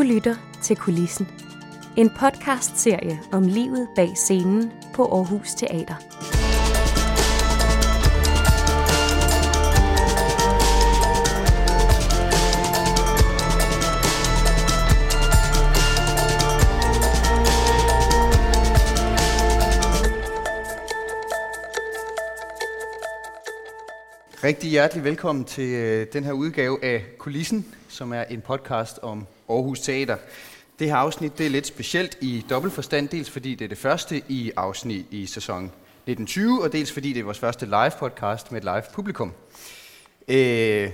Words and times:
Du 0.00 0.04
lytter 0.04 0.36
til 0.62 0.76
Kulissen. 0.76 1.28
En 1.96 2.10
podcast-serie 2.10 3.20
om 3.32 3.42
livet 3.42 3.88
bag 3.96 4.16
scenen 4.16 4.72
på 4.94 5.04
Aarhus 5.04 5.54
Teater. 5.54 5.94
Rigtig 24.44 24.70
hjertelig 24.70 25.04
velkommen 25.04 25.44
til 25.44 25.68
øh, 25.68 26.06
den 26.12 26.24
her 26.24 26.32
udgave 26.32 26.84
af 26.84 27.04
Kulissen, 27.18 27.66
som 27.88 28.12
er 28.12 28.22
en 28.22 28.40
podcast 28.40 28.98
om 29.02 29.26
Aarhus 29.50 29.80
Teater. 29.80 30.16
Det 30.78 30.88
her 30.88 30.96
afsnit 30.96 31.38
det 31.38 31.46
er 31.46 31.50
lidt 31.50 31.66
specielt 31.66 32.18
i 32.20 32.44
dobbelt 32.50 32.74
forstand, 32.74 33.08
dels 33.08 33.30
fordi 33.30 33.54
det 33.54 33.64
er 33.64 33.68
det 33.68 33.78
første 33.78 34.22
i 34.28 34.52
afsnit 34.56 35.06
i 35.10 35.26
sæson 35.26 35.64
1920, 35.64 36.62
og 36.62 36.72
dels 36.72 36.92
fordi 36.92 37.12
det 37.12 37.20
er 37.20 37.24
vores 37.24 37.38
første 37.38 37.66
live 37.66 37.92
podcast 37.98 38.52
med 38.52 38.60
et 38.60 38.64
live 38.64 38.82
publikum. 38.94 39.32
Øh, 40.28 40.90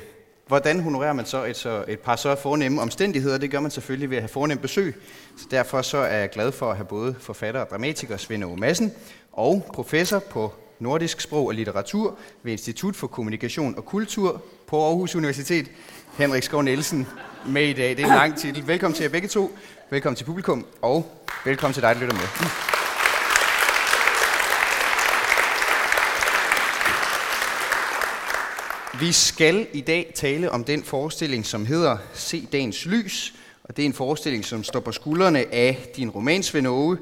hvordan 0.46 0.80
honorerer 0.80 1.12
man 1.12 1.26
så 1.26 1.44
et, 1.44 1.56
så 1.56 1.84
et 1.88 2.00
par 2.00 2.16
så 2.16 2.34
fornemme 2.34 2.82
omstændigheder? 2.82 3.38
Det 3.38 3.50
gør 3.50 3.60
man 3.60 3.70
selvfølgelig 3.70 4.10
ved 4.10 4.16
at 4.16 4.22
have 4.22 4.28
fornemme 4.28 4.62
besøg. 4.62 4.94
Så 5.36 5.46
derfor 5.50 5.82
så 5.82 5.98
er 5.98 6.16
jeg 6.16 6.30
glad 6.30 6.52
for 6.52 6.70
at 6.70 6.76
have 6.76 6.86
både 6.86 7.14
forfatter 7.20 7.60
og 7.60 7.70
dramatiker 7.70 8.16
Svend 8.16 8.44
O. 8.44 8.56
Madsen 8.56 8.92
og 9.32 9.70
professor 9.74 10.18
på 10.18 10.52
nordisk 10.78 11.20
sprog 11.20 11.46
og 11.46 11.54
litteratur 11.54 12.18
ved 12.42 12.52
Institut 12.52 12.96
for 12.96 13.06
Kommunikation 13.06 13.74
og 13.76 13.84
Kultur 13.84 14.42
på 14.66 14.84
Aarhus 14.84 15.14
Universitet, 15.14 15.70
Henrik 16.18 16.42
Skov 16.42 16.62
Nielsen, 16.62 17.06
med 17.48 17.68
i 17.68 17.72
dag. 17.72 17.96
Det 17.96 18.00
er 18.00 18.06
en 18.06 18.14
lang 18.14 18.38
titel. 18.38 18.66
Velkommen 18.66 18.94
til 18.96 19.02
jer 19.02 19.10
begge 19.10 19.28
to. 19.28 19.58
Velkommen 19.90 20.16
til 20.16 20.24
publikum, 20.24 20.66
og 20.82 21.26
velkommen 21.44 21.74
til 21.74 21.82
dig, 21.82 21.94
der 21.94 22.00
lytter 22.00 22.14
med. 22.14 22.22
Vi 29.00 29.12
skal 29.12 29.66
i 29.72 29.80
dag 29.80 30.12
tale 30.14 30.50
om 30.50 30.64
den 30.64 30.84
forestilling, 30.84 31.46
som 31.46 31.66
hedder 31.66 31.96
Se 32.14 32.48
dagens 32.52 32.86
lys, 32.86 33.34
og 33.64 33.76
det 33.76 33.82
er 33.82 33.86
en 33.86 33.92
forestilling, 33.92 34.44
som 34.44 34.64
står 34.64 34.80
på 34.80 34.92
skuldrene 34.92 35.54
af 35.54 35.88
din 35.96 36.10
roman, 36.10 36.66
Åge, 36.66 36.98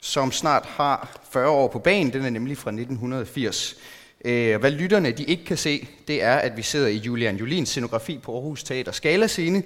som 0.00 0.32
snart 0.32 0.66
har 0.66 1.20
40 1.32 1.48
år 1.48 1.68
på 1.68 1.78
banen. 1.78 2.12
Den 2.12 2.24
er 2.24 2.30
nemlig 2.30 2.58
fra 2.58 2.70
1980. 2.70 3.76
Øh, 4.24 4.60
hvad 4.60 4.70
lytterne 4.70 5.10
de 5.10 5.24
ikke 5.24 5.44
kan 5.44 5.56
se, 5.56 5.88
det 6.08 6.22
er, 6.22 6.34
at 6.36 6.56
vi 6.56 6.62
sidder 6.62 6.88
i 6.88 6.96
Julian 6.96 7.36
Julins 7.36 7.68
scenografi 7.68 8.18
på 8.18 8.34
Aarhus 8.34 8.62
Teater 8.62 8.92
Skala 8.92 9.26
Scene, 9.26 9.62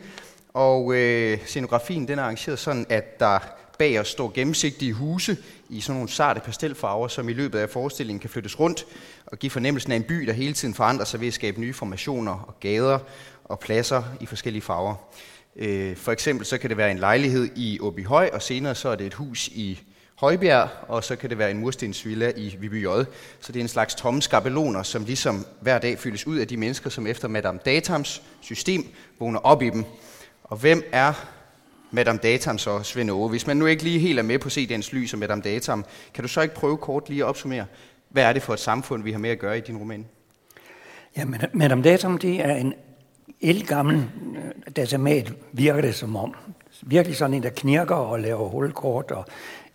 og 0.48 0.94
øh, 0.94 1.38
scenografien 1.46 2.08
den 2.08 2.18
er 2.18 2.22
arrangeret 2.22 2.58
sådan, 2.58 2.86
at 2.88 3.20
der 3.20 3.38
bag 3.78 4.00
os 4.00 4.08
står 4.08 4.32
gennemsigtige 4.34 4.92
huse 4.92 5.36
i 5.68 5.80
sådan 5.80 5.94
nogle 5.94 6.08
sarte 6.08 6.40
pastelfarver, 6.40 7.08
som 7.08 7.28
i 7.28 7.32
løbet 7.32 7.58
af 7.58 7.70
forestillingen 7.70 8.20
kan 8.20 8.30
flyttes 8.30 8.60
rundt 8.60 8.86
og 9.26 9.38
give 9.38 9.50
fornemmelsen 9.50 9.92
af 9.92 9.96
en 9.96 10.02
by, 10.02 10.14
der 10.14 10.32
hele 10.32 10.52
tiden 10.52 10.74
forandrer 10.74 11.04
sig 11.04 11.20
ved 11.20 11.28
at 11.28 11.34
skabe 11.34 11.60
nye 11.60 11.72
formationer 11.72 12.32
og 12.32 12.60
gader 12.60 12.98
og 13.44 13.60
pladser 13.60 14.02
i 14.20 14.26
forskellige 14.26 14.62
farver. 14.62 14.94
Øh, 15.56 15.96
for 15.96 16.12
eksempel 16.12 16.46
så 16.46 16.58
kan 16.58 16.70
det 16.70 16.76
være 16.76 16.90
en 16.90 16.98
lejlighed 16.98 17.48
i 17.56 17.78
Åbyhøj, 17.80 18.30
og 18.32 18.42
senere 18.42 18.74
så 18.74 18.88
er 18.88 18.94
det 18.94 19.06
et 19.06 19.14
hus 19.14 19.48
i 19.48 19.80
Højbjerg, 20.20 20.68
og 20.88 21.04
så 21.04 21.16
kan 21.16 21.30
det 21.30 21.38
være 21.38 21.50
en 21.50 21.58
murstensvilla 21.58 22.32
i 22.36 22.56
Viby 22.58 22.84
J. 22.84 22.86
Så 23.40 23.52
det 23.52 23.56
er 23.56 23.60
en 23.60 23.68
slags 23.68 23.94
tomme 23.94 24.22
skabeloner, 24.22 24.82
som 24.82 25.04
ligesom 25.04 25.46
hver 25.60 25.78
dag 25.78 25.98
fyldes 25.98 26.26
ud 26.26 26.38
af 26.38 26.48
de 26.48 26.56
mennesker, 26.56 26.90
som 26.90 27.06
efter 27.06 27.28
Madame 27.28 27.58
Datams 27.64 28.22
system 28.40 28.86
vågner 29.18 29.38
op 29.38 29.62
i 29.62 29.70
dem. 29.70 29.84
Og 30.44 30.56
hvem 30.56 30.82
er 30.92 31.12
Madame 31.90 32.18
Datam 32.22 32.58
så, 32.58 32.82
Svend 32.82 33.10
Aage? 33.10 33.28
Hvis 33.28 33.46
man 33.46 33.56
nu 33.56 33.66
ikke 33.66 33.82
lige 33.82 33.98
helt 33.98 34.18
er 34.18 34.22
med 34.22 34.38
på 34.38 34.48
CD'ens 34.48 34.94
lys 34.94 35.12
og 35.12 35.18
Madame 35.18 35.42
Datam, 35.42 35.84
kan 36.14 36.22
du 36.22 36.28
så 36.28 36.40
ikke 36.40 36.54
prøve 36.54 36.76
kort 36.76 37.08
lige 37.08 37.22
at 37.22 37.28
opsummere, 37.28 37.66
hvad 38.08 38.24
er 38.24 38.32
det 38.32 38.42
for 38.42 38.52
et 38.52 38.60
samfund, 38.60 39.02
vi 39.02 39.12
har 39.12 39.18
med 39.18 39.30
at 39.30 39.38
gøre 39.38 39.58
i 39.58 39.60
din 39.60 39.76
roman? 39.76 40.06
Ja, 41.16 41.24
Madame 41.52 41.82
Datam, 41.82 42.18
det 42.18 42.44
er 42.44 42.54
en 42.54 42.74
elgammel 43.40 43.96
øh, 43.96 44.76
datamat, 44.76 45.32
virker 45.52 45.80
det 45.80 45.94
som 45.94 46.16
om. 46.16 46.34
Virkelig 46.82 47.16
sådan 47.16 47.34
en, 47.34 47.42
der 47.42 47.50
knirker 47.50 47.94
og 47.94 48.20
laver 48.20 48.48
hulkort 48.48 49.10
og 49.10 49.24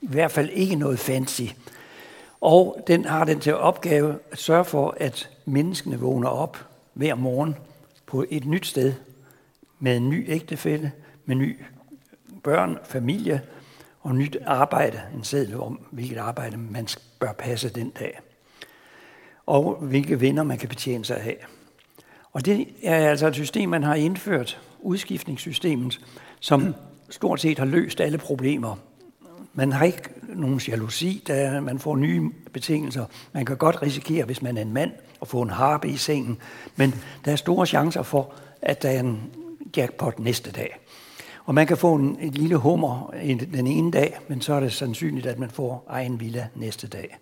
i 0.01 0.07
hvert 0.07 0.31
fald 0.31 0.49
ikke 0.49 0.75
noget 0.75 0.99
fancy. 0.99 1.41
Og 2.41 2.83
den 2.87 3.05
har 3.05 3.25
den 3.25 3.39
til 3.39 3.55
opgave 3.55 4.19
at 4.31 4.37
sørge 4.37 4.65
for, 4.65 4.97
at 4.99 5.29
menneskene 5.45 5.99
vågner 5.99 6.29
op 6.29 6.57
hver 6.93 7.15
morgen 7.15 7.55
på 8.05 8.25
et 8.29 8.45
nyt 8.45 8.65
sted 8.65 8.93
med 9.79 9.97
en 9.97 10.09
ny 10.09 10.25
ægtefælle, 10.27 10.91
med 11.25 11.35
ny 11.35 11.59
børn, 12.43 12.77
familie 12.83 13.41
og 14.01 14.15
nyt 14.15 14.37
arbejde, 14.45 15.01
en 15.15 15.23
seddel 15.23 15.59
om, 15.59 15.79
hvilket 15.91 16.17
arbejde 16.17 16.57
man 16.57 16.87
bør 17.19 17.31
passe 17.31 17.69
den 17.69 17.89
dag. 17.89 18.19
Og 19.45 19.75
hvilke 19.81 20.21
venner 20.21 20.43
man 20.43 20.57
kan 20.57 20.69
betjene 20.69 21.05
sig 21.05 21.17
af. 21.17 21.45
Og 22.33 22.45
det 22.45 22.67
er 22.83 23.09
altså 23.09 23.27
et 23.27 23.33
system, 23.33 23.69
man 23.69 23.83
har 23.83 23.95
indført, 23.95 24.61
udskiftningssystemet, 24.79 26.01
som 26.39 26.75
stort 27.09 27.39
set 27.39 27.59
har 27.59 27.65
løst 27.65 28.01
alle 28.01 28.17
problemer 28.17 28.75
man 29.57 29.71
har 29.71 29.85
ikke 29.85 30.09
nogen 30.35 30.61
jalousi, 30.67 31.23
da 31.27 31.59
man 31.59 31.79
får 31.79 31.95
nye 31.95 32.31
betingelser. 32.53 33.05
Man 33.33 33.45
kan 33.45 33.57
godt 33.57 33.81
risikere, 33.81 34.25
hvis 34.25 34.41
man 34.41 34.57
er 34.57 34.61
en 34.61 34.73
mand, 34.73 34.91
at 35.21 35.27
få 35.27 35.41
en 35.41 35.49
harpe 35.49 35.87
i 35.87 35.97
sengen, 35.97 36.37
men 36.75 36.95
der 37.25 37.31
er 37.31 37.35
store 37.35 37.65
chancer 37.65 38.03
for, 38.03 38.33
at 38.61 38.81
der 38.81 38.89
er 38.89 38.99
en 38.99 39.21
jackpot 39.77 40.19
næste 40.19 40.51
dag. 40.51 40.77
Og 41.45 41.55
man 41.55 41.67
kan 41.67 41.77
få 41.77 41.95
en, 41.95 42.17
en 42.21 42.31
lille 42.31 42.55
hummer 42.55 43.13
den 43.53 43.67
ene 43.67 43.91
dag, 43.91 44.17
men 44.27 44.41
så 44.41 44.53
er 44.53 44.59
det 44.59 44.73
sandsynligt, 44.73 45.25
at 45.25 45.39
man 45.39 45.49
får 45.49 45.85
egen 45.89 46.19
villa 46.19 46.47
næste 46.55 46.87
dag. 46.87 47.17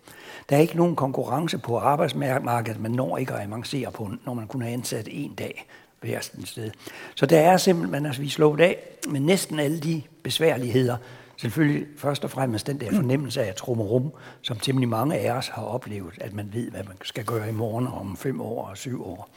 Der 0.48 0.56
er 0.56 0.60
ikke 0.60 0.76
nogen 0.76 0.96
konkurrence 0.96 1.58
på 1.58 1.78
arbejdsmarkedet, 1.78 2.80
man 2.80 2.90
når 2.90 3.16
ikke 3.16 3.34
at 3.34 3.42
avancere 3.42 3.90
på, 3.92 4.10
når 4.26 4.34
man 4.34 4.46
kun 4.46 4.62
har 4.62 4.68
ansat 4.68 5.08
en 5.10 5.34
dag 5.34 5.66
hver 6.04 6.20
sted. 6.44 6.70
Så 7.14 7.26
der 7.26 7.40
er 7.40 7.56
simpelthen, 7.56 8.06
altså 8.06 8.22
vi 8.22 8.28
slået 8.28 8.60
af 8.60 8.76
med 9.08 9.20
næsten 9.20 9.58
alle 9.58 9.80
de 9.80 10.02
besværligheder, 10.22 10.96
Selvfølgelig 11.36 11.86
først 11.96 12.24
og 12.24 12.30
fremmest 12.30 12.66
den 12.66 12.80
der 12.80 12.90
fornemmelse 12.92 13.42
af 13.42 13.54
trummerum, 13.54 14.12
som 14.42 14.58
temmelig 14.58 14.88
mange 14.88 15.18
af 15.18 15.32
os 15.32 15.48
har 15.48 15.62
oplevet, 15.62 16.14
at 16.20 16.32
man 16.32 16.48
ved, 16.52 16.70
hvad 16.70 16.82
man 16.84 16.96
skal 17.02 17.24
gøre 17.24 17.48
i 17.48 17.52
morgen 17.52 17.86
om 17.86 18.16
fem 18.16 18.40
år 18.40 18.66
og 18.66 18.76
syv 18.76 19.06
år. 19.06 19.28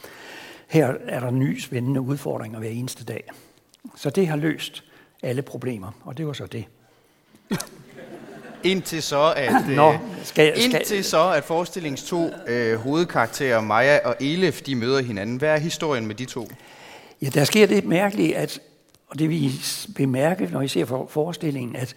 Her 0.67 0.94
er 1.05 1.19
der 1.19 1.31
nye 1.31 1.61
spændende 1.61 2.01
udfordringer 2.01 2.59
hver 2.59 2.69
eneste 2.69 3.05
dag. 3.05 3.29
Så 3.95 4.09
det 4.09 4.28
har 4.28 4.35
løst 4.35 4.84
alle 5.23 5.41
problemer, 5.41 5.91
og 6.03 6.17
det 6.17 6.28
var 6.28 6.34
så 6.34 6.45
det. 6.45 6.66
Indtil 8.63 9.03
så, 9.03 9.34
at, 9.35 9.68
Nå, 9.75 9.94
øh, 9.94 10.00
skal, 10.23 10.53
skal, 10.56 10.63
indtil 10.63 11.03
så, 11.03 11.31
at 11.31 11.44
forestillingens 11.44 12.03
to 12.03 12.31
øh, 12.47 12.75
hovedkarakterer, 12.75 13.62
Maja 13.62 14.00
og 14.06 14.16
Elif, 14.19 14.62
de 14.62 14.75
møder 14.75 15.01
hinanden. 15.01 15.38
Hvad 15.38 15.50
er 15.50 15.57
historien 15.57 16.07
med 16.07 16.16
de 16.16 16.25
to? 16.25 16.50
Ja, 17.22 17.28
der 17.28 17.44
sker 17.44 17.67
det 17.67 17.85
mærkeligt, 17.85 18.35
at 18.35 18.59
og 19.07 19.19
det 19.19 19.29
vi 19.29 19.51
bemærke, 19.96 20.46
når 20.46 20.62
I 20.62 20.67
ser 20.67 20.85
for 20.85 21.07
forestillingen, 21.09 21.75
at, 21.75 21.96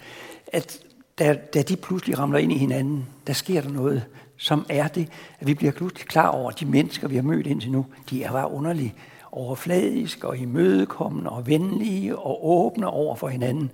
at 0.53 0.81
da, 1.19 1.37
da 1.55 1.63
de 1.63 1.77
pludselig 1.77 2.19
ramler 2.19 2.39
ind 2.39 2.53
i 2.53 2.59
hinanden, 2.59 3.07
der 3.27 3.33
sker 3.33 3.61
der 3.61 3.71
noget, 3.71 4.05
som 4.37 4.67
er 4.69 4.89
det, 4.89 5.09
at 5.41 5.47
vi 5.47 5.55
bliver 5.55 5.73
pludselig 5.73 6.07
klar 6.07 6.29
over, 6.29 6.51
at 6.51 6.61
de 6.61 6.67
mennesker, 6.67 7.09
vi 7.09 7.17
har 7.17 7.23
mødt 7.23 7.47
indtil 7.47 7.71
nu, 7.71 7.87
de 8.11 8.23
er 8.23 8.33
bare 8.33 8.51
underlige, 8.51 8.95
overfladiske 9.33 10.29
og 10.29 10.39
imødekommende 10.39 11.31
og 11.31 11.47
venlige 11.47 12.19
og 12.19 12.49
åbne 12.49 12.87
over 12.87 13.17
for 13.17 13.29
hinanden. 13.29 13.71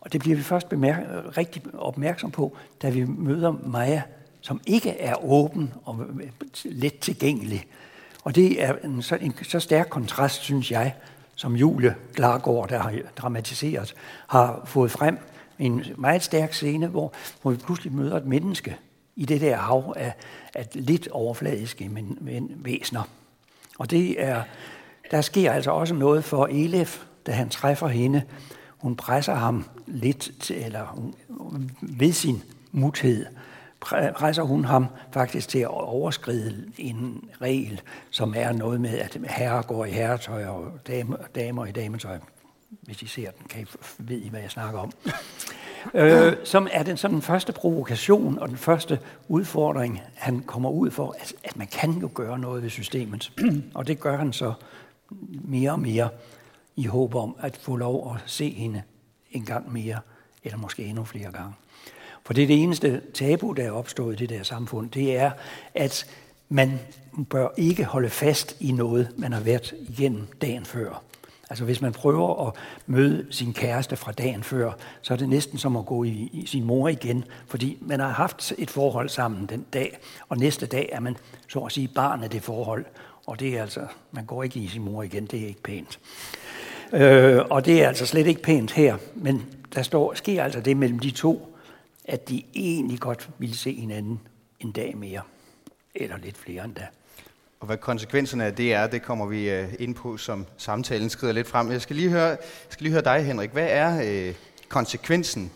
Og 0.00 0.12
det 0.12 0.20
bliver 0.20 0.36
vi 0.36 0.42
først 0.42 0.68
bemærke, 0.68 1.06
rigtig 1.36 1.62
opmærksom 1.74 2.30
på, 2.30 2.56
da 2.82 2.90
vi 2.90 3.04
møder 3.04 3.52
Maja, 3.66 4.02
som 4.40 4.60
ikke 4.66 4.90
er 4.90 5.24
åben 5.24 5.72
og 5.84 6.00
øh, 6.20 6.30
let 6.64 6.98
tilgængelig. 6.98 7.66
Og 8.24 8.34
det 8.34 8.62
er 8.62 8.74
en 8.84 9.02
så, 9.02 9.14
en 9.14 9.34
så 9.42 9.60
stærk 9.60 9.88
kontrast, 9.90 10.40
synes 10.42 10.70
jeg, 10.70 10.94
som 11.36 11.56
Julie 11.56 11.94
Klargaard, 12.14 12.68
der 12.68 12.78
har 12.78 12.92
dramatiseret, 13.16 13.94
har 14.26 14.62
fået 14.64 14.90
frem. 14.90 15.18
En 15.58 15.84
meget 15.96 16.22
stærk 16.22 16.52
scene, 16.52 16.86
hvor, 16.86 17.12
hvor 17.42 17.50
vi 17.50 17.56
pludselig 17.56 17.92
møder 17.92 18.16
et 18.16 18.26
menneske 18.26 18.76
i 19.16 19.24
det 19.24 19.40
der 19.40 19.56
hav 19.56 19.94
af, 19.96 20.12
af 20.54 20.68
lidt 20.74 21.08
overfladiske 21.08 21.88
men, 21.88 22.18
men 22.20 22.52
væsner. 22.56 23.02
Og 23.78 23.90
det 23.90 24.22
er, 24.22 24.42
der 25.10 25.20
sker 25.20 25.52
altså 25.52 25.70
også 25.70 25.94
noget 25.94 26.24
for 26.24 26.46
Elef, 26.46 27.02
da 27.26 27.32
han 27.32 27.48
træffer 27.48 27.88
hende. 27.88 28.22
Hun 28.80 28.96
presser 28.96 29.34
ham 29.34 29.64
lidt, 29.86 30.30
til, 30.40 30.64
eller 30.64 31.10
ved 31.80 32.12
sin 32.12 32.42
muthed, 32.72 33.26
presser 34.14 34.42
hun 34.42 34.64
ham 34.64 34.86
faktisk 35.12 35.48
til 35.48 35.58
at 35.58 35.68
overskride 35.68 36.64
en 36.78 37.28
regel, 37.40 37.80
som 38.10 38.34
er 38.36 38.52
noget 38.52 38.80
med, 38.80 38.98
at 38.98 39.18
herrer 39.28 39.62
går 39.62 39.84
i 39.84 39.90
herretøj 39.90 40.44
og 40.44 40.72
damer, 40.86 41.16
damer 41.34 41.66
i 41.66 41.72
dametøj. 41.72 42.18
Hvis 42.82 43.02
I 43.02 43.06
ser 43.06 43.30
den, 43.30 43.46
kan 43.48 43.62
I 43.62 43.66
ved 43.98 44.18
I, 44.18 44.28
hvad 44.28 44.40
jeg 44.40 44.50
snakker 44.50 44.80
om. 44.80 44.92
øh, 45.94 46.32
som 46.44 46.68
er 46.72 46.82
den, 46.82 46.96
som 46.96 47.12
den 47.12 47.22
første 47.22 47.52
provokation 47.52 48.38
og 48.38 48.48
den 48.48 48.56
første 48.56 48.98
udfordring, 49.28 50.02
han 50.14 50.40
kommer 50.40 50.70
ud 50.70 50.90
for, 50.90 51.16
at, 51.20 51.34
at 51.44 51.56
man 51.56 51.66
kan 51.66 51.92
jo 51.92 52.10
gøre 52.14 52.38
noget 52.38 52.62
ved 52.62 52.70
systemet. 52.70 53.32
og 53.74 53.86
det 53.86 54.00
gør 54.00 54.16
han 54.16 54.32
så 54.32 54.52
mere 55.30 55.70
og 55.70 55.80
mere 55.80 56.08
i 56.80 56.84
håb 56.86 57.14
om 57.14 57.36
at 57.40 57.56
få 57.56 57.76
lov 57.76 58.14
at 58.14 58.30
se 58.30 58.50
hende 58.50 58.82
en 59.30 59.44
gang 59.44 59.72
mere, 59.72 59.98
eller 60.44 60.58
måske 60.58 60.84
endnu 60.84 61.04
flere 61.04 61.32
gange. 61.32 61.52
For 62.24 62.34
det 62.34 62.42
er 62.42 62.46
det 62.46 62.62
eneste 62.62 63.02
tabu, 63.14 63.52
der 63.52 63.62
er 63.62 63.70
opstået 63.70 64.14
i 64.14 64.16
det 64.16 64.28
der 64.28 64.42
samfund, 64.42 64.90
det 64.90 65.16
er, 65.16 65.30
at 65.74 66.06
man 66.48 66.80
bør 67.30 67.48
ikke 67.56 67.84
holde 67.84 68.10
fast 68.10 68.56
i 68.60 68.72
noget, 68.72 69.12
man 69.16 69.32
har 69.32 69.40
været 69.40 69.74
igennem 69.88 70.26
dagen 70.40 70.64
før. 70.64 71.02
Altså 71.50 71.64
hvis 71.64 71.80
man 71.80 71.92
prøver 71.92 72.46
at 72.46 72.54
møde 72.86 73.26
sin 73.30 73.52
kæreste 73.52 73.96
fra 73.96 74.12
dagen 74.12 74.42
før, 74.42 74.72
så 75.02 75.12
er 75.12 75.18
det 75.18 75.28
næsten 75.28 75.58
som 75.58 75.76
at 75.76 75.86
gå 75.86 76.04
i, 76.04 76.30
i 76.32 76.46
sin 76.46 76.64
mor 76.64 76.88
igen, 76.88 77.24
fordi 77.46 77.78
man 77.80 78.00
har 78.00 78.08
haft 78.08 78.52
et 78.58 78.70
forhold 78.70 79.08
sammen 79.08 79.46
den 79.46 79.66
dag, 79.72 79.98
og 80.28 80.36
næste 80.38 80.66
dag 80.66 80.88
er 80.92 81.00
man 81.00 81.16
så 81.48 81.58
at 81.58 81.72
sige 81.72 81.88
barn 81.88 82.22
af 82.22 82.30
det 82.30 82.42
forhold, 82.42 82.84
og 83.26 83.40
det 83.40 83.58
er 83.58 83.62
altså, 83.62 83.86
man 84.12 84.24
går 84.24 84.42
ikke 84.42 84.60
i 84.60 84.68
sin 84.68 84.82
mor 84.82 85.02
igen, 85.02 85.26
det 85.26 85.42
er 85.42 85.46
ikke 85.46 85.62
pænt. 85.62 85.98
Øh, 86.92 87.38
og 87.50 87.64
det 87.64 87.82
er 87.82 87.88
altså 87.88 88.06
slet 88.06 88.26
ikke 88.26 88.42
pænt 88.42 88.72
her, 88.72 88.96
men 89.14 89.46
der 89.74 89.82
står, 89.82 90.14
sker 90.14 90.44
altså 90.44 90.60
det 90.60 90.76
mellem 90.76 90.98
de 90.98 91.10
to, 91.10 91.56
at 92.04 92.28
de 92.28 92.42
egentlig 92.54 93.00
godt 93.00 93.28
ville 93.38 93.56
se 93.56 93.72
hinanden 93.72 94.20
en 94.60 94.72
dag 94.72 94.96
mere, 94.96 95.20
eller 95.94 96.16
lidt 96.16 96.36
flere 96.36 96.64
end 96.64 96.74
da. 96.74 96.86
Og 97.60 97.66
hvad 97.66 97.76
konsekvenserne 97.76 98.44
af 98.44 98.54
det 98.54 98.74
er, 98.74 98.86
det 98.86 99.02
kommer 99.02 99.26
vi 99.26 99.50
øh, 99.50 99.68
ind 99.78 99.94
på, 99.94 100.16
som 100.16 100.46
samtalen 100.56 101.10
skrider 101.10 101.32
lidt 101.32 101.46
frem. 101.46 101.70
Jeg 101.70 101.80
skal 101.80 101.96
lige 101.96 102.08
høre, 102.08 102.26
jeg 102.26 102.38
skal 102.68 102.84
lige 102.84 102.92
høre 102.92 103.04
dig, 103.04 103.24
Henrik. 103.24 103.50
Hvad 103.50 103.68
er 103.70 104.02
øh, 104.04 104.34
konsekvensen 104.68 105.50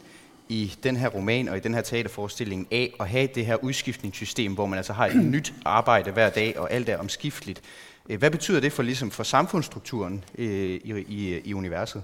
i 0.48 0.74
den 0.82 0.96
her 0.96 1.08
roman 1.08 1.48
og 1.48 1.56
i 1.56 1.60
den 1.60 1.74
her 1.74 1.80
teaterforestilling 1.80 2.68
af 2.70 2.94
at 3.00 3.08
have 3.08 3.28
det 3.34 3.46
her 3.46 3.64
udskiftningssystem, 3.64 4.54
hvor 4.54 4.66
man 4.66 4.76
altså 4.76 4.92
har 4.92 5.06
et 5.06 5.16
nyt 5.16 5.54
arbejde 5.64 6.10
hver 6.10 6.30
dag, 6.30 6.58
og 6.58 6.72
alt 6.72 6.88
er 6.88 6.98
omskifteligt. 6.98 7.62
Øh, 8.10 8.18
hvad 8.18 8.30
betyder 8.30 8.60
det 8.60 8.72
for, 8.72 8.82
ligesom 8.82 9.10
for 9.10 9.22
samfundsstrukturen 9.22 10.24
øh, 10.38 10.46
i, 10.46 11.04
i, 11.08 11.40
i 11.44 11.54
universet? 11.54 12.02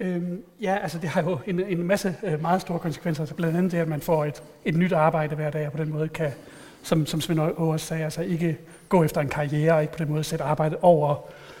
Øhm, 0.00 0.42
ja, 0.60 0.76
altså 0.82 0.98
det 0.98 1.08
har 1.08 1.22
jo 1.22 1.38
en, 1.46 1.60
en 1.60 1.82
masse 1.82 2.16
øh, 2.22 2.42
meget 2.42 2.60
store 2.60 2.78
konsekvenser. 2.78 3.22
Altså 3.22 3.34
blandt 3.34 3.56
andet 3.56 3.72
det, 3.72 3.78
at 3.78 3.88
man 3.88 4.00
får 4.00 4.24
et, 4.24 4.42
et 4.64 4.76
nyt 4.76 4.92
arbejde 4.92 5.36
hver 5.36 5.50
dag, 5.50 5.66
og 5.66 5.72
på 5.72 5.78
den 5.78 5.92
måde 5.92 6.08
kan, 6.08 6.32
som, 6.82 7.06
som 7.06 7.20
Svend 7.20 7.40
Aarhus 7.40 7.80
sagde, 7.80 8.04
altså 8.04 8.22
ikke 8.22 8.58
gå 8.88 9.04
efter 9.04 9.20
en 9.20 9.28
karriere, 9.28 9.74
og 9.74 9.82
ikke 9.82 9.92
på 9.92 10.04
den 10.04 10.12
måde 10.12 10.24
sætte 10.24 10.44
arbejdet 10.44 10.78
over 10.82 11.16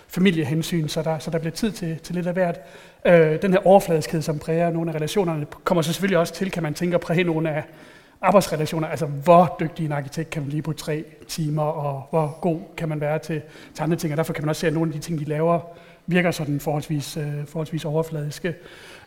familiehensyn, 0.08 0.88
så 0.88 1.02
der, 1.02 1.18
så 1.18 1.30
der 1.30 1.38
bliver 1.38 1.52
tid 1.52 1.72
til, 1.72 1.98
til 1.98 2.14
lidt 2.14 2.26
af 2.26 2.32
hvert. 2.32 2.60
Øh, 3.06 3.42
den 3.42 3.52
her 3.52 3.66
overfladiskhed, 3.66 4.22
som 4.22 4.38
præger 4.38 4.70
nogle 4.70 4.90
af 4.90 4.94
relationerne, 4.94 5.46
kommer 5.64 5.82
så 5.82 5.92
selvfølgelig 5.92 6.18
også 6.18 6.34
til, 6.34 6.50
kan 6.50 6.62
man 6.62 6.74
tænke, 6.74 6.94
at 6.94 7.00
præge 7.00 7.24
nogle 7.24 7.50
af 7.50 7.64
arbejdsrelationer. 8.24 8.88
Altså, 8.88 9.06
hvor 9.06 9.56
dygtig 9.60 9.84
en 9.84 9.92
arkitekt 9.92 10.30
kan 10.30 10.42
man 10.42 10.50
lige 10.50 10.62
på 10.62 10.72
tre 10.72 11.04
timer, 11.28 11.62
og 11.62 12.06
hvor 12.10 12.38
god 12.40 12.60
kan 12.76 12.88
man 12.88 13.00
være 13.00 13.18
til, 13.18 13.42
til 13.74 13.82
andre 13.82 13.96
ting. 13.96 14.12
Og 14.12 14.16
derfor 14.16 14.32
kan 14.32 14.44
man 14.44 14.48
også 14.48 14.60
se, 14.60 14.66
at 14.66 14.72
nogle 14.72 14.88
af 14.88 14.92
de 14.92 14.98
ting, 14.98 15.18
de 15.18 15.24
laver, 15.24 15.60
virker 16.06 16.30
sådan 16.30 16.60
forholdsvis, 16.60 17.16
øh, 17.16 17.46
forholdsvis 17.46 17.84
overfladiske. 17.84 18.54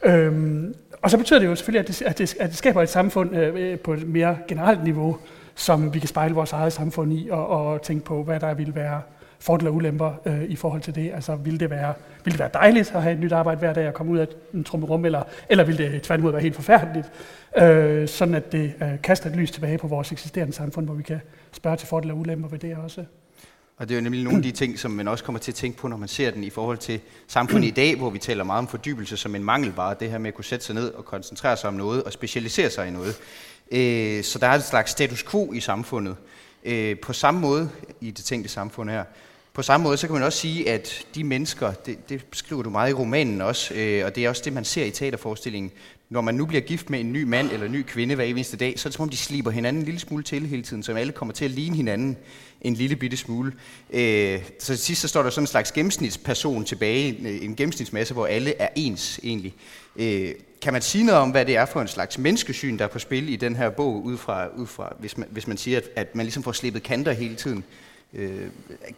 Øhm, 0.03 0.75
og 1.01 1.11
så 1.11 1.17
betyder 1.17 1.39
det 1.39 1.47
jo 1.47 1.55
selvfølgelig, 1.55 1.79
at 1.79 1.87
det, 1.87 2.01
at 2.01 2.17
det, 2.17 2.37
at 2.39 2.49
det 2.49 2.57
skaber 2.57 2.81
et 2.81 2.89
samfund 2.89 3.35
øh, 3.35 3.71
øh 3.71 3.79
på 3.79 3.93
et 3.93 4.07
mere 4.07 4.37
generelt 4.47 4.83
niveau, 4.83 5.17
som 5.55 5.93
vi 5.93 5.99
kan 5.99 6.07
spejle 6.07 6.35
vores 6.35 6.53
eget 6.53 6.73
samfund 6.73 7.13
i, 7.13 7.29
og, 7.31 7.47
og 7.47 7.81
tænke 7.81 8.05
på, 8.05 8.23
hvad 8.23 8.39
der 8.39 8.53
vil 8.53 8.75
være 8.75 9.01
fordele 9.39 9.69
og 9.69 9.75
ulemper 9.75 10.11
øh, 10.25 10.43
i 10.43 10.55
forhold 10.55 10.81
til 10.81 10.95
det. 10.95 11.11
Altså, 11.13 11.35
ville 11.35 11.59
det, 11.59 11.69
være, 11.69 11.93
ville 12.23 12.33
det 12.33 12.39
være 12.39 12.49
dejligt 12.53 12.91
at 12.95 13.01
have 13.01 13.13
et 13.13 13.19
nyt 13.19 13.31
arbejde 13.31 13.59
hver 13.59 13.73
dag 13.73 13.87
og 13.87 13.93
komme 13.93 14.11
ud 14.11 14.17
af 14.17 14.27
en 14.53 14.63
trummerum, 14.63 15.05
eller, 15.05 15.23
eller 15.49 15.63
ville 15.63 15.91
det 15.91 16.01
tværtimod 16.01 16.31
være 16.31 16.41
helt 16.41 16.55
forfærdeligt? 16.55 17.11
Øh, 17.57 18.07
sådan 18.07 18.33
at 18.33 18.51
det 18.51 18.73
øh, 18.81 19.01
kaster 19.03 19.29
et 19.29 19.35
lys 19.35 19.51
tilbage 19.51 19.77
på 19.77 19.87
vores 19.87 20.11
eksisterende 20.11 20.53
samfund, 20.53 20.85
hvor 20.85 20.95
vi 20.95 21.03
kan 21.03 21.19
spørge 21.51 21.77
til 21.77 21.87
fordele 21.87 22.13
og 22.13 22.19
ulemper 22.19 22.49
ved 22.49 22.59
det 22.59 22.75
også. 22.75 23.03
Og 23.77 23.89
det 23.89 23.95
er 23.95 23.99
jo 23.99 24.03
nemlig 24.03 24.23
nogle 24.23 24.37
af 24.37 24.43
de 24.43 24.51
ting, 24.51 24.79
som 24.79 24.91
man 24.91 25.07
også 25.07 25.23
kommer 25.23 25.39
til 25.39 25.51
at 25.51 25.55
tænke 25.55 25.77
på, 25.77 25.87
når 25.87 25.97
man 25.97 26.07
ser 26.07 26.31
den 26.31 26.43
i 26.43 26.49
forhold 26.49 26.77
til 26.77 26.99
samfundet 27.27 27.67
i 27.67 27.71
dag, 27.71 27.95
hvor 27.95 28.09
vi 28.09 28.19
taler 28.19 28.43
meget 28.43 28.59
om 28.59 28.67
fordybelse 28.67 29.17
som 29.17 29.35
en 29.35 29.43
mangelvare. 29.43 29.95
Det 29.99 30.09
her 30.11 30.17
med 30.17 30.27
at 30.27 30.33
kunne 30.33 30.45
sætte 30.45 30.65
sig 30.65 30.75
ned 30.75 30.93
og 30.93 31.05
koncentrere 31.05 31.57
sig 31.57 31.67
om 31.67 31.73
noget 31.73 32.03
og 32.03 32.13
specialisere 32.13 32.69
sig 32.69 32.87
i 32.87 32.91
noget. 32.91 33.17
Øh, 33.71 34.23
så 34.23 34.39
der 34.39 34.47
er 34.47 34.53
et 34.53 34.63
slags 34.63 34.91
status 34.91 35.23
quo 35.23 35.53
i 35.53 35.59
samfundet. 35.59 36.15
Øh, 36.63 36.99
på 36.99 37.13
samme 37.13 37.39
måde 37.39 37.69
i 38.01 38.11
det 38.11 38.25
tænkte 38.25 38.49
samfund 38.49 38.89
her. 38.89 39.03
På 39.57 39.63
samme 39.63 39.83
måde 39.83 39.97
så 39.97 40.07
kan 40.07 40.13
man 40.13 40.23
også 40.23 40.39
sige, 40.39 40.69
at 40.69 41.05
de 41.15 41.23
mennesker, 41.23 41.71
det, 41.71 42.09
det 42.09 42.25
beskriver 42.25 42.63
du 42.63 42.69
meget 42.69 42.89
i 42.89 42.93
romanen 42.93 43.41
også, 43.41 43.73
øh, 43.73 44.05
og 44.05 44.15
det 44.15 44.25
er 44.25 44.29
også 44.29 44.41
det, 44.45 44.53
man 44.53 44.65
ser 44.65 44.85
i 44.85 44.91
teaterforestillingen, 44.91 45.71
når 46.09 46.21
man 46.21 46.35
nu 46.35 46.45
bliver 46.45 46.61
gift 46.61 46.89
med 46.89 46.99
en 46.99 47.13
ny 47.13 47.23
mand 47.23 47.51
eller 47.51 47.65
en 47.65 47.71
ny 47.71 47.83
kvinde 47.83 48.15
hver 48.15 48.23
eneste 48.23 48.57
dag, 48.57 48.79
så 48.79 48.87
er 48.87 48.89
det 48.89 48.95
som 48.95 49.03
om, 49.03 49.09
de 49.09 49.17
sliber 49.17 49.51
hinanden 49.51 49.81
en 49.81 49.85
lille 49.85 49.99
smule 49.99 50.23
til 50.23 50.47
hele 50.47 50.61
tiden, 50.61 50.83
så 50.83 50.93
alle 50.93 51.13
kommer 51.13 51.33
til 51.33 51.45
at 51.45 51.51
ligne 51.51 51.75
hinanden 51.75 52.17
en 52.61 52.73
lille 52.73 52.95
bitte 52.95 53.17
smule. 53.17 53.53
Øh, 53.93 54.39
så 54.59 54.65
til 54.65 54.77
sidst 54.77 55.01
så 55.01 55.07
står 55.07 55.23
der 55.23 55.29
sådan 55.29 55.43
en 55.43 55.47
slags 55.47 55.71
gennemsnitsperson 55.71 56.65
tilbage, 56.65 57.17
øh, 57.21 57.45
en 57.45 57.55
gennemsnitsmasse, 57.55 58.13
hvor 58.13 58.25
alle 58.25 58.53
er 58.61 58.69
ens 58.75 59.19
egentlig. 59.23 59.53
Øh, 59.95 60.31
kan 60.61 60.73
man 60.73 60.81
sige 60.81 61.03
noget 61.03 61.21
om, 61.21 61.29
hvad 61.29 61.45
det 61.45 61.55
er 61.55 61.65
for 61.65 61.81
en 61.81 61.87
slags 61.87 62.17
menneskesyn, 62.17 62.77
der 62.77 62.83
er 62.83 62.89
på 62.89 62.99
spil 62.99 63.29
i 63.29 63.35
den 63.35 63.55
her 63.55 63.69
bog, 63.69 64.03
ud 64.03 64.17
fra, 64.17 64.47
ud 64.57 64.67
fra 64.67 64.95
hvis, 64.99 65.17
man, 65.17 65.27
hvis 65.31 65.47
man 65.47 65.57
siger, 65.57 65.77
at, 65.77 65.89
at 65.95 66.15
man 66.15 66.25
ligesom 66.25 66.43
får 66.43 66.51
slippet 66.51 66.83
kanter 66.83 67.11
hele 67.11 67.35
tiden? 67.35 67.63
Øh, 68.13 68.49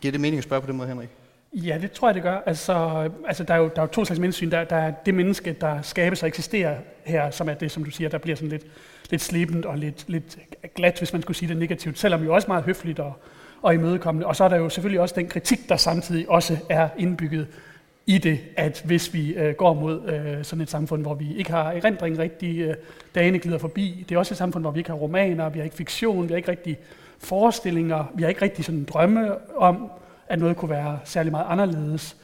giver 0.01 0.11
det 0.11 0.21
mening 0.21 0.37
at 0.37 0.43
spørge 0.43 0.61
på 0.61 0.67
den 0.67 0.77
måde, 0.77 0.89
Henrik? 0.89 1.09
Ja, 1.53 1.77
det 1.81 1.91
tror 1.91 2.07
jeg, 2.07 2.15
det 2.15 2.23
gør. 2.23 2.41
Altså, 2.45 3.09
altså 3.27 3.43
der, 3.43 3.53
er 3.53 3.57
jo, 3.57 3.69
der 3.75 3.81
er 3.81 3.85
jo 3.85 3.91
to 3.91 4.05
slags 4.05 4.19
menneskesyn. 4.19 4.51
Der, 4.51 4.63
der 4.63 4.75
er 4.75 4.91
det 5.05 5.13
menneske, 5.13 5.53
der 5.61 5.81
skabes 5.81 6.23
og 6.23 6.27
eksisterer 6.27 6.77
her, 7.03 7.31
som 7.31 7.49
er 7.49 7.53
det, 7.53 7.71
som 7.71 7.83
du 7.83 7.91
siger, 7.91 8.09
der 8.09 8.17
bliver 8.17 8.35
sådan 8.35 8.49
lidt, 8.49 8.65
lidt 9.09 9.21
slibent 9.21 9.65
og 9.65 9.77
lidt, 9.77 10.05
lidt 10.07 10.37
glat, 10.75 10.97
hvis 10.97 11.13
man 11.13 11.21
skulle 11.21 11.37
sige 11.37 11.49
det 11.49 11.57
negativt, 11.57 11.99
selvom 11.99 12.23
jo 12.23 12.33
også 12.33 12.47
meget 12.47 12.63
høfligt 12.63 12.99
og, 12.99 13.13
og 13.61 13.73
imødekommende. 13.73 14.27
Og 14.27 14.35
så 14.35 14.43
er 14.43 14.47
der 14.47 14.57
jo 14.57 14.69
selvfølgelig 14.69 15.01
også 15.01 15.15
den 15.15 15.27
kritik, 15.27 15.69
der 15.69 15.77
samtidig 15.77 16.29
også 16.29 16.57
er 16.69 16.89
indbygget 16.97 17.47
i 18.05 18.17
det, 18.17 18.39
at 18.57 18.81
hvis 18.85 19.13
vi 19.13 19.33
øh, 19.33 19.55
går 19.55 19.73
mod 19.73 20.09
øh, 20.09 20.45
sådan 20.45 20.61
et 20.61 20.69
samfund, 20.69 21.01
hvor 21.01 21.13
vi 21.13 21.35
ikke 21.37 21.51
har 21.51 21.71
erindring 21.71 22.19
rigtig, 22.19 22.59
øh, 22.59 22.75
dagene 23.15 23.39
glider 23.39 23.57
forbi, 23.57 24.05
det 24.09 24.15
er 24.15 24.19
også 24.19 24.33
et 24.33 24.37
samfund, 24.37 24.63
hvor 24.63 24.71
vi 24.71 24.79
ikke 24.79 24.89
har 24.89 24.97
romaner, 24.97 25.49
vi 25.49 25.59
har 25.59 25.63
ikke 25.63 25.75
fiktion, 25.75 26.23
vi 26.23 26.33
har 26.33 26.37
ikke 26.37 26.51
rigtig 26.51 26.77
forestillinger, 27.19 28.11
vi 28.15 28.21
har 28.23 28.29
ikke 28.29 28.41
rigtig 28.41 28.65
sådan 28.65 28.83
drømme 28.83 29.57
om, 29.57 29.91
at 30.27 30.39
noget 30.39 30.57
kunne 30.57 30.69
være 30.69 30.99
særlig 31.03 31.31
meget 31.31 31.45
anderledes. 31.49 32.17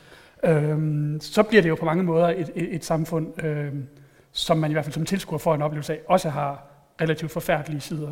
Øhm, 0.44 1.20
så 1.22 1.44
bliver 1.44 1.62
det 1.62 1.70
jo 1.70 1.76
på 1.76 1.86
mange 1.86 2.04
måder 2.04 2.28
et, 2.28 2.52
et, 2.56 2.76
et 2.76 2.86
samfund, 2.86 3.44
øhm, 3.44 3.88
som 4.32 4.58
man 4.58 4.72
i 4.72 4.74
hvert 4.74 4.86
fald 4.86 4.94
som 4.94 5.06
tilskuer 5.06 5.40
får 5.40 5.56
en 5.56 5.62
oplevelse 5.62 5.94
af, 5.94 6.00
også 6.08 6.30
har 6.30 6.64
relativt 7.02 7.32
forfærdelige 7.32 7.82
sider. 7.82 8.12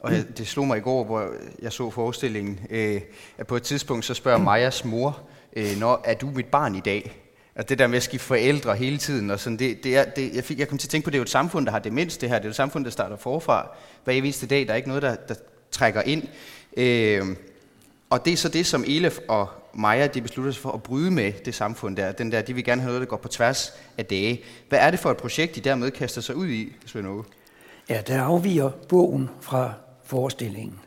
Og 0.00 0.12
det 0.38 0.46
slog 0.46 0.66
mig 0.66 0.78
i 0.78 0.80
går, 0.80 1.04
hvor 1.04 1.28
jeg 1.62 1.72
så 1.72 1.90
forestillingen, 1.90 2.60
øh, 2.70 3.00
at 3.38 3.46
på 3.46 3.56
et 3.56 3.62
tidspunkt 3.62 4.04
så 4.04 4.14
spørger 4.14 4.38
Majas 4.38 4.84
mor, 4.84 5.20
øh, 5.56 5.66
når 5.80 6.02
er 6.04 6.14
du 6.14 6.26
mit 6.26 6.46
barn 6.46 6.74
i 6.74 6.80
dag? 6.80 7.22
Og 7.56 7.68
det 7.68 7.78
der 7.78 7.86
med 7.86 7.96
at 7.96 8.02
skifte 8.02 8.26
forældre 8.26 8.76
hele 8.76 8.98
tiden, 8.98 9.30
og 9.30 9.40
sådan, 9.40 9.58
det, 9.58 9.84
det 9.84 9.96
er, 9.96 10.04
det, 10.04 10.34
jeg, 10.34 10.44
fik, 10.44 10.58
jeg 10.58 10.68
kom 10.68 10.78
til 10.78 10.86
at 10.86 10.90
tænke 10.90 11.04
på, 11.04 11.10
det 11.10 11.16
er 11.16 11.18
jo 11.18 11.22
et 11.22 11.30
samfund, 11.30 11.66
der 11.66 11.72
har 11.72 11.78
demens, 11.78 12.16
det 12.16 12.28
her. 12.28 12.38
Det 12.38 12.44
er 12.44 12.48
et 12.48 12.56
samfund, 12.56 12.84
der 12.84 12.90
starter 12.90 13.16
forfra 13.16 13.68
hver 14.04 14.12
eneste 14.12 14.46
dag. 14.46 14.66
Der 14.66 14.72
er 14.72 14.76
ikke 14.76 14.88
noget, 14.88 15.02
der, 15.02 15.14
der 15.14 15.34
trækker 15.76 16.02
ind. 16.02 16.22
Øh, 16.76 17.36
og 18.10 18.24
det 18.24 18.32
er 18.32 18.36
så 18.36 18.48
det, 18.48 18.66
som 18.66 18.84
Elef 18.86 19.18
og 19.28 19.48
Maja 19.74 20.06
de 20.06 20.22
beslutter 20.22 20.52
sig 20.52 20.62
for 20.62 20.72
at 20.72 20.82
bryde 20.82 21.10
med 21.10 21.32
det 21.44 21.54
samfund 21.54 21.96
der. 21.96 22.12
Den 22.12 22.32
der, 22.32 22.42
de 22.42 22.54
vil 22.54 22.64
gerne 22.64 22.80
have 22.80 22.88
noget, 22.88 23.00
der 23.00 23.06
går 23.06 23.16
på 23.16 23.28
tværs 23.28 23.72
af 23.98 24.06
dage. 24.06 24.40
Hvad 24.68 24.78
er 24.78 24.90
det 24.90 25.00
for 25.00 25.10
et 25.10 25.16
projekt, 25.16 25.54
de 25.54 25.60
dermed 25.60 25.90
kaster 25.90 26.20
sig 26.20 26.36
ud 26.36 26.48
i, 26.48 26.72
Svend 26.86 27.06
Ove? 27.06 27.24
Ja, 27.88 28.00
der 28.06 28.22
afviger 28.22 28.70
bogen 28.88 29.30
fra 29.40 29.72
forestillingen 30.04 30.80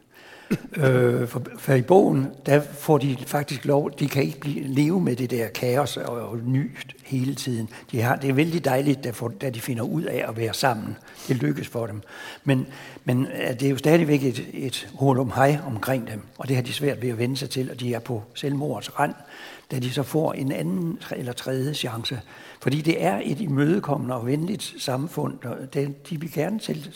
øh, 0.78 1.28
for, 1.28 1.42
for 1.58 1.74
i 1.74 1.82
bogen, 1.82 2.28
der 2.46 2.62
får 2.62 2.98
de 2.98 3.18
faktisk 3.28 3.66
lov, 3.66 3.92
de 4.00 4.08
kan 4.08 4.24
ikke 4.24 4.40
blive, 4.40 4.64
leve 4.64 5.02
med 5.02 5.16
det 5.16 5.32
der 5.32 5.48
kaos 5.48 5.98
og, 5.98 6.30
og 6.30 6.38
nyt 6.46 6.96
hele 7.06 7.36
tiden. 7.36 7.70
De 7.92 8.02
har, 8.02 8.16
det 8.16 8.30
er 8.30 8.34
vældig 8.34 8.66
dejligt, 8.66 9.04
da, 9.04 9.10
for, 9.10 9.28
da 9.42 9.50
de 9.50 9.62
finder 9.62 9.84
ud 9.84 10.04
af 10.04 10.26
at 10.30 10.38
være 10.38 10.54
sammen. 10.54 10.98
Det 11.28 11.36
lykkes 11.36 11.68
for 11.68 11.86
dem. 11.86 12.02
Men, 12.44 12.68
men 13.06 13.26
øh, 13.26 13.50
det 13.60 13.64
er 13.64 13.70
jo 13.70 13.78
stadigvæk 13.78 14.24
et, 14.24 14.46
et 14.54 14.90
om 15.00 15.32
hej 15.36 15.60
omkring 15.68 16.08
dem, 16.08 16.22
og 16.38 16.48
det 16.48 16.56
har 16.56 16.64
de 16.64 16.74
svært 16.74 17.02
ved 17.02 17.10
at 17.10 17.18
vende 17.18 17.38
sig 17.38 17.50
til, 17.50 17.72
og 17.72 17.80
de 17.80 17.94
er 17.94 18.00
på 18.00 18.24
selvmordets 18.34 19.00
rand, 19.00 19.14
da 19.72 19.80
de 19.80 19.92
så 19.92 20.04
får 20.04 20.34
en 20.34 20.52
anden 20.52 21.00
eller 21.12 21.34
tredje 21.34 21.74
chance. 21.74 22.22
Fordi 22.62 22.82
det 22.82 23.04
er 23.04 23.22
et 23.24 23.42
imødekommende 23.42 24.16
og 24.16 24.26
venligt 24.26 24.74
samfund, 24.78 25.38
og 25.44 25.74
de 26.10 26.20
vil 26.20 26.34
gerne 26.34 26.60
til, 26.60 26.90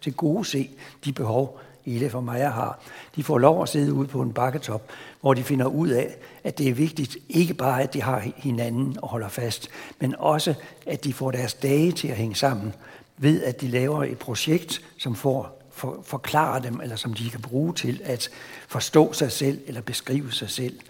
til 0.00 0.12
gode 0.12 0.44
se 0.44 0.70
de 1.04 1.12
behov, 1.12 1.60
Ile 1.84 2.10
og 2.14 2.24
Maja 2.24 2.50
har. 2.50 2.78
De 3.16 3.24
får 3.24 3.38
lov 3.38 3.62
at 3.62 3.68
sidde 3.68 3.92
ude 3.92 4.08
på 4.08 4.22
en 4.22 4.32
bakketop, 4.32 4.90
hvor 5.20 5.34
de 5.34 5.42
finder 5.42 5.66
ud 5.66 5.88
af, 5.88 6.16
at 6.44 6.58
det 6.58 6.68
er 6.68 6.74
vigtigt 6.74 7.16
ikke 7.28 7.54
bare, 7.54 7.82
at 7.82 7.94
de 7.94 8.02
har 8.02 8.22
hinanden 8.36 8.96
og 9.02 9.08
holder 9.08 9.28
fast, 9.28 9.68
men 10.00 10.14
også, 10.18 10.54
at 10.86 11.04
de 11.04 11.12
får 11.12 11.30
deres 11.30 11.54
dage 11.54 11.92
til 11.92 12.08
at 12.08 12.16
hænge 12.16 12.34
sammen, 12.34 12.74
ved 13.18 13.42
at 13.42 13.60
de 13.60 13.68
laver 13.68 14.04
et 14.04 14.18
projekt, 14.18 14.82
som 14.98 15.14
får 15.14 15.60
for, 15.70 16.00
forklare 16.04 16.62
dem, 16.62 16.80
eller 16.80 16.96
som 16.96 17.14
de 17.14 17.30
kan 17.30 17.40
bruge 17.40 17.74
til 17.74 18.00
at 18.04 18.28
forstå 18.68 19.12
sig 19.12 19.32
selv 19.32 19.60
eller 19.66 19.80
beskrive 19.80 20.32
sig 20.32 20.50
selv. 20.50 20.80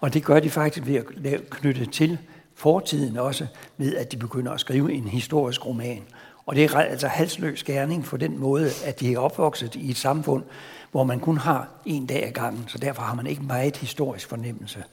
Og 0.00 0.14
det 0.14 0.24
gør 0.24 0.40
de 0.40 0.50
faktisk 0.50 0.86
ved 0.86 0.96
at 1.32 1.50
knytte 1.50 1.86
til 1.86 2.18
fortiden 2.54 3.16
også, 3.16 3.46
ved 3.76 3.96
at 3.96 4.12
de 4.12 4.16
begynder 4.16 4.52
at 4.52 4.60
skrive 4.60 4.92
en 4.92 5.08
historisk 5.08 5.66
roman. 5.66 6.02
Og 6.48 6.56
det 6.56 6.64
er 6.64 6.76
altså 6.76 7.08
halsløs 7.08 7.64
gerning 7.64 8.04
på 8.04 8.16
den 8.16 8.38
måde, 8.38 8.70
at 8.84 9.00
de 9.00 9.12
er 9.12 9.18
opvokset 9.18 9.74
i 9.74 9.90
et 9.90 9.96
samfund, 9.96 10.44
hvor 10.90 11.04
man 11.04 11.20
kun 11.20 11.36
har 11.36 11.68
en 11.86 12.06
dag 12.06 12.26
ad 12.26 12.32
gangen, 12.32 12.64
så 12.68 12.78
derfor 12.78 13.02
har 13.02 13.14
man 13.14 13.26
ikke 13.26 13.42
meget 13.42 13.76
historisk 13.76 14.28
fornemmelse. 14.28 14.84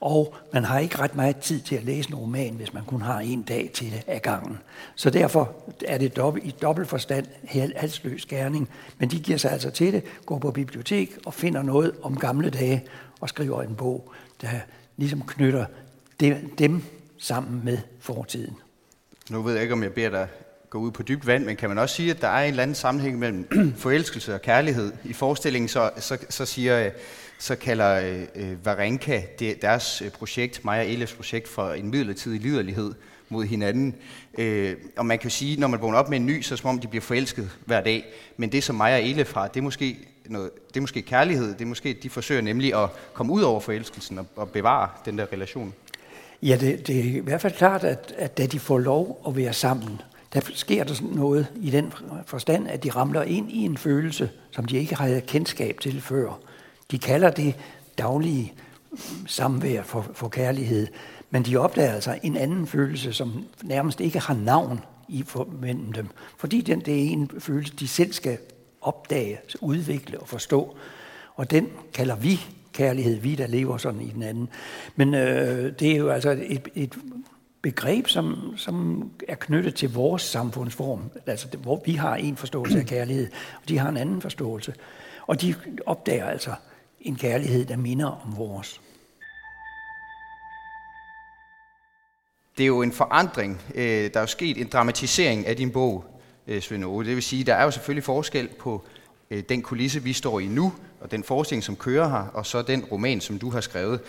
og 0.00 0.34
man 0.52 0.64
har 0.64 0.78
ikke 0.78 0.98
ret 0.98 1.14
meget 1.14 1.36
tid 1.36 1.60
til 1.60 1.76
at 1.76 1.84
læse 1.84 2.10
en 2.10 2.14
roman, 2.14 2.54
hvis 2.54 2.72
man 2.72 2.84
kun 2.84 3.02
har 3.02 3.20
en 3.20 3.42
dag 3.42 3.70
til 3.74 3.90
det 3.90 4.02
ad 4.06 4.20
gangen. 4.20 4.58
Så 4.94 5.10
derfor 5.10 5.52
er 5.86 5.98
det 5.98 6.16
dobbelt, 6.16 6.46
i 6.46 6.54
dobbelt 6.62 6.88
forstand 6.88 7.26
halsløs 7.76 8.26
gerning, 8.26 8.68
men 8.98 9.10
de 9.10 9.20
giver 9.20 9.38
sig 9.38 9.52
altså 9.52 9.70
til 9.70 9.92
det, 9.92 10.04
går 10.26 10.38
på 10.38 10.50
bibliotek 10.50 11.18
og 11.26 11.34
finder 11.34 11.62
noget 11.62 11.92
om 12.02 12.16
gamle 12.16 12.50
dage 12.50 12.84
og 13.20 13.28
skriver 13.28 13.62
en 13.62 13.74
bog, 13.74 14.12
der 14.40 14.48
ligesom 14.96 15.22
knytter 15.26 15.66
dem 16.58 16.82
sammen 17.18 17.64
med 17.64 17.78
fortiden. 18.00 18.56
Nu 19.30 19.42
ved 19.42 19.52
jeg 19.52 19.62
ikke, 19.62 19.74
om 19.74 19.82
jeg 19.82 19.92
beder 19.92 20.10
dig 20.10 20.28
gå 20.72 20.78
ud 20.78 20.90
på 20.90 21.02
dybt 21.02 21.26
vand, 21.26 21.44
men 21.44 21.56
kan 21.56 21.68
man 21.68 21.78
også 21.78 21.94
sige, 21.94 22.10
at 22.10 22.20
der 22.20 22.28
er 22.28 22.42
en 22.42 22.50
eller 22.50 22.62
anden 22.62 22.74
sammenhæng 22.74 23.18
mellem 23.18 23.48
forelskelse 23.84 24.34
og 24.34 24.42
kærlighed? 24.42 24.92
I 25.04 25.12
forestillingen 25.12 25.68
så, 25.68 25.90
så, 25.96 26.18
så 26.28 26.44
siger 26.46 26.84
øh, 26.84 26.90
så 27.38 27.56
kalder 27.56 28.00
øh, 28.00 28.22
øh 28.34 28.66
Varenka 28.66 29.22
det, 29.38 29.62
deres 29.62 30.02
øh, 30.02 30.10
projekt, 30.10 30.64
Maja 30.64 30.84
Elefs 30.84 31.12
projekt, 31.12 31.48
for 31.48 31.72
en 31.72 31.90
midlertidig 31.90 32.40
liderlighed 32.40 32.92
mod 33.28 33.44
hinanden. 33.44 33.94
Øh, 34.38 34.76
og 34.96 35.06
man 35.06 35.18
kan 35.18 35.30
sige, 35.30 35.60
når 35.60 35.68
man 35.68 35.80
vågner 35.80 35.98
op 35.98 36.08
med 36.08 36.18
en 36.18 36.26
ny, 36.26 36.42
så 36.42 36.54
er 36.54 36.56
det 36.56 36.62
som 36.62 36.70
om, 36.70 36.78
de 36.78 36.88
bliver 36.88 37.02
forelsket 37.02 37.50
hver 37.64 37.80
dag. 37.80 38.04
Men 38.36 38.52
det, 38.52 38.64
som 38.64 38.76
Maja 38.76 38.96
og 38.96 39.02
Elef 39.02 39.32
har, 39.34 39.48
det 39.48 39.60
er 39.60 39.64
måske, 39.64 39.98
noget, 40.26 40.50
det 40.68 40.76
er 40.76 40.80
måske 40.80 41.02
kærlighed. 41.02 41.52
Det 41.52 41.60
er 41.60 41.66
måske, 41.66 41.92
de 42.02 42.10
forsøger 42.10 42.42
nemlig 42.42 42.82
at 42.82 42.88
komme 43.12 43.32
ud 43.32 43.42
over 43.42 43.60
forelskelsen 43.60 44.18
og, 44.18 44.26
og 44.36 44.48
bevare 44.48 44.88
den 45.04 45.18
der 45.18 45.26
relation. 45.32 45.74
Ja, 46.42 46.56
det, 46.60 46.86
det 46.86 46.98
er 46.98 47.04
i 47.04 47.18
hvert 47.18 47.40
fald 47.40 47.52
klart, 47.52 47.84
at, 47.84 48.14
at 48.16 48.38
da 48.38 48.46
de 48.46 48.60
får 48.60 48.78
lov 48.78 49.22
at 49.28 49.36
være 49.36 49.52
sammen, 49.52 50.00
der 50.32 50.40
sker 50.54 50.84
der 50.84 50.94
noget 51.14 51.46
i 51.56 51.70
den 51.70 51.92
forstand, 52.26 52.68
at 52.68 52.84
de 52.84 52.90
ramler 52.90 53.22
ind 53.22 53.50
i 53.50 53.64
en 53.64 53.76
følelse, 53.76 54.30
som 54.50 54.64
de 54.64 54.76
ikke 54.76 54.94
havde 54.94 55.20
kendskab 55.20 55.80
til 55.80 56.00
før. 56.00 56.38
De 56.90 56.98
kalder 56.98 57.30
det 57.30 57.54
daglige 57.98 58.52
samvær 59.26 59.82
for, 59.82 60.06
for 60.14 60.28
kærlighed, 60.28 60.86
men 61.30 61.42
de 61.42 61.56
opdager 61.56 61.92
altså 61.92 62.18
en 62.22 62.36
anden 62.36 62.66
følelse, 62.66 63.12
som 63.12 63.44
nærmest 63.62 64.00
ikke 64.00 64.18
har 64.18 64.34
navn 64.34 64.80
i 65.08 65.22
for, 65.26 65.48
mellem 65.60 65.92
dem, 65.92 66.08
fordi 66.36 66.60
den, 66.60 66.80
det 66.80 66.94
er 66.94 67.10
en 67.10 67.30
følelse, 67.38 67.74
de 67.76 67.88
selv 67.88 68.12
skal 68.12 68.38
opdage, 68.80 69.38
udvikle 69.60 70.20
og 70.20 70.28
forstå. 70.28 70.76
Og 71.34 71.50
den 71.50 71.68
kalder 71.94 72.16
vi 72.16 72.40
kærlighed, 72.72 73.16
vi 73.16 73.34
der 73.34 73.46
lever 73.46 73.76
sådan 73.76 74.00
i 74.00 74.10
den 74.10 74.22
anden. 74.22 74.48
Men 74.96 75.14
øh, 75.14 75.72
det 75.78 75.92
er 75.92 75.96
jo 75.96 76.08
altså 76.08 76.30
et, 76.30 76.68
et 76.74 76.98
begreb, 77.62 78.08
som, 78.08 78.54
som 78.56 79.10
er 79.28 79.34
knyttet 79.34 79.74
til 79.74 79.92
vores 79.92 80.22
samfundsform, 80.22 81.10
altså 81.26 81.48
hvor 81.58 81.82
vi 81.86 81.92
har 81.92 82.16
en 82.16 82.36
forståelse 82.36 82.78
af 82.78 82.86
kærlighed, 82.86 83.30
og 83.62 83.68
de 83.68 83.78
har 83.78 83.88
en 83.88 83.96
anden 83.96 84.20
forståelse. 84.20 84.74
Og 85.26 85.40
de 85.42 85.54
opdager 85.86 86.26
altså 86.26 86.54
en 87.00 87.16
kærlighed, 87.16 87.64
der 87.64 87.76
minder 87.76 88.06
om 88.06 88.36
vores. 88.36 88.80
Det 92.58 92.62
er 92.64 92.66
jo 92.66 92.82
en 92.82 92.92
forandring. 92.92 93.62
Øh, 93.74 93.84
der 93.84 94.16
er 94.16 94.20
jo 94.20 94.26
sket 94.26 94.60
en 94.60 94.68
dramatisering 94.68 95.46
af 95.46 95.56
din 95.56 95.70
bog, 95.70 96.04
øh, 96.46 96.62
Svend 96.62 97.04
Det 97.04 97.14
vil 97.14 97.22
sige, 97.22 97.44
der 97.44 97.54
er 97.54 97.64
jo 97.64 97.70
selvfølgelig 97.70 98.04
forskel 98.04 98.48
på 98.58 98.84
øh, 99.32 99.42
den 99.48 99.62
kulisse, 99.62 100.02
vi 100.02 100.12
står 100.12 100.40
i 100.40 100.46
nu, 100.46 100.72
og 101.00 101.10
den 101.10 101.24
forskning, 101.24 101.64
som 101.64 101.76
kører 101.76 102.08
her, 102.08 102.30
og 102.34 102.46
så 102.46 102.62
den 102.62 102.84
roman, 102.84 103.20
som 103.20 103.38
du 103.38 103.50
har 103.50 103.60
skrevet. 103.60 104.00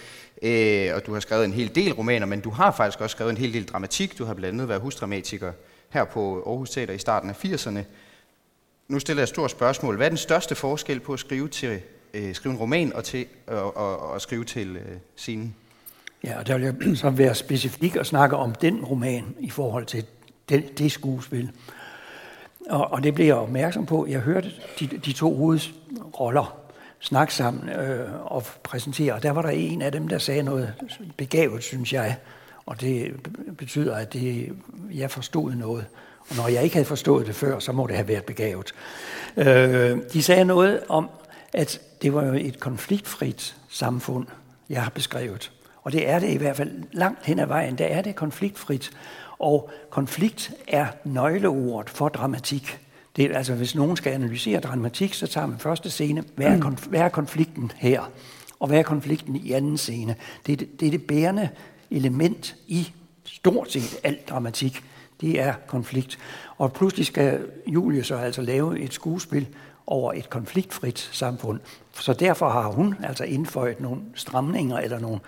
Øh, 0.42 0.96
og 0.96 1.06
du 1.06 1.14
har 1.14 1.20
skrevet 1.20 1.46
en 1.46 1.54
hel 1.54 1.76
del 1.76 1.94
romaner, 1.94 2.26
men 2.26 2.42
du 2.42 2.50
har 2.50 2.72
faktisk 2.72 3.02
også 3.02 3.14
skrevet 3.14 3.32
en 3.32 3.38
hel 3.38 3.54
del 3.54 3.66
dramatik. 3.66 4.18
Du 4.18 4.26
har 4.26 4.34
blandt 4.34 4.54
andet 4.54 4.70
været 4.70 4.82
husdramatiker 4.82 5.52
her 5.90 6.04
på 6.04 6.44
Aarhus 6.48 6.70
Teater 6.70 6.94
i 6.94 6.98
starten 6.98 7.30
af 7.30 7.46
80'erne. 7.46 7.80
Nu 8.88 9.00
stiller 9.00 9.22
jeg 9.22 9.24
et 9.24 9.30
stort 9.30 9.52
spørgsmål. 9.52 9.96
Hvad 9.96 10.08
er 10.08 10.10
den 10.10 10.18
største 10.18 10.56
forskel 10.56 11.00
på 11.00 11.14
at 11.14 11.20
skrive 11.20 11.48
til 11.48 11.82
øh, 12.14 12.36
skrive 12.36 12.54
en 12.54 12.60
roman 12.60 12.94
og 12.94 13.04
til 13.04 13.26
og, 13.48 13.78
og, 13.78 14.00
og 14.00 14.22
skrive 14.22 14.44
til 14.44 14.76
øh, 14.76 14.98
scenen. 15.16 15.56
Ja, 16.24 16.40
og 16.40 16.48
der 16.48 16.58
vil 16.58 16.64
jeg 16.64 16.98
så 16.98 17.10
være 17.10 17.36
specifik 17.36 17.96
og 17.96 18.06
snakke 18.06 18.36
om 18.36 18.56
den 18.56 18.86
roman 18.86 19.36
i 19.40 19.50
forhold 19.50 19.86
til 19.86 20.06
det, 20.50 20.78
det 20.78 20.92
skuespil. 20.92 21.52
Og, 22.70 22.92
og 22.92 23.04
det 23.04 23.16
blev 23.16 23.26
jeg 23.26 23.36
opmærksom 23.36 23.86
på. 23.86 24.06
Jeg 24.10 24.20
hørte 24.20 24.52
de, 24.80 24.88
de 24.88 25.14
to 25.14 25.36
hovedroller 25.38 26.56
snakke 27.00 27.34
sammen 27.34 27.70
øh, 27.70 28.10
og 28.26 28.44
præsentere. 28.64 29.14
Og 29.14 29.24
der 29.24 29.32
var 29.32 29.42
der 29.42 29.50
en 29.50 29.82
af 29.82 29.92
dem, 29.92 30.08
der 30.08 30.18
sagde 30.18 30.44
noget 30.44 30.74
begavet, 31.18 31.64
synes 31.64 31.94
jeg. 31.94 32.18
Og 32.66 32.82
det 32.82 33.12
betyder, 33.58 33.96
at 33.96 34.14
det, 34.14 34.52
jeg 34.94 35.12
forstod 35.12 35.54
noget. 35.54 35.86
Og 36.30 36.36
når 36.36 36.48
jeg 36.48 36.64
ikke 36.64 36.76
havde 36.76 36.88
forstået 36.88 37.28
det 37.28 37.36
før, 37.36 37.60
så 37.60 37.72
må 37.72 37.88
det 37.88 37.96
have 37.96 38.08
været 38.08 38.24
begavet. 38.24 38.74
Øh, 39.38 39.98
de 40.14 40.24
sagde 40.24 40.46
noget 40.46 40.82
om, 40.90 41.10
at 41.54 41.82
det 42.02 42.14
var 42.14 42.26
jo 42.26 42.34
et 42.34 42.60
konfliktfrit 42.60 43.56
samfund, 43.70 44.28
jeg 44.70 44.84
har 44.84 44.90
beskrevet. 44.90 45.52
Og 45.84 45.92
det 45.92 46.10
er 46.10 46.20
det 46.20 46.30
i 46.30 46.38
hvert 46.38 46.58
fald 46.58 46.72
langt 46.92 47.26
hen 47.26 47.40
ad 47.40 47.46
vejen, 47.46 47.78
der 47.78 47.86
er 47.86 48.02
det 48.02 48.16
konfliktfrit. 48.16 48.92
Og 49.44 49.70
konflikt 49.90 50.54
er 50.68 50.88
nøgleordet 51.04 51.90
for 51.90 52.10
dramatik. 52.10 52.80
Det 53.16 53.26
er, 53.26 53.38
altså, 53.38 53.54
hvis 53.54 53.76
nogen 53.76 53.98
skal 53.98 54.14
analysere 54.14 54.60
dramatik, 54.60 55.14
så 55.14 55.28
tager 55.28 55.48
man 55.48 55.60
første 55.60 55.90
scene, 55.90 56.24
hvad 56.36 56.48
er, 56.48 56.60
konf- 56.60 56.90
hvad 56.90 57.00
er 57.00 57.10
konflikten 57.10 57.72
her? 57.76 58.12
Og 58.60 58.68
hvad 58.68 58.80
er 58.80 58.84
konflikten 58.84 59.36
i 59.36 59.52
anden 59.52 59.78
scene? 59.78 60.16
Det 60.46 60.54
er 60.54 60.58
det, 60.58 60.80
det 60.80 60.86
er 60.86 60.92
det 60.92 61.08
bærende 61.08 61.50
element 61.92 62.56
i 62.68 62.92
stort 63.26 63.72
set 63.72 64.00
alt 64.04 64.30
dramatik. 64.30 64.84
Det 65.22 65.40
er 65.40 65.54
konflikt. 65.68 66.20
Og 66.58 66.74
pludselig 66.74 67.06
skal 67.06 67.46
Julie 67.68 68.04
så 68.04 68.16
altså 68.16 68.42
lave 68.42 68.80
et 68.80 68.94
skuespil, 68.94 69.48
over 69.88 70.14
et 70.14 70.30
konfliktfrit 70.30 71.10
samfund. 71.12 71.60
Så 71.94 72.14
derfor 72.14 72.50
har 72.50 72.68
hun 72.68 72.96
altså 73.04 73.24
indføjet 73.24 73.80
nogle 73.80 74.02
stramninger 74.16 74.78
eller 74.78 75.00
nogle 75.00 75.20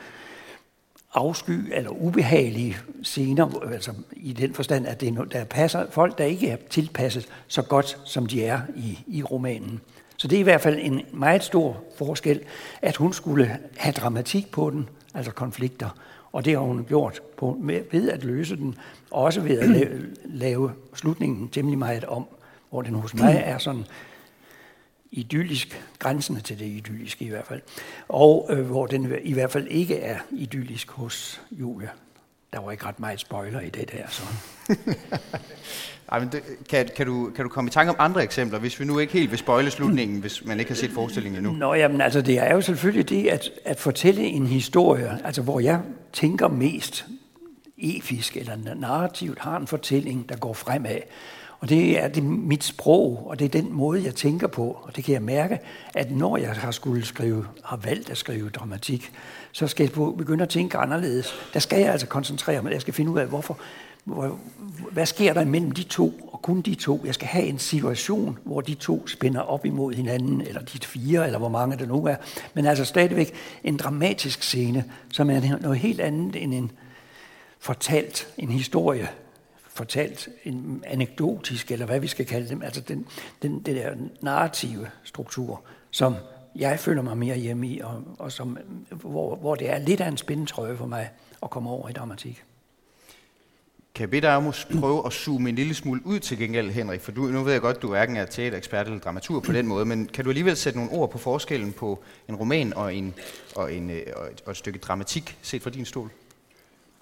afsky 1.16 1.74
eller 1.74 1.90
ubehagelige 1.90 2.78
scener, 3.04 3.70
altså 3.74 3.92
i 4.12 4.34
den 4.34 4.54
forstand, 4.54 4.88
at 4.88 5.02
det 5.02 5.18
er, 5.18 5.24
der 5.24 5.44
passer 5.44 5.86
folk, 5.92 6.18
der 6.18 6.24
ikke 6.24 6.50
er 6.50 6.58
tilpasset 6.70 7.28
så 7.48 7.62
godt, 7.62 7.98
som 8.04 8.26
de 8.26 8.46
er 8.46 8.60
i, 8.76 9.00
i 9.08 9.24
romanen. 9.24 9.82
Så 10.18 10.28
det 10.28 10.36
er 10.36 10.40
i 10.40 10.44
hvert 10.44 10.62
fald 10.62 10.80
en 10.82 11.02
meget 11.14 11.44
stor 11.44 11.84
forskel, 11.98 12.40
at 12.82 12.96
hun 12.96 13.14
skulle 13.14 13.58
have 13.78 13.94
dramatik 13.94 14.52
på 14.52 14.70
den, 14.70 14.90
altså 15.14 15.32
konflikter. 15.32 15.90
Og 16.32 16.46
det 16.46 16.54
har 16.54 16.60
hun 16.60 16.86
gjort 16.88 17.22
på, 17.38 17.58
med, 17.62 17.82
ved 17.92 18.10
at 18.10 18.24
løse 18.24 18.56
den, 18.56 18.76
og 19.12 19.24
også 19.24 19.42
ved 19.42 19.60
at 19.60 19.70
lave, 19.70 19.90
lave 20.26 20.72
slutningen 20.94 21.48
temmelig 21.50 21.80
meget 21.80 22.06
om, 22.06 22.26
hvor 22.70 22.82
den 22.82 22.96
hos 22.96 23.14
mig 23.14 23.42
er 23.46 23.58
sådan 23.58 23.86
idyllisk, 25.16 25.82
grænsende 26.00 26.42
til 26.42 26.60
det 26.60 26.66
idylliske 26.66 27.26
i 27.26 27.30
hvert 27.30 27.48
fald, 27.48 27.62
og 28.08 28.48
øh, 28.50 28.66
hvor 28.66 28.86
den 28.86 29.14
i 29.24 29.34
hvert 29.34 29.52
fald 29.52 29.68
ikke 29.68 30.00
er 30.00 30.18
idyllisk 30.32 30.92
hos 30.92 31.42
Julia. 31.52 31.90
Der 32.54 32.60
var 32.60 32.72
ikke 32.72 32.86
ret 32.86 33.00
meget 33.00 33.20
spoiler 33.20 33.60
i 33.60 33.70
det 33.70 33.92
der. 33.92 34.08
Så. 34.10 34.24
Ej, 36.12 36.20
men 36.20 36.30
det, 36.32 36.44
kan, 36.70 36.90
kan, 36.96 37.06
du, 37.06 37.32
kan 37.36 37.44
du 37.44 37.50
komme 37.50 37.68
i 37.68 37.72
tanke 37.72 37.90
om 37.90 37.96
andre 38.00 38.24
eksempler, 38.24 38.60
hvis 38.60 38.80
vi 38.80 38.86
nu 38.86 39.00
ikke 39.00 39.14
helt 39.14 39.32
vil 39.32 39.40
spoile 39.40 39.72
slutningen, 39.72 40.20
hvis 40.20 40.46
man 40.46 40.60
ikke 40.60 40.72
har 40.72 40.76
set 40.76 40.92
forestillingen 40.92 41.46
endnu? 41.46 41.58
Nå, 41.60 41.74
jamen, 41.74 42.02
altså, 42.02 42.22
det 42.22 42.40
er 42.40 42.54
jo 42.54 42.62
selvfølgelig 42.62 43.10
det 43.10 43.28
at, 43.28 43.50
at 43.66 43.80
fortælle 43.80 44.22
en 44.22 44.48
historie, 44.48 45.20
altså 45.24 45.42
hvor 45.42 45.60
jeg 45.60 45.82
tænker 46.14 46.48
mest 46.48 47.06
efisk 47.78 48.38
eller 48.38 48.76
narrativt, 48.76 49.40
har 49.40 49.58
en 49.58 49.68
fortælling, 49.68 50.30
der 50.30 50.36
går 50.36 50.54
fremad. 50.54 51.00
Og 51.66 51.70
det 51.70 52.04
er 52.04 52.08
det 52.08 52.24
mit 52.24 52.64
sprog, 52.64 53.24
og 53.28 53.40
det 53.40 53.46
er 53.46 53.50
den 53.62 53.74
måde, 53.74 54.04
jeg 54.04 54.16
tænker 54.16 54.48
på. 54.48 54.78
Og 54.84 54.96
det 54.96 55.04
kan 55.04 55.14
jeg 55.14 55.22
mærke, 55.22 55.60
at 55.94 56.12
når 56.12 56.38
jeg 56.38 56.52
har 56.52 56.72
skulle 56.72 57.06
skrive, 57.06 57.46
har 57.64 57.78
valgt 57.78 58.10
at 58.10 58.18
skrive 58.18 58.50
dramatik, 58.50 59.12
så 59.52 59.68
skal 59.68 59.84
jeg 59.84 60.14
begynde 60.18 60.44
at 60.44 60.50
tænke 60.50 60.78
anderledes. 60.78 61.34
Der 61.54 61.60
skal 61.60 61.80
jeg 61.80 61.92
altså 61.92 62.08
koncentrere 62.08 62.62
mig. 62.62 62.72
Jeg 62.74 62.82
skal 62.82 62.94
finde 62.94 63.12
ud 63.12 63.20
af, 63.20 63.28
hvorfor, 63.28 63.58
hvor, 64.04 64.40
hvad 64.92 65.06
sker 65.06 65.34
der 65.34 65.42
imellem 65.42 65.72
de 65.72 65.84
to, 65.84 66.30
og 66.32 66.42
kun 66.42 66.62
de 66.62 66.76
to. 66.76 67.02
Jeg 67.06 67.14
skal 67.14 67.28
have 67.28 67.46
en 67.46 67.60
situation, 67.60 68.38
hvor 68.44 68.62
de 68.62 68.74
to 68.74 69.08
spænder 69.08 69.42
op 69.42 69.66
imod 69.66 69.94
hinanden, 69.94 70.42
eller 70.42 70.62
de 70.62 70.80
fire, 70.80 71.26
eller 71.26 71.40
hvor 71.40 71.50
mange 71.50 71.78
det 71.78 71.88
nu 71.88 72.06
er. 72.06 72.16
Men 72.54 72.66
altså 72.66 72.86
stadigvæk 72.86 73.34
en 73.64 73.78
dramatisk 73.78 74.44
scene, 74.44 74.84
som 75.14 75.30
er 75.30 75.60
noget 75.62 75.78
helt 75.78 76.00
andet 76.00 76.44
end 76.44 76.54
en 76.54 76.72
fortalt, 77.60 78.28
en 78.38 78.50
historie, 78.50 79.10
fortalt 79.76 80.30
en 80.44 80.84
anekdotisk, 80.88 81.72
eller 81.72 81.86
hvad 81.86 82.00
vi 82.00 82.08
skal 82.08 82.26
kalde 82.26 82.50
dem, 82.50 82.62
altså 82.62 82.82
den, 82.82 83.08
den, 83.42 83.60
den 83.60 83.76
der 83.76 83.96
narrative 84.22 84.88
struktur, 85.04 85.62
som 85.92 86.16
jeg 86.56 86.80
føler 86.80 87.02
mig 87.02 87.18
mere 87.18 87.38
hjemme 87.38 87.68
i, 87.68 87.80
og, 87.80 88.04
og 88.20 88.32
som, 88.32 88.58
hvor, 88.90 89.36
hvor 89.36 89.56
det 89.56 89.70
er 89.70 89.78
lidt 89.78 90.02
af 90.02 90.08
en 90.08 90.18
spændetrøje 90.18 90.78
for 90.78 90.86
mig 90.86 91.10
at 91.44 91.50
komme 91.50 91.70
over 91.70 91.90
i 91.90 91.94
dramatik. 91.94 92.44
Kan 93.96 94.02
jeg 94.02 94.10
bede 94.10 94.22
dig 94.22 94.36
om 94.36 94.48
at 94.48 94.68
prøve 94.80 95.06
at 95.06 95.14
zoome 95.14 95.50
en 95.50 95.56
lille 95.56 95.74
smule 95.74 96.02
ud 96.06 96.20
til 96.20 96.38
gengæld, 96.38 96.70
Henrik? 96.70 97.02
For 97.02 97.12
du, 97.12 97.22
nu 97.22 97.44
ved 97.44 97.52
jeg 97.52 97.62
godt, 97.62 97.76
at 97.76 97.82
du 97.82 97.88
hverken 97.88 98.16
er 98.16 98.26
teaterekspert 98.26 98.86
eller 98.86 99.00
dramatur 99.00 99.40
på 99.40 99.52
den 99.52 99.68
måde, 99.68 99.86
men 99.86 100.06
kan 100.06 100.24
du 100.24 100.30
alligevel 100.30 100.58
sætte 100.58 100.80
nogle 100.80 100.92
ord 100.92 101.12
på 101.12 101.18
forskellen 101.18 101.74
på 101.74 102.04
en 102.30 102.36
roman 102.36 102.74
og, 102.74 102.96
en, 102.96 103.14
og, 103.56 103.74
en, 103.74 103.90
øh, 103.90 104.02
og, 104.16 104.28
et, 104.32 104.42
og 104.46 104.52
et 104.52 104.58
stykke 104.58 104.80
dramatik, 104.80 105.38
set 105.42 105.62
fra 105.62 105.70
din 105.70 105.86
stol? 105.86 106.10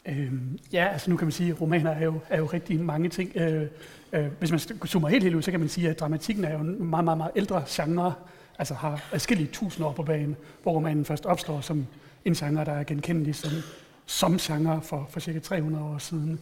Øhm, 0.06 0.60
ja, 0.74 0.88
altså 0.92 1.10
nu 1.10 1.18
kan 1.18 1.26
man 1.26 1.32
sige, 1.32 1.50
at 1.50 1.62
romaner 1.62 1.92
er 1.92 2.04
jo, 2.04 2.20
er 2.30 2.38
jo 2.38 2.46
rigtig 2.46 2.82
mange 2.82 3.10
ting. 3.10 3.32
Øh, 3.36 3.68
øh, 4.14 4.26
hvis 4.40 4.52
man 4.52 4.60
zoomer 4.60 5.08
helt 5.08 5.24
helt 5.24 5.36
ud, 5.36 5.42
så 5.42 5.52
kan 5.52 5.60
man 5.60 5.70
sige, 5.70 5.90
at 5.90 6.00
dramatikken 6.00 6.46
er 6.46 6.54
jo 6.54 6.60
en 6.60 6.86
meget, 6.86 7.06
meget, 7.06 7.18
meget 7.18 7.32
ældre 7.36 7.64
genre, 7.70 8.14
altså 8.60 8.74
har 8.74 9.10
adskillige 9.12 9.50
tusind 9.54 9.86
år 9.86 9.92
på 9.92 10.04
banen, 10.04 10.36
hvor 10.64 10.72
romanen 10.72 11.06
først 11.06 11.26
opstår 11.26 11.62
som 11.62 11.88
en 12.26 12.34
genre, 12.34 12.66
der 12.66 12.72
er 12.72 12.84
genkendelig 12.84 13.36
som, 13.36 13.52
som 14.06 14.38
genre 14.38 14.82
for, 14.82 15.08
for 15.10 15.20
cirka 15.20 15.40
300 15.40 15.86
år 15.86 15.98
siden. 15.98 16.40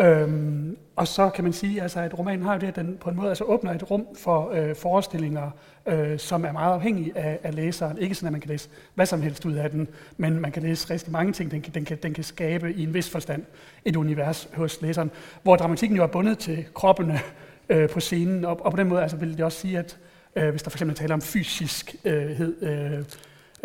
Øhm, 0.00 0.76
og 0.96 1.08
så 1.08 1.30
kan 1.30 1.44
man 1.44 1.52
sige, 1.52 1.82
altså, 1.82 2.00
at 2.00 2.18
romanen 2.18 2.42
har 2.42 2.52
jo 2.52 2.60
det, 2.60 2.66
at 2.66 2.76
den 2.76 2.96
på 3.00 3.10
en 3.10 3.16
måde 3.16 3.28
altså, 3.28 3.44
åbner 3.44 3.74
et 3.74 3.90
rum 3.90 4.06
for 4.18 4.50
øh, 4.54 4.74
forestillinger, 4.74 5.50
øh, 5.86 6.18
som 6.18 6.44
er 6.44 6.52
meget 6.52 6.72
afhængige 6.72 7.18
af, 7.18 7.38
af 7.42 7.54
læseren. 7.54 7.98
Ikke 7.98 8.14
sådan, 8.14 8.26
at 8.26 8.32
man 8.32 8.40
kan 8.40 8.48
læse 8.48 8.68
hvad 8.94 9.06
som 9.06 9.22
helst 9.22 9.44
ud 9.44 9.52
af 9.52 9.70
den, 9.70 9.88
men 10.16 10.40
man 10.40 10.52
kan 10.52 10.62
læse 10.62 10.90
rigtig 10.90 11.12
mange 11.12 11.32
ting, 11.32 11.50
den 11.50 11.62
kan, 11.62 11.74
den, 11.74 11.84
kan, 11.84 11.98
den 12.02 12.14
kan 12.14 12.24
skabe 12.24 12.74
i 12.74 12.82
en 12.82 12.94
vis 12.94 13.10
forstand 13.10 13.44
et 13.84 13.96
univers 13.96 14.48
hos 14.54 14.82
læseren, 14.82 15.10
hvor 15.42 15.56
dramatikken 15.56 15.96
jo 15.96 16.02
er 16.02 16.06
bundet 16.06 16.38
til 16.38 16.64
kroppene 16.74 17.20
øh, 17.68 17.88
på 17.88 18.00
scenen, 18.00 18.44
og, 18.44 18.64
og 18.64 18.70
på 18.70 18.76
den 18.76 18.88
måde 18.88 19.02
altså, 19.02 19.16
vil 19.16 19.36
det 19.36 19.44
også 19.44 19.58
sige, 19.58 19.78
at 19.78 19.98
øh, 20.36 20.50
hvis 20.50 20.62
der 20.62 20.70
for 20.70 20.76
eksempel 20.76 20.96
taler 20.96 21.14
om 21.14 21.20
fysiskhed, 21.20 22.62
øh, 22.62 22.92
øh 22.92 23.04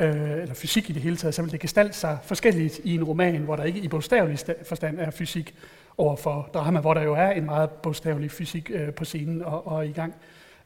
øh, 0.01 0.31
eller 0.41 0.53
fysik 0.53 0.89
i 0.89 0.93
det 0.93 1.01
hele 1.01 1.15
taget, 1.15 1.36
så 1.36 1.41
vil 1.41 1.51
det 1.51 1.60
gestalte 1.60 1.93
sig 1.93 2.17
forskelligt 2.24 2.79
i 2.84 2.96
en 2.96 3.03
roman, 3.03 3.41
hvor 3.41 3.55
der 3.55 3.63
ikke 3.63 3.79
i 3.79 3.88
bogstavelig 3.88 4.39
forstand 4.63 5.00
er 5.00 5.12
fysik, 5.12 5.55
over 5.98 6.15
for 6.15 6.50
drama, 6.53 6.79
hvor 6.79 6.93
der 6.93 7.01
jo 7.01 7.13
er 7.13 7.29
en 7.29 7.46
meget 7.46 7.70
bogstavelig 7.70 8.31
fysik 8.31 8.72
øh, 8.74 8.93
på 8.93 9.05
scenen 9.05 9.41
og, 9.41 9.67
og 9.67 9.88
i 9.88 9.91
gang. 9.91 10.13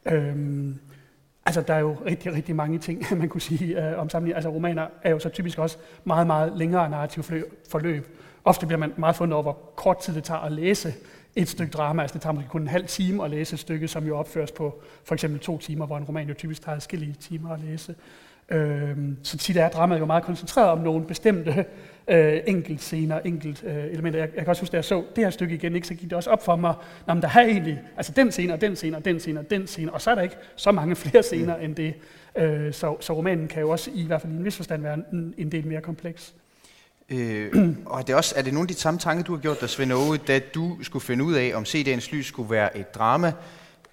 Øhm, 0.06 0.78
altså, 1.46 1.60
der 1.60 1.74
er 1.74 1.78
jo 1.78 1.96
rigtig, 2.06 2.32
rigtig 2.32 2.56
mange 2.56 2.78
ting, 2.78 3.04
man 3.18 3.28
kunne 3.28 3.40
sige 3.40 3.88
øh, 3.88 3.98
om 3.98 4.10
sammenligning. 4.10 4.36
Altså, 4.36 4.50
romaner 4.50 4.86
er 5.02 5.10
jo 5.10 5.18
så 5.18 5.28
typisk 5.28 5.58
også 5.58 5.78
meget, 6.04 6.26
meget 6.26 6.52
længere 6.56 6.90
narrativ 6.90 7.22
forløb. 7.70 8.20
Ofte 8.44 8.66
bliver 8.66 8.78
man 8.78 8.92
meget 8.96 9.16
fundet 9.16 9.34
over, 9.34 9.42
hvor 9.42 9.58
kort 9.76 9.98
tid 9.98 10.14
det 10.14 10.24
tager 10.24 10.40
at 10.40 10.52
læse 10.52 10.94
et 11.36 11.48
stykke 11.48 11.70
drama. 11.70 12.02
Altså, 12.02 12.14
det 12.14 12.22
tager 12.22 12.34
måske 12.34 12.48
kun 12.48 12.62
en 12.62 12.68
halv 12.68 12.86
time 12.86 13.24
at 13.24 13.30
læse 13.30 13.54
et 13.54 13.60
stykke, 13.60 13.88
som 13.88 14.06
jo 14.06 14.18
opføres 14.18 14.52
på 14.52 14.82
for 15.04 15.14
eksempel 15.14 15.40
to 15.40 15.58
timer, 15.58 15.86
hvor 15.86 15.96
en 15.96 16.04
roman 16.04 16.28
jo 16.28 16.34
typisk 16.34 16.62
tager 16.62 16.76
forskellige 16.76 17.12
timer 17.20 17.50
at 17.50 17.60
læse. 17.60 17.94
Øh, 18.48 18.96
så 19.22 19.38
tit 19.38 19.56
er 19.56 19.68
dramaet 19.68 20.00
jo 20.00 20.06
meget 20.06 20.24
koncentreret 20.24 20.70
om 20.70 20.78
nogle 20.78 21.04
bestemte 21.06 21.64
øh, 22.08 22.40
enkelt 22.46 22.82
scener, 22.82 23.20
enkelt 23.24 23.64
øh, 23.64 23.84
elementer. 23.84 24.18
Jeg, 24.18 24.28
jeg 24.34 24.44
kan 24.44 24.48
også 24.48 24.62
huske, 24.62 24.72
da 24.72 24.76
jeg 24.76 24.84
så 24.84 25.04
det 25.16 25.24
her 25.24 25.30
stykke 25.30 25.54
igen, 25.54 25.74
ikke, 25.74 25.86
så 25.86 25.94
gik 25.94 26.10
det 26.10 26.12
også 26.12 26.30
op 26.30 26.44
for 26.44 26.56
mig, 26.56 26.74
at 27.08 27.16
der 27.22 27.28
er 27.28 27.40
egentlig 27.40 27.80
altså 27.96 28.12
den 28.16 28.32
scene, 28.32 28.52
og 28.52 28.60
den 28.60 28.76
scene, 28.76 28.96
og 28.96 29.04
den 29.04 29.20
scene, 29.20 29.40
og 29.40 29.50
den 29.50 29.66
scene, 29.66 29.92
og 29.92 30.00
så 30.00 30.10
er 30.10 30.14
der 30.14 30.22
ikke 30.22 30.36
så 30.56 30.72
mange 30.72 30.96
flere 31.06 31.22
scener 31.22 31.56
mm. 31.56 31.64
end 31.64 31.74
det. 31.74 31.94
Øh, 32.36 32.72
så, 32.72 32.96
så 33.00 33.12
romanen 33.12 33.48
kan 33.48 33.62
jo 33.62 33.70
også 33.70 33.90
i 33.94 34.06
hvert 34.06 34.20
fald 34.20 34.32
i 34.32 34.36
en 34.36 34.44
vis 34.44 34.56
forstand 34.56 34.82
være 34.82 34.98
en, 35.12 35.34
en 35.38 35.52
del 35.52 35.66
mere 35.66 35.80
kompleks. 35.80 36.34
Øh, 37.08 37.74
og 37.86 38.00
er 38.00 38.04
det, 38.04 38.14
også, 38.14 38.34
er 38.38 38.42
det 38.42 38.52
nogle 38.52 38.64
af 38.64 38.74
de 38.74 38.80
samme 38.80 39.00
tanker, 39.00 39.24
du 39.24 39.34
har 39.34 39.40
gjort 39.40 39.60
dig, 39.60 39.68
Svend 39.68 39.92
Aage, 39.92 40.16
da 40.16 40.38
du 40.38 40.78
skulle 40.82 41.04
finde 41.04 41.24
ud 41.24 41.34
af, 41.34 41.52
om 41.54 41.62
CD'ens 41.62 42.14
lys 42.14 42.26
skulle 42.26 42.50
være 42.50 42.78
et 42.78 42.94
drama, 42.94 43.32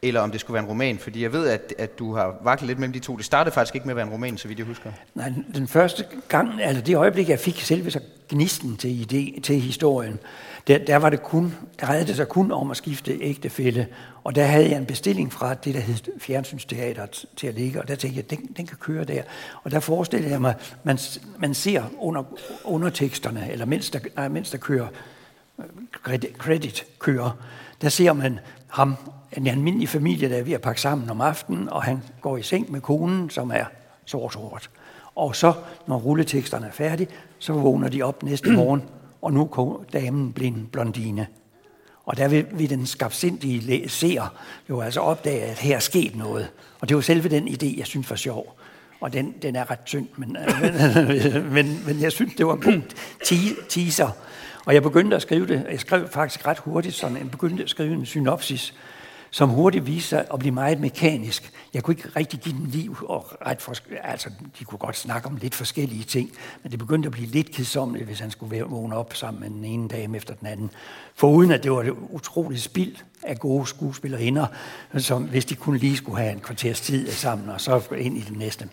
eller 0.03 0.21
om 0.21 0.31
det 0.31 0.39
skulle 0.39 0.53
være 0.53 0.63
en 0.63 0.69
roman, 0.69 0.97
fordi 0.97 1.23
jeg 1.23 1.33
ved, 1.33 1.47
at, 1.47 1.73
at 1.77 1.99
du 1.99 2.15
har 2.15 2.35
vaklet 2.43 2.67
lidt 2.67 2.79
mellem 2.79 2.93
de 2.93 2.99
to. 2.99 3.17
Det 3.17 3.25
startede 3.25 3.53
faktisk 3.53 3.75
ikke 3.75 3.87
med 3.87 3.91
at 3.91 3.95
være 3.95 4.05
en 4.05 4.11
roman, 4.11 4.37
så 4.37 4.47
vidt 4.47 4.59
jeg 4.59 4.67
husker. 4.67 4.91
Nej, 5.15 5.33
den 5.55 5.67
første 5.67 6.05
gang, 6.27 6.61
altså 6.61 6.81
det 6.81 6.95
øjeblik, 6.95 7.29
jeg 7.29 7.39
fik 7.39 7.61
selve 7.61 7.91
så 7.91 7.99
gnisten 8.29 8.77
til, 8.77 9.07
idé, 9.11 9.41
til 9.41 9.59
historien, 9.59 10.19
der, 10.67 10.77
der, 10.77 10.95
var 10.95 11.09
det 11.09 11.23
kun, 11.23 11.55
der 11.79 11.85
havde 11.85 12.07
det 12.07 12.15
sig 12.15 12.27
kun 12.27 12.51
om 12.51 12.71
at 12.71 12.77
skifte 12.77 13.17
ægtefælde, 13.21 13.85
og 14.23 14.35
der 14.35 14.43
havde 14.43 14.69
jeg 14.69 14.77
en 14.77 14.85
bestilling 14.85 15.33
fra 15.33 15.53
det, 15.53 15.73
der 15.73 15.79
hed 15.79 15.95
Fjernsynsteateret 16.19 17.25
til 17.35 17.47
at 17.47 17.53
ligge, 17.53 17.81
og 17.81 17.87
der 17.87 17.95
tænkte 17.95 18.17
jeg, 18.17 18.29
den, 18.29 18.49
den 18.57 18.67
kan 18.67 18.77
køre 18.77 19.03
der. 19.03 19.21
Og 19.63 19.71
der 19.71 19.79
forestillede 19.79 20.31
jeg 20.31 20.41
mig, 20.41 20.55
man, 20.83 20.99
man 21.37 21.53
ser 21.53 21.83
under, 21.99 22.23
underteksterne, 22.63 23.51
eller 23.51 23.65
mens 23.65 23.89
der, 23.89 23.99
nej, 24.15 24.27
mens 24.27 24.49
der 24.49 24.57
kører, 24.57 24.87
øh, 25.59 25.65
credit, 26.03 26.37
credit 26.37 26.85
kører, 26.99 27.37
der 27.81 27.89
ser 27.89 28.13
man 28.13 28.39
ham 28.67 28.95
en 29.37 29.47
almindelig 29.47 29.89
familie, 29.89 30.29
der 30.29 30.37
er 30.37 30.43
ved 30.43 30.53
at 30.53 30.61
pakke 30.61 30.81
sammen 30.81 31.09
om 31.09 31.21
aftenen, 31.21 31.69
og 31.69 31.83
han 31.83 32.03
går 32.21 32.37
i 32.37 32.41
seng 32.41 32.71
med 32.71 32.81
konen, 32.81 33.29
som 33.29 33.51
er 33.51 33.65
sort 34.05 34.33
sort. 34.33 34.69
Og 35.15 35.35
så, 35.35 35.53
når 35.87 35.97
rulleteksterne 35.97 36.67
er 36.67 36.71
færdige, 36.71 37.07
så 37.39 37.53
vågner 37.53 37.89
de 37.89 38.01
op 38.01 38.23
næste 38.23 38.51
morgen, 38.59 38.83
og 39.21 39.33
nu 39.33 39.41
er 39.41 39.83
damen 39.93 40.33
blind 40.33 40.67
blondine. 40.67 41.27
Og 42.05 42.17
der 42.17 42.27
vil, 42.27 42.45
vil 42.51 42.69
den 42.69 42.85
skabsindige 42.85 43.89
seer 43.89 44.33
jo 44.69 44.81
altså 44.81 44.99
opdage, 44.99 45.41
at 45.41 45.59
her 45.59 45.75
er 45.75 45.79
sket 45.79 46.15
noget. 46.15 46.49
Og 46.79 46.89
det 46.89 46.95
var 46.95 47.01
selve 47.01 47.29
den 47.29 47.47
idé, 47.47 47.77
jeg 47.77 47.87
synes 47.87 48.09
var 48.09 48.15
sjov. 48.15 48.59
Og 49.01 49.13
den, 49.13 49.33
den 49.41 49.55
er 49.55 49.71
ret 49.71 49.79
tynd, 49.85 50.07
men, 50.17 50.37
men, 51.33 51.53
men, 51.53 51.83
men 51.85 52.01
jeg 52.01 52.11
synes, 52.11 52.35
det 52.35 52.47
var 52.47 52.53
en 52.53 52.61
god 52.61 52.81
teaser. 53.69 54.09
Og 54.65 54.73
jeg 54.73 54.83
begyndte 54.83 55.15
at 55.15 55.21
skrive 55.21 55.47
det. 55.47 55.65
Jeg 55.71 55.79
skrev 55.79 56.07
faktisk 56.09 56.47
ret 56.47 56.59
hurtigt 56.59 56.95
sådan. 56.95 57.17
Jeg 57.17 57.31
begyndte 57.31 57.63
at 57.63 57.69
skrive 57.69 57.93
en 57.93 58.05
synopsis, 58.05 58.73
som 59.33 59.49
hurtigt 59.49 59.87
viste 59.87 60.09
sig 60.09 60.25
at 60.33 60.39
blive 60.39 60.51
meget 60.51 60.79
mekanisk. 60.79 61.51
Jeg 61.73 61.83
kunne 61.83 61.95
ikke 61.97 62.09
rigtig 62.15 62.39
give 62.39 62.55
den 62.55 62.67
liv, 62.67 62.97
og 63.01 63.27
ret 63.45 63.61
for, 63.61 63.73
altså, 64.03 64.29
de 64.59 64.63
kunne 64.63 64.77
godt 64.79 64.97
snakke 64.97 65.27
om 65.27 65.35
lidt 65.35 65.55
forskellige 65.55 66.03
ting, 66.03 66.31
men 66.63 66.71
det 66.71 66.79
begyndte 66.79 67.07
at 67.07 67.11
blive 67.11 67.27
lidt 67.27 67.51
kedsommeligt, 67.51 68.05
hvis 68.05 68.19
han 68.19 68.31
skulle 68.31 68.63
vågne 68.63 68.95
op 68.95 69.15
sammen 69.15 69.41
med 69.41 69.49
den 69.49 69.65
ene 69.65 69.87
dame 69.87 70.17
efter 70.17 70.33
den 70.33 70.47
anden. 70.47 70.71
Foruden 71.15 71.51
at 71.51 71.63
det 71.63 71.71
var 71.71 71.81
et 71.81 71.93
utroligt 72.09 72.61
spild 72.61 72.95
af 73.23 73.39
gode 73.39 73.67
skuespillerinder, 73.67 74.45
som 74.97 75.23
hvis 75.23 75.45
de 75.45 75.55
kun 75.55 75.77
lige 75.77 75.97
skulle 75.97 76.17
have 76.17 76.31
en 76.31 76.39
kvarters 76.39 76.81
tid 76.81 77.11
sammen, 77.11 77.49
og 77.49 77.61
så 77.61 77.81
ind 77.97 78.17
i 78.17 78.21
det 78.21 78.37
næste. 78.37 78.69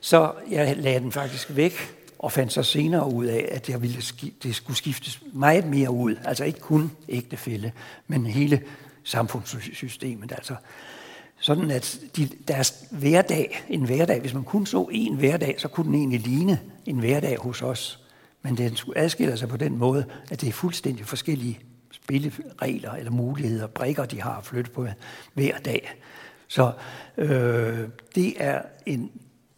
Så 0.00 0.32
jeg 0.50 0.76
lagde 0.76 1.00
den 1.00 1.12
faktisk 1.12 1.56
væk, 1.56 1.94
og 2.18 2.32
fandt 2.32 2.52
så 2.52 2.62
senere 2.62 3.12
ud 3.12 3.24
af, 3.24 3.48
at 3.52 3.68
jeg 3.68 3.82
ville, 3.82 4.02
det 4.42 4.54
skulle 4.54 4.76
skiftes 4.76 5.22
meget 5.32 5.66
mere 5.66 5.90
ud. 5.90 6.16
Altså 6.24 6.44
ikke 6.44 6.60
kun 6.60 6.92
ægtefælde, 7.08 7.72
men 8.08 8.26
hele 8.26 8.62
samfundssystemet. 9.04 10.32
Altså, 10.32 10.54
sådan 11.40 11.70
at 11.70 12.00
de, 12.16 12.28
deres 12.48 12.74
hverdag, 12.90 13.64
en 13.68 13.84
hverdag, 13.84 14.20
hvis 14.20 14.34
man 14.34 14.44
kun 14.44 14.66
så 14.66 14.88
en 14.92 15.14
hverdag, 15.14 15.54
så 15.58 15.68
kunne 15.68 15.86
den 15.86 15.94
egentlig 15.94 16.20
ligne 16.20 16.60
en 16.86 16.98
hverdag 16.98 17.36
hos 17.38 17.62
os. 17.62 18.00
Men 18.42 18.56
den 18.56 18.76
adskiller 18.96 19.36
sig 19.36 19.48
på 19.48 19.56
den 19.56 19.78
måde, 19.78 20.04
at 20.30 20.40
det 20.40 20.48
er 20.48 20.52
fuldstændig 20.52 21.06
forskellige 21.06 21.60
spilleregler 21.90 22.92
eller 22.92 23.12
muligheder, 23.12 23.66
brikker, 23.66 24.04
de 24.04 24.22
har 24.22 24.36
at 24.36 24.44
flytte 24.44 24.70
på 24.70 24.86
hver 25.34 25.58
dag. 25.58 25.94
Så 26.48 26.72
øh, 27.16 27.88
det 28.14 28.34
er 28.36 28.62
en, 28.86 29.10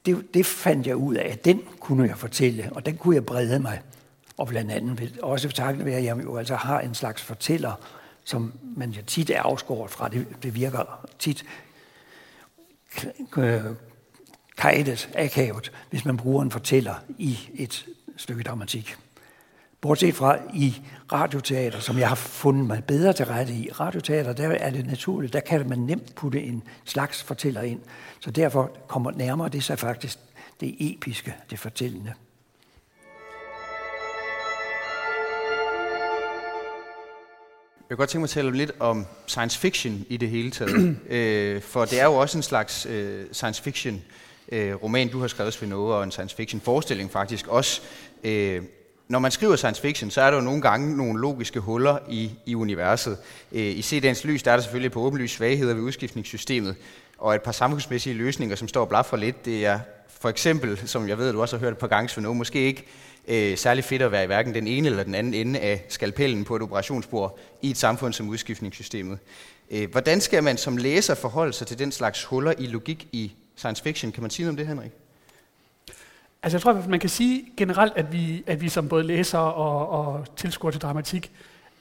det, 0.07 0.35
det 0.35 0.47
fandt 0.47 0.87
jeg 0.87 0.97
ud 0.97 1.15
af, 1.15 1.29
at 1.33 1.45
den 1.45 1.61
kunne 1.81 2.09
jeg 2.09 2.19
fortælle, 2.19 2.71
og 2.73 2.87
den 2.87 2.97
kunne 2.97 3.15
jeg 3.15 3.27
brede 3.27 3.59
mig. 3.61 3.81
Og 4.37 4.47
blandt 4.47 4.71
andet 4.71 5.19
også 5.23 5.49
takket 5.49 5.85
være, 5.85 5.97
at 5.97 6.05
jeg 6.05 6.23
jo 6.23 6.37
altså 6.37 6.57
har 6.57 6.81
en 6.81 6.95
slags 6.95 7.23
fortæller, 7.23 7.81
som 8.25 8.53
man 8.77 8.91
jo 8.91 9.03
tit 9.07 9.31
er 9.31 9.43
afskåret 9.43 9.91
fra. 9.91 10.09
Det, 10.09 10.27
det 10.43 10.55
virker 10.55 11.07
tit 11.19 11.45
øh, 13.37 13.65
kajtet, 14.57 15.11
akavet, 15.15 15.73
hvis 15.91 16.05
man 16.05 16.17
bruger 16.17 16.43
en 16.43 16.51
fortæller 16.51 16.95
i 17.19 17.39
et 17.55 17.87
stykke 18.17 18.43
dramatik. 18.43 18.97
Bortset 19.81 20.15
fra 20.15 20.39
i 20.55 20.83
radioteater, 21.13 21.81
som 21.81 21.99
jeg 21.99 22.09
har 22.09 22.15
fundet 22.15 22.67
mig 22.67 22.85
bedre 22.85 23.13
til 23.13 23.27
rette 23.27 23.53
i. 23.53 23.71
Radioteater, 23.71 24.33
der 24.33 24.49
er 24.49 24.71
det 24.71 24.87
naturligt, 24.87 25.33
der 25.33 25.41
kan 25.41 25.69
man 25.69 25.79
nemt 25.79 26.15
putte 26.15 26.43
en 26.43 26.63
slags 26.85 27.23
fortæller 27.23 27.63
ind. 27.63 27.81
Så 28.21 28.31
derfor 28.31 28.71
kommer 28.89 29.11
nærmere 29.11 29.49
det 29.49 29.65
sig 29.65 29.79
faktisk 29.79 30.19
det 30.61 30.77
episke, 30.79 31.35
det 31.51 31.59
fortællende. 31.59 32.13
Jeg 37.90 37.97
kunne 37.97 38.03
godt 38.03 38.11
tænke 38.11 38.20
mig 38.20 38.27
at 38.27 38.31
tale 38.31 38.57
lidt 38.57 38.73
om 38.81 39.07
science 39.27 39.59
fiction 39.59 40.07
i 40.09 40.16
det 40.16 40.31
hele 40.31 40.51
taget. 40.51 40.97
øh, 41.09 41.62
for 41.62 41.85
det 41.85 42.01
er 42.01 42.05
jo 42.05 42.14
også 42.14 42.38
en 42.38 42.42
slags 42.42 42.87
øh, 42.87 43.25
science 43.33 43.62
fiction 43.62 44.03
øh, 44.53 44.75
roman, 44.75 45.09
du 45.09 45.20
har 45.20 45.27
skrevet, 45.27 45.53
Svend 45.53 45.73
og 45.73 46.05
en 46.05 46.11
science 46.11 46.37
fiction 46.37 46.61
forestilling 46.61 47.11
faktisk 47.11 47.47
også. 47.47 47.81
Øh, 48.25 48.62
når 49.09 49.18
man 49.18 49.31
skriver 49.31 49.57
science 49.57 49.83
fiction, 49.83 50.11
så 50.11 50.20
er 50.20 50.31
der 50.31 50.38
jo 50.38 50.44
nogle 50.44 50.62
gange 50.62 50.97
nogle 50.97 51.20
logiske 51.20 51.61
huller 51.61 51.99
i, 52.09 52.31
i 52.47 52.55
universet. 52.55 53.18
Øh, 53.53 53.62
I 53.62 53.83
C-dagens 53.83 54.25
lys, 54.25 54.42
der 54.42 54.51
er 54.51 54.57
der 54.57 54.62
selvfølgelig 54.62 54.92
på 54.92 55.01
åbenlyse 55.01 55.37
svagheder 55.37 55.75
ved 55.75 55.83
udskiftningssystemet, 55.83 56.77
og 57.18 57.35
et 57.35 57.42
par 57.42 57.53
samfundsmæssige 57.53 58.14
løsninger, 58.14 58.57
som 58.57 58.68
står 58.68 58.85
blaf 58.85 59.05
for 59.05 59.16
lidt. 59.16 59.44
Det 59.44 59.66
er 59.66 59.81
for 60.20 60.29
eksempel, 60.29 60.88
som 60.88 61.09
jeg 61.09 61.18
ved, 61.18 61.33
du 61.33 61.40
også 61.40 61.57
har 61.57 61.61
hørt 61.61 61.73
et 61.73 61.79
par 61.79 61.87
gange, 61.87 62.09
Svend 62.09 62.27
måske 62.27 62.61
ikke 62.61 62.87
øh, 63.29 63.59
særlig 63.59 63.85
fedt 63.85 64.03
at 64.03 64.13
være 64.13 64.23
i 64.23 64.27
hverken 64.27 64.55
den 64.55 64.67
ene 64.67 64.89
eller 64.89 65.03
den 65.03 65.15
anden 65.15 65.35
ende 65.35 65.61
af 65.61 65.85
skalpellen 65.89 66.45
på 66.45 66.57
et 66.57 66.63
operationsbord 66.63 67.39
i 67.63 67.71
et 67.71 67.77
samfund 67.77 68.13
som 68.13 68.29
udskiftningssystemet. 68.29 69.19
Øh, 69.71 69.91
hvordan 69.91 70.21
skal 70.21 70.43
man 70.43 70.57
som 70.57 70.77
læser 70.77 71.15
forholde 71.15 71.53
sig 71.53 71.67
til 71.67 71.79
den 71.79 71.93
slags 71.93 72.25
huller 72.25 72.53
i 72.59 72.67
logik 72.67 73.09
i 73.13 73.33
science 73.57 73.83
fiction? 73.83 74.13
Kan 74.13 74.23
man 74.23 74.31
sige 74.31 74.45
noget 74.45 74.53
om 74.53 74.57
det, 74.57 74.67
Henrik? 74.67 74.91
Altså 76.43 76.57
jeg 76.57 76.63
tror, 76.63 76.73
at 76.73 76.89
man 76.89 77.01
kan 77.01 77.11
sige 77.11 77.45
generelt, 77.57 77.93
at 77.97 78.13
vi, 78.13 78.45
at 78.47 78.61
vi 78.61 78.69
som 78.69 78.89
både 78.89 79.05
læser 79.05 79.39
og, 79.39 79.89
og 79.89 80.27
tilskuer 80.37 80.71
til 80.71 80.81
dramatik, 80.81 81.31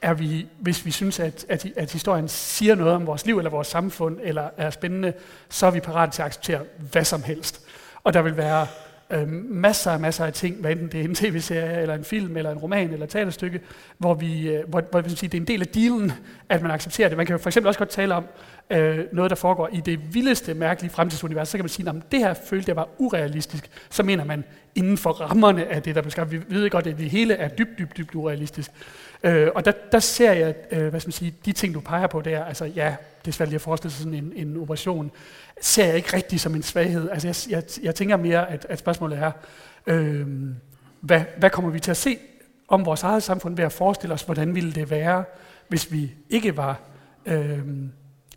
er 0.01 0.13
vi, 0.13 0.47
hvis 0.60 0.86
vi 0.86 0.91
synes, 0.91 1.19
at, 1.19 1.45
at, 1.49 1.65
at 1.75 1.91
historien 1.91 2.27
siger 2.27 2.75
noget 2.75 2.93
om 2.93 3.08
vores 3.08 3.25
liv 3.25 3.38
eller 3.38 3.51
vores 3.51 3.67
samfund, 3.67 4.19
eller 4.23 4.49
er 4.58 4.69
spændende, 4.69 5.13
så 5.49 5.65
er 5.65 5.71
vi 5.71 5.79
parat 5.79 6.12
til 6.12 6.21
at 6.21 6.25
acceptere 6.25 6.62
hvad 6.91 7.06
som 7.06 7.23
helst. 7.23 7.62
Og 8.03 8.13
der 8.13 8.21
vil 8.21 8.38
være 8.38 8.67
øh, 9.13 9.28
masser 9.49 9.91
og 9.91 10.02
masser 10.02 10.26
af 10.26 10.34
ting, 10.34 10.56
hvad 10.56 10.71
enten 10.71 10.88
det 10.88 10.99
er 10.99 11.04
en 11.04 11.15
tv-serie, 11.15 11.82
eller 11.82 11.95
en 11.95 12.04
film, 12.04 12.38
eller 12.38 12.52
en 12.52 12.58
roman, 12.58 12.89
eller 12.89 13.06
et 13.06 13.10
teaterstykke, 13.10 13.62
hvor, 13.97 14.13
vi, 14.13 14.49
øh, 14.49 14.69
hvor, 14.69 14.84
hvor 14.91 15.04
sige, 15.08 15.30
det 15.30 15.38
er 15.38 15.41
en 15.41 15.47
del 15.47 15.62
af 15.62 15.67
dealen, 15.67 16.12
at 16.49 16.62
man 16.62 16.71
accepterer 16.71 17.08
det. 17.08 17.17
Man 17.17 17.26
kan 17.26 17.34
jo 17.34 17.38
for 17.38 17.49
eksempel 17.49 17.67
også 17.67 17.78
godt 17.78 17.89
tale 17.89 18.15
om 18.15 18.26
øh, 18.69 18.99
noget, 19.12 19.30
der 19.30 19.36
foregår 19.36 19.69
i 19.71 19.82
det 19.86 20.13
vildeste, 20.13 20.54
mærkelige 20.54 20.91
fremtidsunivers. 20.91 21.49
Så 21.49 21.58
kan 21.58 21.63
man 21.63 21.69
sige, 21.69 21.89
at 21.89 21.95
det 22.12 22.19
her 22.19 22.34
følte 22.34 22.69
jeg 22.69 22.76
var 22.76 22.89
urealistisk. 22.97 23.69
Så 23.89 24.04
mener 24.04 24.26
man 24.26 24.43
inden 24.76 24.97
for 24.97 25.12
rammerne 25.12 25.65
af 25.65 25.82
det, 25.82 25.95
der 25.95 26.02
bliver 26.02 26.12
skabt. 26.12 26.32
Vi 26.32 26.41
ved 26.49 26.69
godt, 26.69 26.88
at 26.88 26.97
det 26.97 27.10
hele 27.10 27.34
er 27.34 27.47
dybt, 27.47 27.80
dybt, 27.80 27.97
dybt 27.97 28.15
urealistisk. 28.15 28.71
Øh, 29.23 29.47
og 29.56 29.65
der, 29.65 29.71
der 29.91 29.99
ser 29.99 30.32
jeg, 30.32 30.56
øh, 30.71 30.88
hvad 30.88 30.99
skal 30.99 31.08
man 31.08 31.13
sige, 31.13 31.34
de 31.45 31.52
ting, 31.52 31.73
du 31.73 31.80
peger 31.80 32.08
på 32.08 32.21
der, 32.21 32.43
altså 32.43 32.65
ja, 32.65 32.95
det 33.25 33.31
er 33.31 33.31
svært 33.31 33.49
lige 33.49 33.55
at 33.55 33.62
forestille 33.62 33.91
sig 33.91 34.03
sådan 34.03 34.13
en, 34.13 34.33
en 34.36 34.57
operation, 34.57 35.12
ser 35.62 35.86
jeg 35.86 35.95
ikke 35.95 36.13
rigtig 36.13 36.39
som 36.39 36.55
en 36.55 36.63
svaghed. 36.63 37.09
Altså 37.09 37.27
jeg, 37.27 37.36
jeg, 37.49 37.63
jeg 37.83 37.95
tænker 37.95 38.17
mere, 38.17 38.49
at, 38.49 38.65
at 38.69 38.79
spørgsmålet 38.79 39.17
er, 39.17 39.31
øh, 39.88 40.27
hvad, 41.01 41.21
hvad 41.38 41.49
kommer 41.49 41.71
vi 41.71 41.79
til 41.79 41.91
at 41.91 41.97
se 41.97 42.17
om 42.67 42.86
vores 42.86 43.03
eget 43.03 43.23
samfund 43.23 43.55
ved 43.55 43.63
at 43.63 43.71
forestille 43.71 44.13
os, 44.13 44.23
hvordan 44.23 44.55
ville 44.55 44.71
det 44.71 44.89
være, 44.89 45.23
hvis 45.67 45.91
vi 45.91 46.12
ikke 46.29 46.57
var, 46.57 46.81
øh, 47.25 47.59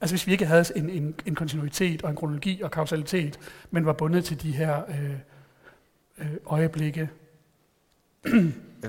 altså 0.00 0.12
hvis 0.12 0.26
vi 0.26 0.32
ikke 0.32 0.46
havde 0.46 0.64
en, 0.76 0.90
en, 0.90 1.14
en 1.26 1.34
kontinuitet 1.34 2.02
og 2.02 2.10
en 2.10 2.16
kronologi 2.16 2.60
og 2.62 2.70
kausalitet, 2.70 3.38
men 3.70 3.86
var 3.86 3.92
bundet 3.92 4.24
til 4.24 4.42
de 4.42 4.52
her 4.52 4.82
øh, 4.88 5.10
øh, 6.18 6.26
øjeblikke. 6.46 7.08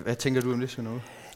Hvad 0.04 0.16
tænker 0.16 0.42
du 0.42 0.54
om 0.54 0.60
det, 0.60 0.70
Svend 0.70 0.88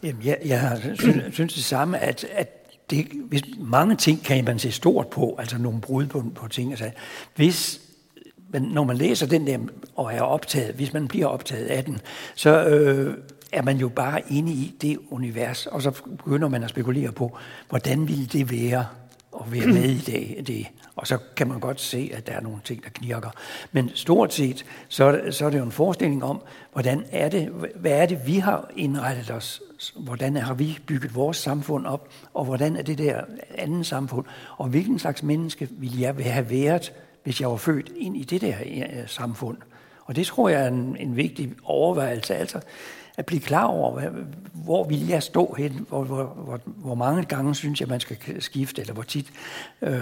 Jamen, 0.03 0.25
jeg, 0.25 0.37
jeg 0.45 0.81
synes, 0.95 1.33
synes 1.33 1.53
det 1.53 1.63
samme, 1.63 1.99
at, 1.99 2.23
at 2.23 2.60
det, 2.91 3.07
hvis, 3.29 3.43
mange 3.59 3.95
ting 3.95 4.23
kan 4.23 4.45
man 4.45 4.59
se 4.59 4.71
stort 4.71 5.07
på, 5.07 5.35
altså 5.39 5.57
nogle 5.57 5.81
brud 5.81 6.05
på, 6.05 6.25
på 6.35 6.47
ting. 6.47 6.71
Altså, 6.71 6.91
hvis, 7.35 7.81
men 8.49 8.61
når 8.61 8.83
man 8.83 8.97
læser 8.97 9.27
den 9.27 9.47
der 9.47 9.57
og 9.95 10.13
er 10.13 10.21
optaget, 10.21 10.75
hvis 10.75 10.93
man 10.93 11.07
bliver 11.07 11.27
optaget 11.27 11.65
af 11.65 11.83
den, 11.83 11.99
så 12.35 12.65
øh, 12.65 13.17
er 13.51 13.61
man 13.61 13.77
jo 13.77 13.89
bare 13.89 14.21
inde 14.29 14.51
i 14.51 14.75
det 14.81 14.97
univers, 15.09 15.65
og 15.65 15.81
så 15.81 15.91
begynder 15.91 16.47
man 16.47 16.63
at 16.63 16.69
spekulere 16.69 17.11
på, 17.11 17.37
hvordan 17.69 18.07
ville 18.07 18.25
det 18.25 18.51
være 18.51 18.85
og 19.31 19.51
være 19.51 19.67
med 19.67 19.89
i 19.89 19.97
det, 19.97 20.47
det. 20.47 20.67
Og 20.95 21.07
så 21.07 21.17
kan 21.35 21.47
man 21.47 21.59
godt 21.59 21.81
se, 21.81 22.11
at 22.13 22.27
der 22.27 22.33
er 22.33 22.41
nogle 22.41 22.59
ting, 22.63 22.83
der 22.83 22.89
knirker. 22.89 23.29
Men 23.71 23.91
stort 23.93 24.33
set, 24.33 24.65
så 24.87 25.03
er, 25.03 25.11
det, 25.11 25.35
så 25.35 25.45
er 25.45 25.49
det 25.49 25.57
jo 25.57 25.63
en 25.63 25.71
forestilling 25.71 26.23
om, 26.23 26.41
hvordan 26.73 27.05
er 27.11 27.29
det, 27.29 27.47
hvad 27.75 27.91
er 27.91 28.05
det, 28.05 28.27
vi 28.27 28.37
har 28.37 28.71
indrettet 28.75 29.31
os, 29.31 29.61
hvordan 29.95 30.35
har 30.35 30.53
vi 30.53 30.79
bygget 30.85 31.15
vores 31.15 31.37
samfund 31.37 31.85
op, 31.85 32.09
og 32.33 32.45
hvordan 32.45 32.75
er 32.75 32.81
det 32.81 32.97
der 32.97 33.21
andet 33.57 33.85
samfund, 33.85 34.25
og 34.57 34.67
hvilken 34.67 34.99
slags 34.99 35.23
menneske 35.23 35.69
ville 35.71 36.01
jeg 36.01 36.15
have 36.33 36.49
været, 36.49 36.93
hvis 37.23 37.41
jeg 37.41 37.49
var 37.49 37.57
født 37.57 37.91
ind 37.95 38.17
i 38.17 38.23
det 38.23 38.41
der 38.41 38.55
eh, 38.65 39.07
samfund. 39.07 39.57
Og 40.11 40.15
det 40.15 40.27
tror 40.27 40.49
jeg 40.49 40.63
er 40.63 40.67
en, 40.67 40.97
en 40.99 41.15
vigtig 41.15 41.53
overvejelse, 41.63 42.35
altså 42.35 42.59
at 43.17 43.25
blive 43.25 43.41
klar 43.41 43.65
over, 43.65 44.01
hvor 44.53 44.83
vil 44.83 45.07
jeg 45.07 45.23
stå 45.23 45.55
hen, 45.57 45.85
hvor, 45.89 46.03
hvor, 46.03 46.23
hvor, 46.23 46.59
hvor 46.65 46.95
mange 46.95 47.23
gange 47.23 47.55
synes 47.55 47.79
jeg, 47.81 47.87
man 47.87 47.99
skal 47.99 48.17
skifte, 48.39 48.81
eller 48.81 48.93
hvor 48.93 49.03
tit 49.03 49.25
øh, 49.81 49.93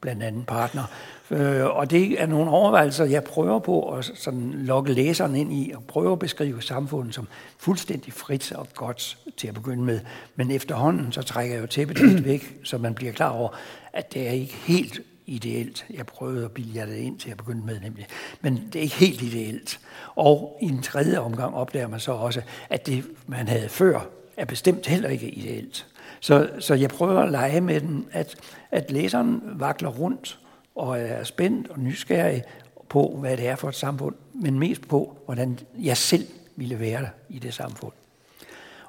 blandt 0.00 0.22
andet 0.22 0.46
partner. 0.46 0.82
Øh, 1.30 1.64
og 1.64 1.90
det 1.90 2.22
er 2.22 2.26
nogle 2.26 2.50
overvejelser, 2.50 3.04
jeg 3.04 3.24
prøver 3.24 3.58
på 3.58 3.92
at 3.92 4.10
sådan 4.14 4.52
lokke 4.52 4.92
læseren 4.92 5.36
ind 5.36 5.52
i, 5.52 5.72
og 5.76 5.84
prøve 5.84 6.12
at 6.12 6.18
beskrive 6.18 6.62
samfundet 6.62 7.14
som 7.14 7.28
fuldstændig 7.58 8.12
frit 8.12 8.52
og 8.52 8.68
godt 8.74 9.18
til 9.36 9.48
at 9.48 9.54
begynde 9.54 9.82
med. 9.82 10.00
Men 10.36 10.50
efterhånden, 10.50 11.12
så 11.12 11.22
trækker 11.22 11.54
jeg 11.54 11.62
jo 11.62 11.66
tæppet 11.66 12.00
lidt 12.00 12.24
væk, 12.24 12.56
så 12.64 12.78
man 12.78 12.94
bliver 12.94 13.12
klar 13.12 13.30
over, 13.30 13.48
at 13.92 14.14
det 14.14 14.28
er 14.28 14.32
ikke 14.32 14.54
helt 14.54 15.00
ideelt. 15.26 15.86
Jeg 15.90 16.06
prøvede 16.06 16.44
at 16.44 16.52
bilde 16.52 16.78
jer 16.78 16.86
det 16.86 16.96
ind 16.96 17.18
til 17.18 17.30
at 17.30 17.36
begynde 17.36 17.66
med, 17.66 17.80
nemlig. 17.80 18.06
Men 18.40 18.68
det 18.72 18.76
er 18.76 18.82
ikke 18.82 18.94
helt 18.94 19.22
ideelt. 19.22 19.80
Og 20.14 20.58
i 20.62 20.64
en 20.64 20.82
tredje 20.82 21.18
omgang 21.18 21.54
opdager 21.54 21.88
man 21.88 22.00
så 22.00 22.12
også, 22.12 22.42
at 22.70 22.86
det, 22.86 23.04
man 23.26 23.48
havde 23.48 23.68
før, 23.68 24.00
er 24.36 24.44
bestemt 24.44 24.86
heller 24.86 25.08
ikke 25.08 25.30
ideelt. 25.30 25.86
Så, 26.20 26.50
så 26.58 26.74
jeg 26.74 26.90
prøver 26.90 27.20
at 27.20 27.30
lege 27.30 27.60
med 27.60 27.80
den, 27.80 28.06
at, 28.12 28.36
at 28.70 28.90
læseren 28.90 29.42
vakler 29.44 29.88
rundt 29.88 30.38
og 30.74 30.98
er 31.00 31.24
spændt 31.24 31.68
og 31.68 31.78
nysgerrig 31.78 32.42
på, 32.88 33.16
hvad 33.20 33.36
det 33.36 33.48
er 33.48 33.56
for 33.56 33.68
et 33.68 33.74
samfund, 33.74 34.14
men 34.34 34.58
mest 34.58 34.88
på, 34.88 35.18
hvordan 35.24 35.58
jeg 35.78 35.96
selv 35.96 36.26
ville 36.56 36.80
være 36.80 37.08
i 37.28 37.38
det 37.38 37.54
samfund. 37.54 37.92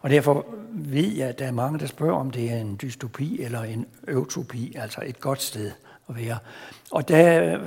Og 0.02 0.10
derfor 0.10 0.46
ved 0.72 1.08
jeg, 1.08 1.28
at 1.28 1.40
der 1.40 1.46
er 1.46 1.52
mange, 1.52 1.80
der 1.80 1.86
spørger, 1.86 2.20
om 2.20 2.32
det 2.32 2.52
er 2.52 2.58
en 2.58 2.78
dystopi 2.82 3.42
eller 3.42 3.64
en 3.64 3.86
utopi, 4.14 4.76
altså 4.76 5.02
et 5.06 5.20
godt 5.20 5.42
sted 5.42 5.72
at 6.10 6.16
være. 6.16 6.38
Og 6.92 7.08
der 7.08 7.60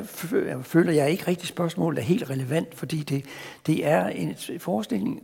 føler 0.62 0.92
jeg 0.92 1.11
ikke 1.11 1.29
rigtig 1.29 1.48
spørgsmålet 1.48 1.98
er 1.98 2.03
helt 2.03 2.31
relevant, 2.31 2.74
fordi 2.74 3.03
det, 3.03 3.24
det 3.66 3.87
er 3.87 4.07
en 4.07 4.37
forestilling, 4.59 5.22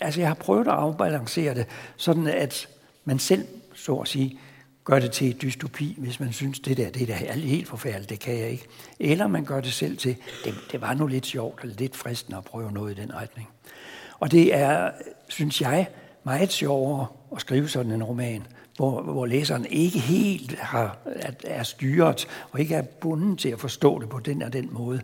altså 0.00 0.20
jeg 0.20 0.28
har 0.28 0.34
prøvet 0.34 0.66
at 0.66 0.74
afbalancere 0.74 1.54
det, 1.54 1.66
sådan 1.96 2.26
at 2.26 2.68
man 3.04 3.18
selv, 3.18 3.46
så 3.74 3.96
at 3.96 4.08
sige, 4.08 4.38
gør 4.84 4.98
det 4.98 5.12
til 5.12 5.28
et 5.28 5.42
dystopi, 5.42 5.94
hvis 5.98 6.20
man 6.20 6.32
synes, 6.32 6.60
det 6.60 6.76
der, 6.76 6.90
det 6.90 7.08
der 7.08 7.14
er 7.14 7.32
helt 7.32 7.68
forfærdeligt, 7.68 8.10
det 8.10 8.20
kan 8.20 8.38
jeg 8.38 8.48
ikke. 8.48 8.66
Eller 9.00 9.26
man 9.26 9.44
gør 9.44 9.60
det 9.60 9.72
selv 9.72 9.96
til, 9.96 10.16
det, 10.44 10.54
det 10.72 10.80
var 10.80 10.94
nu 10.94 11.06
lidt 11.06 11.26
sjovt, 11.26 11.62
eller 11.62 11.76
lidt 11.76 11.96
fristende 11.96 12.38
at 12.38 12.44
prøve 12.44 12.72
noget 12.72 12.98
i 12.98 13.00
den 13.00 13.14
retning. 13.14 13.48
Og 14.20 14.30
det 14.30 14.54
er, 14.54 14.90
synes 15.28 15.60
jeg, 15.60 15.88
meget 16.24 16.52
sjovere 16.52 17.06
at 17.34 17.40
skrive 17.40 17.68
sådan 17.68 17.92
en 17.92 18.02
roman, 18.02 18.46
hvor, 18.76 19.02
hvor 19.02 19.26
læseren 19.26 19.66
ikke 19.66 19.98
helt 19.98 20.58
har, 20.58 20.98
er, 21.06 21.30
er 21.44 21.62
styret 21.62 22.28
og 22.50 22.60
ikke 22.60 22.74
er 22.74 22.82
bundet 22.82 23.38
til 23.38 23.48
at 23.48 23.60
forstå 23.60 23.98
det 24.00 24.08
på 24.08 24.18
den 24.18 24.42
og 24.42 24.52
den 24.52 24.68
måde. 24.72 25.00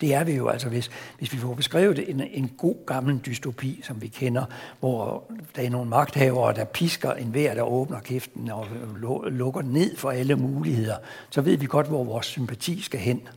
Det 0.00 0.14
er 0.14 0.24
vi 0.24 0.32
jo 0.32 0.48
altså, 0.48 0.68
hvis, 0.68 0.90
hvis 1.18 1.32
vi 1.32 1.38
får 1.38 1.54
beskrevet 1.54 2.10
en, 2.10 2.20
en 2.20 2.48
god 2.58 2.86
gammel 2.86 3.20
dystopi, 3.26 3.80
som 3.84 4.02
vi 4.02 4.08
kender, 4.08 4.44
hvor 4.80 5.24
der 5.56 5.62
er 5.62 5.70
nogle 5.70 5.90
magthavere, 5.90 6.54
der 6.54 6.64
pisker 6.64 7.12
en 7.12 7.26
hver, 7.26 7.54
der 7.54 7.62
åbner 7.62 8.00
kæften 8.00 8.50
og 8.50 8.66
øh, 8.66 9.26
lukker 9.32 9.62
ned 9.62 9.96
for 9.96 10.10
alle 10.10 10.36
muligheder, 10.36 10.96
så 11.30 11.40
ved 11.40 11.56
vi 11.56 11.66
godt, 11.66 11.86
hvor 11.86 12.04
vores 12.04 12.26
sympati 12.26 12.80
skal 12.80 13.00
hen. 13.00 13.28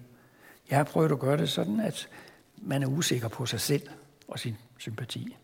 Jeg 0.70 0.78
har 0.78 0.84
prøvet 0.84 1.12
at 1.12 1.20
gøre 1.20 1.38
det 1.38 1.50
sådan, 1.50 1.80
at 1.80 2.08
man 2.58 2.84
er 2.84 2.88
usikker 2.88 3.28
på 3.28 3.46
sig 3.46 3.60
selv 3.60 3.84
og 4.28 4.40
sin 4.40 4.58
sympati. 4.78 5.36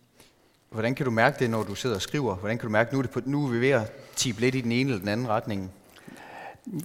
Hvordan 0.71 0.95
kan 0.95 1.05
du 1.05 1.11
mærke 1.11 1.39
det, 1.39 1.49
når 1.49 1.63
du 1.63 1.75
sidder 1.75 1.95
og 1.95 2.01
skriver? 2.01 2.35
Hvordan 2.35 2.57
kan 2.57 2.67
du 2.67 2.71
mærke, 2.71 2.87
at 2.87 2.93
nu 2.93 2.99
er, 2.99 3.01
det 3.01 3.11
på, 3.11 3.21
nu 3.25 3.45
er 3.45 3.49
vi 3.49 3.61
ved 3.61 3.69
at 3.69 3.91
tippe 4.15 4.41
lidt 4.41 4.55
i 4.55 4.61
den 4.61 4.71
ene 4.71 4.89
eller 4.89 4.99
den 4.99 5.07
anden 5.07 5.27
retning? 5.27 5.71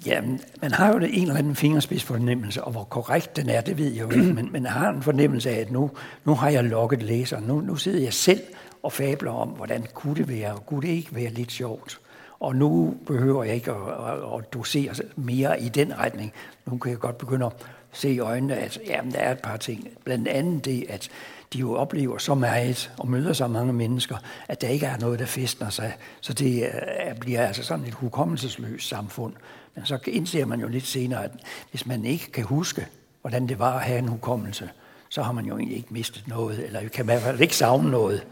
Ja, 0.06 0.20
man 0.62 0.72
har 0.72 0.92
jo 0.92 0.98
en 0.98 1.22
eller 1.22 1.36
anden 1.36 1.56
fingerspids 1.56 2.04
fornemmelse, 2.04 2.64
og 2.64 2.72
hvor 2.72 2.84
korrekt 2.84 3.36
den 3.36 3.48
er, 3.48 3.60
det 3.60 3.78
ved 3.78 3.92
jeg 3.92 4.00
jo 4.00 4.10
ikke, 4.10 4.32
men 4.34 4.52
man 4.52 4.66
har 4.66 4.90
en 4.90 5.02
fornemmelse 5.02 5.50
af, 5.50 5.60
at 5.60 5.70
nu, 5.70 5.90
nu 6.24 6.34
har 6.34 6.48
jeg 6.48 6.64
lukket 6.64 7.02
læseren. 7.02 7.44
Nu, 7.44 7.60
nu 7.60 7.76
sidder 7.76 8.02
jeg 8.02 8.12
selv 8.12 8.40
og 8.82 8.92
fabler 8.92 9.32
om, 9.32 9.48
hvordan 9.48 9.86
kunne 9.94 10.14
det 10.14 10.28
være, 10.28 10.52
og 10.52 10.66
kunne 10.66 10.82
det 10.82 10.88
ikke 10.88 11.14
være 11.14 11.30
lidt 11.30 11.52
sjovt. 11.52 12.00
Og 12.40 12.56
nu 12.56 12.96
behøver 13.06 13.44
jeg 13.44 13.54
ikke 13.54 13.70
at, 13.70 13.76
at, 13.76 14.38
at 14.38 14.52
dosere 14.52 14.94
mere 15.16 15.60
i 15.60 15.68
den 15.68 15.98
retning. 15.98 16.32
Nu 16.66 16.78
kan 16.78 16.90
jeg 16.90 16.98
godt 16.98 17.18
begynde 17.18 17.46
at 17.46 17.52
se 17.92 18.10
i 18.10 18.18
øjnene, 18.18 18.56
at 18.56 18.78
jamen, 18.86 19.12
der 19.12 19.18
er 19.18 19.32
et 19.32 19.40
par 19.42 19.56
ting. 19.56 19.88
Blandt 20.04 20.28
andet 20.28 20.64
det, 20.64 20.84
at 20.88 21.08
de 21.52 21.58
jo 21.58 21.74
oplever 21.74 22.18
så 22.18 22.34
meget 22.34 22.90
og 22.98 23.08
møder 23.08 23.32
så 23.32 23.46
mange 23.46 23.72
mennesker, 23.72 24.16
at 24.48 24.60
der 24.60 24.68
ikke 24.68 24.86
er 24.86 24.98
noget, 24.98 25.18
der 25.18 25.26
festner 25.26 25.70
sig. 25.70 25.96
Så 26.20 26.32
det 26.32 26.62
øh, 26.62 27.18
bliver 27.20 27.46
altså 27.46 27.62
sådan 27.62 27.84
et 27.84 27.94
hukommelsesløst 27.94 28.88
samfund. 28.88 29.32
Men 29.74 29.86
så 29.86 29.98
indser 30.06 30.44
man 30.44 30.60
jo 30.60 30.68
lidt 30.68 30.86
senere, 30.86 31.24
at 31.24 31.30
hvis 31.70 31.86
man 31.86 32.04
ikke 32.04 32.32
kan 32.32 32.44
huske, 32.44 32.86
hvordan 33.20 33.48
det 33.48 33.58
var 33.58 33.74
at 33.76 33.82
have 33.82 33.98
en 33.98 34.08
hukommelse, 34.08 34.70
så 35.08 35.22
har 35.22 35.32
man 35.32 35.44
jo 35.44 35.56
egentlig 35.56 35.76
ikke 35.76 35.94
mistet 35.94 36.28
noget, 36.28 36.66
eller 36.66 36.88
kan 36.88 37.06
man 37.06 37.16
i 37.16 37.20
hvert 37.20 37.30
fald 37.30 37.40
ikke 37.40 37.56
savne 37.56 37.90
noget. 37.90 38.26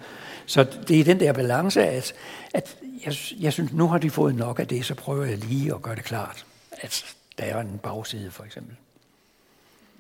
Så 0.47 0.67
det 0.89 1.01
er 1.01 1.05
den 1.05 1.21
der 1.21 1.33
balance, 1.33 1.87
at, 1.87 2.13
at 2.55 2.77
jeg, 3.07 3.15
jeg 3.41 3.53
synes, 3.53 3.73
nu 3.73 3.89
har 3.89 3.99
de 3.99 4.11
fået 4.11 4.35
nok 4.35 4.61
af 4.61 4.67
det, 4.67 4.85
så 4.85 4.95
prøver 4.95 5.25
jeg 5.25 5.39
lige 5.39 5.75
at 5.75 5.83
gøre 5.83 5.95
det 5.95 6.05
klart, 6.05 6.47
at 6.73 7.05
der 7.39 7.45
er 7.45 7.61
en 7.61 7.81
bagside 7.83 8.31
for 8.31 8.45
eksempel. 8.45 8.77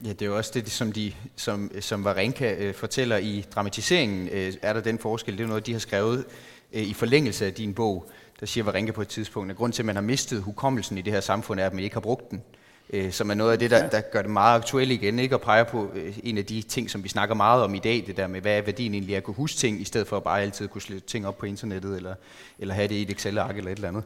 Ja, 0.02 0.08
det 0.08 0.22
er 0.22 0.26
jo 0.26 0.36
også 0.36 0.50
det, 0.54 0.70
som, 0.70 0.92
de, 0.92 1.12
som, 1.36 1.70
som 1.80 2.04
Varenka 2.04 2.54
øh, 2.58 2.74
fortæller 2.74 3.16
i 3.16 3.44
dramatiseringen, 3.54 4.28
øh, 4.28 4.52
er 4.62 4.72
der 4.72 4.80
den 4.80 4.98
forskel. 4.98 5.38
Det 5.38 5.44
er 5.44 5.48
noget, 5.48 5.66
de 5.66 5.72
har 5.72 5.78
skrevet 5.78 6.24
øh, 6.72 6.82
i 6.82 6.94
forlængelse 6.94 7.46
af 7.46 7.54
din 7.54 7.74
bog. 7.74 8.10
Der 8.40 8.46
siger 8.46 8.64
Varenka 8.64 8.92
på 8.92 9.02
et 9.02 9.08
tidspunkt, 9.08 9.50
at 9.50 9.56
grund 9.56 9.72
til, 9.72 9.82
at 9.82 9.86
man 9.86 9.94
har 9.94 10.02
mistet 10.02 10.42
hukommelsen 10.42 10.98
i 10.98 11.02
det 11.02 11.12
her 11.12 11.20
samfund, 11.20 11.60
er, 11.60 11.66
at 11.66 11.74
man 11.74 11.84
ikke 11.84 11.96
har 11.96 12.00
brugt 12.00 12.30
den. 12.30 12.42
Øh, 12.90 13.12
som 13.12 13.30
er 13.30 13.34
noget 13.34 13.52
af 13.52 13.58
det, 13.58 13.70
der, 13.70 13.88
der 13.88 14.00
gør 14.00 14.22
det 14.22 14.30
meget 14.30 14.58
aktuelt 14.58 14.92
igen, 14.92 15.18
ikke? 15.18 15.36
og 15.36 15.40
peger 15.40 15.64
på 15.64 15.90
øh, 15.94 16.18
en 16.22 16.38
af 16.38 16.44
de 16.44 16.62
ting, 16.62 16.90
som 16.90 17.04
vi 17.04 17.08
snakker 17.08 17.34
meget 17.34 17.62
om 17.62 17.74
i 17.74 17.78
dag, 17.78 18.04
det 18.06 18.16
der 18.16 18.26
med, 18.26 18.40
hvad 18.40 18.58
er 18.58 18.62
værdien 18.62 18.94
egentlig 18.94 19.14
af 19.14 19.16
at 19.16 19.24
kunne 19.24 19.34
huske 19.34 19.56
ting, 19.56 19.80
i 19.80 19.84
stedet 19.84 20.06
for 20.06 20.16
at 20.16 20.24
bare 20.24 20.42
altid 20.42 20.68
kunne 20.68 20.82
slå 20.82 20.98
ting 21.00 21.26
op 21.26 21.38
på 21.38 21.46
internettet, 21.46 21.96
eller, 21.96 22.14
eller 22.58 22.74
have 22.74 22.88
det 22.88 22.94
i 22.94 23.02
et 23.02 23.10
Excel-ark 23.10 23.56
eller 23.56 23.70
et 23.70 23.76
eller 23.76 23.88
andet. 23.88 24.04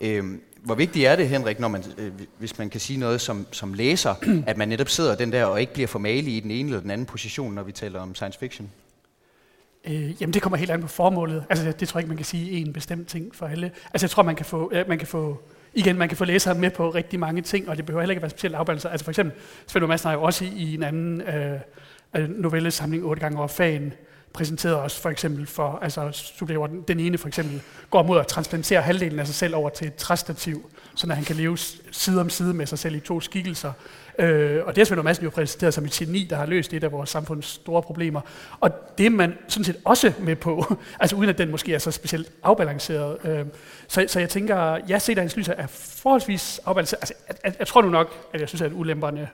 Øh, 0.00 0.38
hvor 0.66 0.74
vigtigt 0.74 1.06
er 1.06 1.16
det, 1.16 1.28
Henrik, 1.28 1.60
når 1.60 1.68
man, 1.68 1.84
øh, 1.98 2.12
hvis 2.38 2.58
man 2.58 2.70
kan 2.70 2.80
sige 2.80 2.98
noget 2.98 3.20
som, 3.20 3.46
som 3.52 3.74
læser, 3.74 4.14
at 4.50 4.56
man 4.56 4.68
netop 4.68 4.88
sidder 4.88 5.14
den 5.16 5.32
der 5.32 5.44
og 5.44 5.60
ikke 5.60 5.72
bliver 5.72 5.86
for 5.86 5.98
malig 5.98 6.36
i 6.36 6.40
den 6.40 6.50
ene 6.50 6.68
eller 6.68 6.80
den 6.80 6.90
anden 6.90 7.06
position, 7.06 7.54
når 7.54 7.62
vi 7.62 7.72
taler 7.72 8.00
om 8.00 8.14
science 8.14 8.38
fiction? 8.38 8.70
Øh, 9.84 10.22
jamen 10.22 10.34
det 10.34 10.42
kommer 10.42 10.56
helt 10.56 10.70
an 10.70 10.80
på 10.80 10.88
formålet. 10.88 11.44
Altså 11.50 11.72
det, 11.80 11.88
tror 11.88 11.98
jeg 11.98 12.02
ikke, 12.02 12.08
man 12.08 12.16
kan 12.16 12.26
sige 12.26 12.50
en 12.50 12.72
bestemt 12.72 13.08
ting 13.08 13.34
for 13.34 13.46
alle. 13.46 13.70
Altså 13.94 14.04
jeg 14.04 14.10
tror, 14.10 14.22
man 14.22 14.36
kan 14.36 14.46
få, 14.46 14.72
man 14.88 14.98
kan 14.98 15.08
få 15.08 15.40
igen, 15.74 15.98
man 15.98 16.08
kan 16.08 16.16
få 16.16 16.24
læsere 16.24 16.54
med 16.54 16.70
på 16.70 16.90
rigtig 16.90 17.20
mange 17.20 17.42
ting, 17.42 17.68
og 17.68 17.76
det 17.76 17.86
behøver 17.86 18.02
heller 18.02 18.12
ikke 18.12 18.22
være 18.22 18.30
specielt 18.30 18.54
afbalancer. 18.54 18.88
Altså 18.88 19.04
for 19.04 19.10
eksempel, 19.10 19.38
Svend 19.66 19.86
Madsen 19.86 20.08
har 20.08 20.14
jo 20.14 20.22
også 20.22 20.44
i, 20.44 20.48
i 20.48 20.74
en 20.74 20.82
anden 20.82 21.22
øh, 22.14 22.28
novellesamling, 22.28 23.04
8 23.04 23.20
gange 23.20 23.38
over 23.38 23.48
fagen, 23.48 23.92
præsenterede 24.36 24.80
os 24.80 25.00
for 25.00 25.10
eksempel 25.10 25.46
for, 25.46 25.78
altså 25.82 26.32
hvor 26.38 26.66
den 26.66 27.00
ene 27.00 27.18
for 27.18 27.28
eksempel 27.28 27.62
går 27.90 28.02
mod 28.02 28.20
at 28.20 28.26
transplantere 28.26 28.82
halvdelen 28.82 29.18
af 29.18 29.26
sig 29.26 29.34
selv 29.34 29.54
over 29.54 29.70
til 29.70 29.86
et 29.86 29.94
træstativ, 29.94 30.70
så 30.94 31.12
han 31.12 31.24
kan 31.24 31.36
leve 31.36 31.58
side 31.90 32.20
om 32.20 32.30
side 32.30 32.54
med 32.54 32.66
sig 32.66 32.78
selv 32.78 32.94
i 32.94 33.00
to 33.00 33.20
skikkelser. 33.20 33.72
Øh, 34.18 34.64
og 34.66 34.76
det 34.76 34.80
er 34.80 34.84
Svend 34.84 35.02
Madsen 35.02 35.24
jo 35.24 35.30
præsenteret 35.30 35.74
som 35.74 35.84
et 35.84 35.90
geni, 35.90 36.26
der 36.30 36.36
har 36.36 36.46
løst 36.46 36.72
et 36.72 36.84
af 36.84 36.92
vores 36.92 37.10
samfunds 37.10 37.46
store 37.46 37.82
problemer. 37.82 38.20
Og 38.60 38.70
det 38.98 39.06
er 39.06 39.10
man 39.10 39.38
sådan 39.48 39.64
set 39.64 39.76
også 39.84 40.12
med 40.18 40.36
på, 40.36 40.76
altså 41.00 41.16
uden 41.16 41.30
at 41.30 41.38
den 41.38 41.50
måske 41.50 41.74
er 41.74 41.78
så 41.78 41.90
specielt 41.90 42.32
afbalanceret. 42.42 43.16
Øh, 43.24 43.46
så, 43.88 44.04
så 44.08 44.20
jeg 44.20 44.28
tænker, 44.28 44.78
ja, 44.88 44.98
se 44.98 45.14
hans 45.14 45.36
lys 45.36 45.48
er 45.48 45.66
forholdsvis 45.66 46.60
afbalanceret. 46.66 47.00
Altså, 47.00 47.14
jeg, 47.28 47.36
jeg, 47.44 47.54
jeg 47.58 47.66
tror 47.66 47.82
nu 47.82 47.88
nok, 47.88 48.14
at 48.32 48.40
jeg 48.40 48.48
synes, 48.48 48.62
at 48.62 48.72
ulemperne 48.74 49.28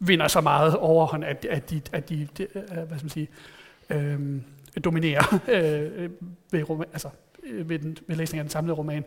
vinder 0.00 0.28
så 0.28 0.40
meget 0.40 0.76
overhånd, 0.76 1.24
at, 1.24 1.46
at 1.50 1.70
de, 1.70 1.80
at 1.92 2.08
de, 2.08 2.28
de 2.38 2.46
øh, 2.54 2.62
hvad 2.62 2.98
skal 2.98 3.04
man 3.04 3.10
sige, 3.10 3.28
øh, 3.90 4.20
dominerer 4.84 5.40
øh, 5.48 6.10
ved, 6.50 6.86
altså, 6.92 7.08
øh, 7.42 7.68
ved, 7.68 7.78
den, 7.78 7.98
ved 8.06 8.16
læsningen 8.16 8.40
af 8.40 8.44
den 8.44 8.50
samlede 8.50 8.76
roman. 8.76 9.04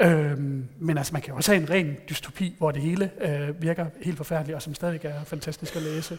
Øh, 0.00 0.38
men 0.78 0.98
altså, 0.98 1.12
man 1.12 1.22
kan 1.22 1.30
jo 1.30 1.36
også 1.36 1.52
have 1.52 1.62
en 1.62 1.70
ren 1.70 1.96
dystopi, 2.08 2.54
hvor 2.58 2.70
det 2.70 2.82
hele 2.82 3.10
øh, 3.20 3.62
virker 3.62 3.86
helt 4.02 4.16
forfærdeligt, 4.16 4.56
og 4.56 4.62
som 4.62 4.74
stadig 4.74 5.04
er 5.04 5.24
fantastisk 5.24 5.76
at 5.76 5.82
læse. 5.82 6.18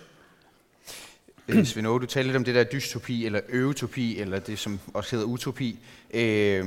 Øh, 1.47 1.65
Svend 1.65 1.86
du 1.86 2.05
talte 2.05 2.27
lidt 2.27 2.38
om 2.38 2.43
det 2.43 2.55
der 2.55 2.63
dystopi, 2.63 3.25
eller 3.25 3.39
øutopi, 3.49 4.19
eller 4.19 4.39
det, 4.39 4.60
som 4.60 4.79
også 4.93 5.15
hedder 5.15 5.27
utopi. 5.27 5.79
Øh, 6.13 6.65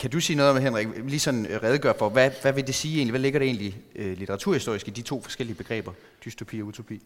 kan 0.00 0.10
du 0.10 0.20
sige 0.20 0.36
noget 0.36 0.52
om, 0.52 0.62
Henrik, 0.62 0.88
lige 1.06 1.20
sådan 1.20 1.46
øh, 1.46 1.62
redegør 1.62 1.92
for, 1.98 2.08
hvad, 2.08 2.30
hvad 2.42 2.52
vil 2.52 2.66
det 2.66 2.74
sige 2.74 2.96
egentlig? 2.96 3.12
Hvad 3.12 3.20
ligger 3.20 3.38
det 3.38 3.46
egentlig 3.46 3.80
øh, 3.96 4.18
litteraturhistorisk 4.18 4.88
i 4.88 4.90
de 4.90 5.02
to 5.02 5.22
forskellige 5.22 5.56
begreber, 5.56 5.92
dystopi 6.24 6.60
og 6.60 6.66
utopi? 6.66 7.02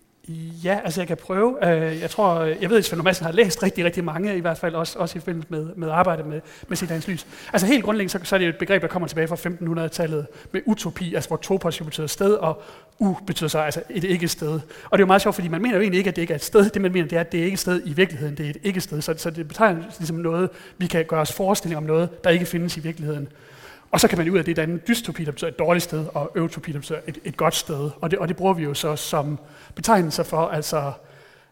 Ja, 0.65 0.81
altså 0.85 1.01
jeg 1.01 1.09
kan 1.09 1.17
prøve. 1.17 1.69
Øh, 1.69 2.01
jeg 2.01 2.11
tror, 2.11 2.43
jeg 2.43 2.71
ved, 2.71 2.79
at 2.79 2.85
Svend 2.85 3.03
Madsen 3.03 3.27
har 3.27 3.33
læst 3.33 3.63
rigtig, 3.63 3.85
rigtig 3.85 4.05
mange, 4.05 4.37
i 4.37 4.41
hvert 4.41 4.59
fald 4.59 4.75
også, 4.75 4.99
også 4.99 5.19
i 5.19 5.21
forbindelse 5.21 5.49
med, 5.51 5.67
med 5.77 5.89
arbejde 5.91 6.23
med, 6.23 6.41
med 6.69 6.77
sit 6.77 7.09
lys. 7.09 7.27
Altså 7.53 7.67
helt 7.67 7.85
grundlæggende, 7.85 8.19
så, 8.19 8.29
så 8.29 8.37
er 8.37 8.39
det 8.39 8.49
et 8.49 8.57
begreb, 8.59 8.83
der 8.83 8.89
kommer 8.89 9.09
tilbage 9.09 9.29
fra 9.29 9.37
1500-tallet 9.37 10.27
med 10.53 10.61
utopi, 10.67 11.15
altså 11.15 11.29
hvor 11.29 11.37
topos 11.37 11.79
betyder 11.79 12.07
sted, 12.07 12.35
og 12.35 12.63
u 12.99 13.17
betyder 13.27 13.49
så 13.49 13.59
altså 13.59 13.83
et 13.91 14.05
ikke-sted. 14.05 14.51
Og 14.51 14.61
det 14.93 14.93
er 14.93 14.99
jo 14.99 15.07
meget 15.07 15.23
sjovt, 15.23 15.35
fordi 15.35 15.49
man 15.49 15.63
mener 15.63 15.75
jo 15.75 15.81
egentlig 15.81 15.99
ikke, 15.99 16.09
at 16.09 16.17
det 16.17 16.23
ikke 16.23 16.33
er 16.33 16.37
et 16.37 16.45
sted. 16.45 16.71
Det 16.71 16.83
man 16.83 16.93
mener, 16.93 17.09
det 17.09 17.17
er, 17.17 17.21
at 17.21 17.33
det 17.33 17.41
er 17.41 17.45
ikke 17.45 17.55
et 17.55 17.61
sted 17.61 17.83
i 17.85 17.93
virkeligheden, 17.93 18.37
det 18.37 18.47
er 18.47 18.51
et 18.51 18.59
ikke-sted. 18.63 19.01
Så, 19.01 19.15
så 19.17 19.31
det 19.31 19.49
betegner 19.49 19.83
ligesom 19.99 20.17
noget, 20.17 20.51
vi 20.79 20.87
kan 20.87 21.05
gøre 21.05 21.21
os 21.21 21.33
forestilling 21.33 21.77
om 21.77 21.85
noget, 21.85 22.25
der 22.25 22.31
ikke 22.31 22.47
findes 22.47 22.77
i 22.77 22.81
virkeligheden. 22.81 23.29
Og 23.91 24.01
så 24.01 24.09
kan 24.09 24.19
man 24.19 24.31
ud 24.31 24.39
af 24.39 24.45
det 24.45 24.57
danne 24.57 24.79
dystopi, 24.79 25.25
der 25.25 25.31
betyder 25.31 25.51
et 25.51 25.59
dårligt 25.59 25.83
sted, 25.83 26.07
og 26.15 26.33
eutopi, 26.37 26.73
der 26.73 26.79
betyder 26.79 26.99
et, 27.07 27.19
et 27.25 27.37
godt 27.37 27.55
sted. 27.55 27.91
Og 28.01 28.11
det, 28.11 28.19
og 28.19 28.29
det 28.29 28.37
bruger 28.37 28.55
vi 28.55 28.63
jo 28.63 28.75
så 28.75 28.97
som 28.97 29.39
betegnelser 29.75 30.23
for, 30.23 30.49
altså 30.49 30.93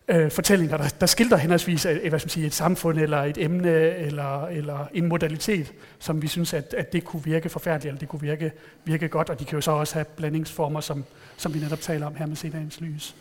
øh, 0.08 0.30
fortællinger, 0.30 0.76
der, 0.76 0.88
der 1.00 1.06
skildrer 1.06 1.38
henholdsvis 1.38 1.86
et, 1.86 2.08
hvad 2.08 2.18
skal 2.18 2.26
man 2.26 2.30
sige, 2.30 2.46
et 2.46 2.54
samfund, 2.54 2.98
eller 2.98 3.22
et 3.22 3.38
emne, 3.38 3.96
eller, 3.96 4.46
eller 4.46 4.86
en 4.94 5.08
modalitet, 5.08 5.72
som 5.98 6.22
vi 6.22 6.28
synes, 6.28 6.54
at, 6.54 6.74
at 6.78 6.92
det 6.92 7.04
kunne 7.04 7.24
virke 7.24 7.48
forfærdeligt, 7.48 7.88
eller 7.88 7.98
det 7.98 8.08
kunne 8.08 8.22
virke, 8.22 8.52
virke 8.84 9.08
godt. 9.08 9.30
Og 9.30 9.40
de 9.40 9.44
kan 9.44 9.56
jo 9.56 9.60
så 9.60 9.70
også 9.70 9.94
have 9.94 10.04
blandingsformer, 10.04 10.80
som, 10.80 11.04
som 11.36 11.54
vi 11.54 11.58
netop 11.58 11.80
taler 11.80 12.06
om 12.06 12.14
her 12.14 12.26
med 12.26 12.36
Sedagens 12.36 12.80
lys. 12.80 13.16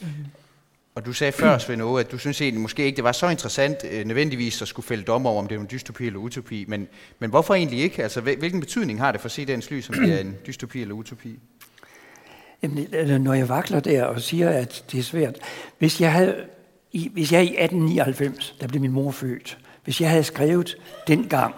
Mm. 0.00 0.08
Og 0.94 1.06
du 1.06 1.12
sagde 1.12 1.32
før, 1.32 1.58
Svend 1.58 1.82
Åge, 1.82 2.00
at 2.00 2.12
du 2.12 2.18
synes 2.18 2.40
egentlig 2.40 2.62
måske 2.62 2.84
ikke, 2.84 2.96
det 2.96 3.04
var 3.04 3.12
så 3.12 3.28
interessant 3.28 3.76
øh, 3.90 4.04
nødvendigvis 4.04 4.62
at 4.62 4.68
skulle 4.68 4.86
fælde 4.86 5.04
dom 5.04 5.26
over, 5.26 5.38
om 5.38 5.48
det 5.48 5.56
er 5.56 5.60
en 5.60 5.68
dystopi 5.70 6.06
eller 6.06 6.18
utopi. 6.18 6.64
Men, 6.68 6.88
men 7.18 7.30
hvorfor 7.30 7.54
egentlig 7.54 7.78
ikke? 7.78 8.02
Altså, 8.02 8.20
hvilken 8.20 8.60
betydning 8.60 9.00
har 9.00 9.12
det 9.12 9.20
for 9.20 9.26
at 9.26 9.32
se 9.32 9.44
dagens 9.44 9.70
lys, 9.70 9.88
om 9.88 9.94
det 9.94 10.14
er 10.14 10.20
en 10.20 10.36
dystopi 10.46 10.80
eller 10.80 10.94
utopi? 10.94 11.38
Jamen, 12.62 12.86
altså, 12.92 13.18
når 13.18 13.34
jeg 13.34 13.48
vakler 13.48 13.80
der 13.80 14.04
og 14.04 14.20
siger, 14.20 14.50
at 14.50 14.84
det 14.92 14.98
er 14.98 15.02
svært. 15.02 15.38
Hvis 15.78 16.00
jeg 16.00 16.12
havde, 16.12 16.36
i, 16.92 17.10
hvis 17.12 17.32
jeg 17.32 17.42
i 17.42 17.48
1899, 17.48 18.56
der 18.60 18.66
blev 18.66 18.80
min 18.80 18.92
mor 18.92 19.10
født, 19.10 19.58
hvis 19.84 20.00
jeg 20.00 20.10
havde 20.10 20.24
skrevet 20.24 20.76
dengang 21.06 21.54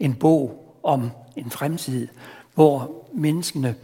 en 0.00 0.14
bog 0.14 0.74
om 0.82 1.10
en 1.36 1.50
fremtid, 1.50 2.08
hvor 2.54 3.06
menneskene 3.14 3.74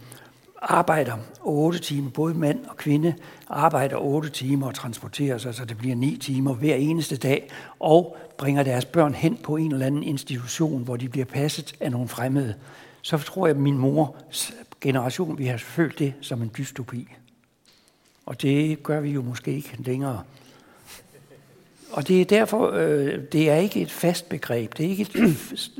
arbejder 0.63 1.17
8 1.41 1.79
timer, 1.79 2.09
både 2.09 2.33
mand 2.33 2.65
og 2.65 2.77
kvinde 2.77 3.13
arbejder 3.49 3.97
8 3.97 4.29
timer 4.29 4.67
og 4.67 4.75
transporterer 4.75 5.37
sig, 5.37 5.55
så 5.55 5.65
det 5.65 5.77
bliver 5.77 5.95
9 5.95 6.17
timer 6.17 6.53
hver 6.53 6.75
eneste 6.75 7.17
dag, 7.17 7.49
og 7.79 8.17
bringer 8.37 8.63
deres 8.63 8.85
børn 8.85 9.13
hen 9.13 9.37
på 9.43 9.55
en 9.55 9.71
eller 9.71 9.85
anden 9.85 10.03
institution, 10.03 10.83
hvor 10.83 10.97
de 10.97 11.09
bliver 11.09 11.25
passet 11.25 11.75
af 11.79 11.91
nogle 11.91 12.07
fremmede, 12.07 12.55
så 13.01 13.17
tror 13.17 13.47
jeg, 13.47 13.55
at 13.55 13.61
min 13.61 13.77
mors 13.77 14.53
generation 14.81 15.37
vi 15.37 15.45
har 15.45 15.57
følt 15.57 15.99
det 15.99 16.13
som 16.21 16.41
en 16.41 16.51
dystopi. 16.57 17.07
Og 18.25 18.41
det 18.41 18.83
gør 18.83 18.99
vi 18.99 19.11
jo 19.11 19.21
måske 19.21 19.53
ikke 19.53 19.75
længere. 19.79 20.23
Og 21.93 22.07
det 22.07 22.21
er 22.21 22.25
derfor, 22.25 22.71
øh, 22.71 23.19
det 23.31 23.49
er 23.49 23.55
ikke 23.55 23.81
et 23.81 23.91
fast 23.91 24.29
begreb. 24.29 24.77
Det 24.77 24.85
er 24.85 24.89
ikke 24.89 25.01
et, 25.01 25.37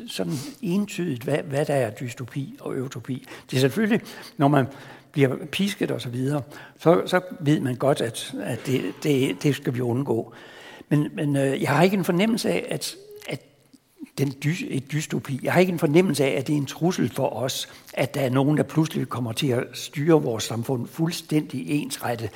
sådan 0.18 0.34
entydigt, 0.62 1.24
hvad, 1.24 1.38
hvad 1.38 1.66
der 1.66 1.74
er 1.74 1.90
dystopi 1.90 2.56
og 2.60 2.74
utopi. 2.74 3.28
Det 3.52 3.58
er 3.58 3.62
selvfølgelig, 3.62 4.02
når 4.38 4.48
man 4.48 4.66
bliver 5.12 5.36
pisket 5.52 5.92
og 5.92 6.02
så 6.02 6.10
videre, 6.10 6.42
så, 6.80 7.02
så 7.06 7.22
ved 7.40 7.60
man 7.60 7.76
godt, 7.76 8.02
at, 8.02 8.34
at 8.44 8.60
det, 8.66 8.94
det, 9.04 9.44
det 9.44 9.56
skal 9.56 9.74
vi 9.74 9.82
undgå. 9.82 10.34
Men, 10.90 11.08
men 11.14 11.36
øh, 11.36 11.62
jeg 11.62 11.70
har 11.70 11.84
ikke 11.84 11.98
en 11.98 12.04
fornemmelse 12.04 12.50
af, 12.50 12.66
at, 12.70 12.96
at 13.30 13.42
den 14.18 14.34
dy, 14.44 14.68
et 14.70 14.92
dystopi, 14.92 15.40
jeg 15.44 15.54
har 15.54 15.60
ikke 15.60 15.74
en 15.74 15.80
fornemmelse 15.80 16.26
af, 16.26 16.30
at 16.30 16.48
det 16.48 16.54
er 16.54 16.58
en 16.58 16.66
trussel 16.66 17.10
for 17.10 17.30
os, 17.30 17.70
at 17.94 18.14
der 18.14 18.22
er 18.22 18.30
nogen, 18.30 18.58
der 18.58 18.64
pludselig 18.64 19.10
kommer 19.10 19.32
til 19.32 19.48
at 19.48 19.64
styre 19.74 20.22
vores 20.22 20.44
samfund 20.44 20.88
fuldstændig 20.88 21.72
ensrettet 21.72 22.30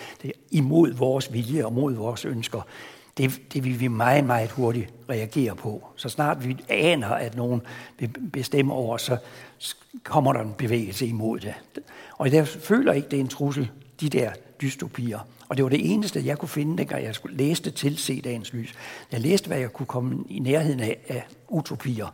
imod 0.52 0.94
vores 0.94 1.34
vilje 1.34 1.66
og 1.66 1.74
mod 1.74 1.94
vores 1.94 2.26
ønsker 2.26 2.62
det, 3.18 3.42
det 3.54 3.64
vil 3.64 3.80
vi 3.80 3.88
meget, 3.88 4.24
meget 4.24 4.52
hurtigt 4.52 4.94
reagere 5.10 5.56
på. 5.56 5.88
Så 5.96 6.10
snart 6.10 6.48
vi 6.48 6.58
aner, 6.70 7.08
at 7.08 7.36
nogen 7.36 7.62
vil 8.00 8.10
bestemme 8.34 8.74
over, 8.74 8.98
så 8.98 9.18
kommer 10.04 10.34
der 10.34 10.42
en 10.42 10.54
bevægelse 10.58 11.08
imod 11.08 11.40
det. 11.40 11.54
Og 12.18 12.34
jeg 12.34 12.48
føler 12.48 12.94
ikke, 12.94 13.10
det 13.10 13.18
er 13.18 13.22
en 13.22 13.28
trussel, 13.28 13.70
de 14.02 14.10
der 14.10 14.32
dystopier. 14.62 15.20
Og 15.50 15.58
det 15.58 15.64
var 15.64 15.70
det 15.70 15.94
eneste, 15.94 16.26
jeg 16.26 16.38
kunne 16.38 16.50
finde, 16.50 16.78
dengang 16.78 17.04
jeg 17.04 17.16
skulle 17.16 17.38
læste 17.38 17.72
til 17.72 17.98
Se 17.98 18.22
dagens 18.22 18.54
lys. 18.54 18.74
Jeg 19.12 19.22
læste, 19.22 19.48
hvad 19.48 19.58
jeg 19.58 19.74
kunne 19.74 19.86
komme 19.86 20.24
i 20.30 20.40
nærheden 20.40 20.80
af, 20.80 20.98
af 21.08 21.28
utopier. 21.48 22.14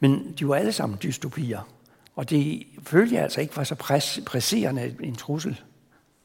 Men 0.00 0.34
de 0.38 0.48
var 0.48 0.54
alle 0.54 0.72
sammen 0.72 0.98
dystopier. 1.02 1.68
Og 2.16 2.30
det 2.30 2.66
følte 2.82 3.14
jeg 3.14 3.22
altså 3.22 3.40
ikke 3.40 3.56
var 3.56 3.64
så 3.64 3.74
presserende 4.26 4.94
en 5.02 5.14
trussel 5.14 5.60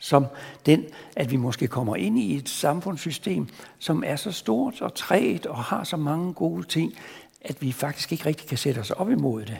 som 0.03 0.25
den, 0.65 0.85
at 1.15 1.31
vi 1.31 1.35
måske 1.35 1.67
kommer 1.67 1.95
ind 1.95 2.19
i 2.19 2.35
et 2.35 2.49
samfundssystem, 2.49 3.47
som 3.79 4.03
er 4.05 4.15
så 4.15 4.31
stort 4.31 4.81
og 4.81 4.93
træt 4.93 5.45
og 5.45 5.57
har 5.57 5.83
så 5.83 5.97
mange 5.97 6.33
gode 6.33 6.67
ting, 6.67 6.93
at 7.41 7.61
vi 7.61 7.71
faktisk 7.71 8.11
ikke 8.11 8.25
rigtig 8.25 8.47
kan 8.47 8.57
sætte 8.57 8.79
os 8.79 8.91
op 8.91 9.11
imod 9.11 9.45
det. 9.45 9.57